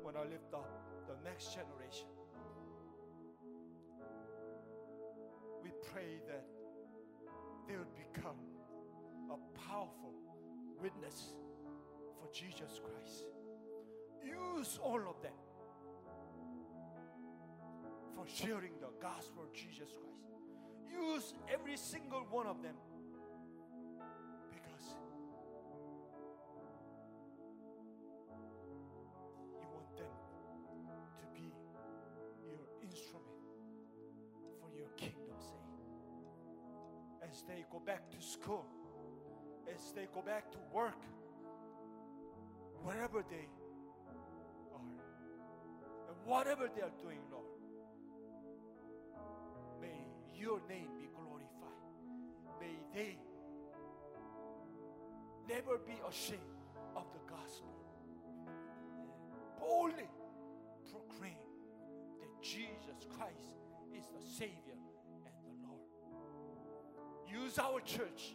want 0.02 0.16
to 0.16 0.24
lift 0.24 0.52
up 0.54 0.66
the 1.06 1.14
next 1.22 1.52
generation. 1.54 2.08
We 5.62 5.70
pray 5.92 6.20
that 6.26 6.44
they 7.68 7.76
would 7.76 7.94
become 7.94 8.38
a 9.30 9.38
powerful 9.68 10.14
witness 10.80 11.34
for 12.18 12.28
Jesus 12.32 12.80
Christ. 12.80 13.26
Use 14.24 14.78
all 14.82 15.06
of 15.08 15.20
them 15.22 15.38
for 18.16 18.26
sharing 18.26 18.78
the 18.80 18.90
gospel 19.00 19.44
of 19.44 19.52
Jesus 19.52 19.90
Christ. 19.94 20.15
Use 20.91 21.33
every 21.51 21.77
single 21.77 22.25
one 22.29 22.47
of 22.47 22.61
them 22.61 22.75
because 24.49 24.97
you 29.59 29.67
want 29.73 29.97
them 29.97 30.15
to 31.19 31.25
be 31.33 31.53
your 32.45 32.59
instrument 32.83 33.25
for 34.59 34.69
your 34.75 34.89
kingdom's 34.97 35.43
sake. 35.43 37.29
As 37.29 37.43
they 37.47 37.65
go 37.71 37.79
back 37.79 38.09
to 38.11 38.21
school, 38.21 38.65
as 39.73 39.91
they 39.93 40.07
go 40.13 40.21
back 40.21 40.51
to 40.51 40.57
work, 40.73 41.01
wherever 42.83 43.23
they 43.29 43.47
are, 44.73 44.81
and 46.09 46.17
whatever 46.25 46.69
they 46.73 46.81
are 46.81 46.93
doing, 47.01 47.19
Lord, 47.31 47.45
your 50.36 50.60
name 50.68 50.88
be 50.96 51.08
glorified. 51.14 51.82
May 52.60 52.76
they 52.94 53.18
never 55.48 55.78
be 55.78 55.94
ashamed 56.08 56.40
of 56.96 57.04
the 57.12 57.20
gospel. 57.30 57.68
Boldly 59.58 60.08
proclaim 60.90 61.36
that 62.20 62.42
Jesus 62.42 63.06
Christ 63.16 63.54
is 63.96 64.04
the 64.08 64.24
Savior 64.24 64.78
and 65.24 65.34
the 65.44 65.66
Lord. 65.66 65.80
Use 67.26 67.58
our 67.58 67.80
church 67.80 68.34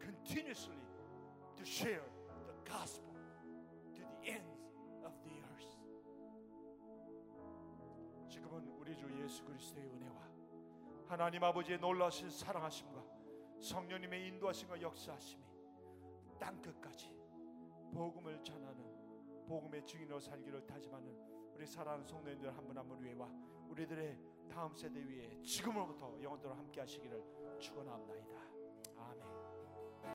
continuously 0.00 0.82
to 1.56 1.64
share 1.64 2.06
the 2.46 2.70
gospel 2.70 3.14
to 3.94 4.00
the 4.00 4.30
ends 4.30 4.72
of 5.04 5.12
the 5.24 5.30
earth. 5.30 5.76
지금은 8.28 8.66
우리 8.78 8.96
주 8.96 9.06
예수 9.22 9.44
그리스도의 9.44 9.86
은혜와 9.86 10.22
하나님 11.07 11.43
아버지의 11.43 11.79
놀라신 11.79 12.29
사랑하심과 12.29 13.03
성령님의 13.61 14.27
인도하심과 14.27 14.81
역사하심이 14.81 15.43
땅 16.39 16.61
끝까지 16.61 17.09
복음을 17.93 18.43
전하는 18.43 18.85
복음의 19.47 19.85
증인으로 19.85 20.19
살기를 20.19 20.65
다짐하는 20.67 21.15
우리 21.55 21.65
사랑하는 21.65 22.05
성도님들 22.05 22.55
한 22.55 22.65
분 22.67 22.77
한 22.77 22.87
분 22.87 23.01
위에와 23.01 23.27
우리들의 23.69 24.17
다음 24.49 24.75
세대 24.75 24.99
위에 24.99 25.41
지금으로부터 25.41 26.21
영원토록 26.21 26.57
함께 26.57 26.81
하시기를 26.81 27.57
축원합나이다. 27.59 28.46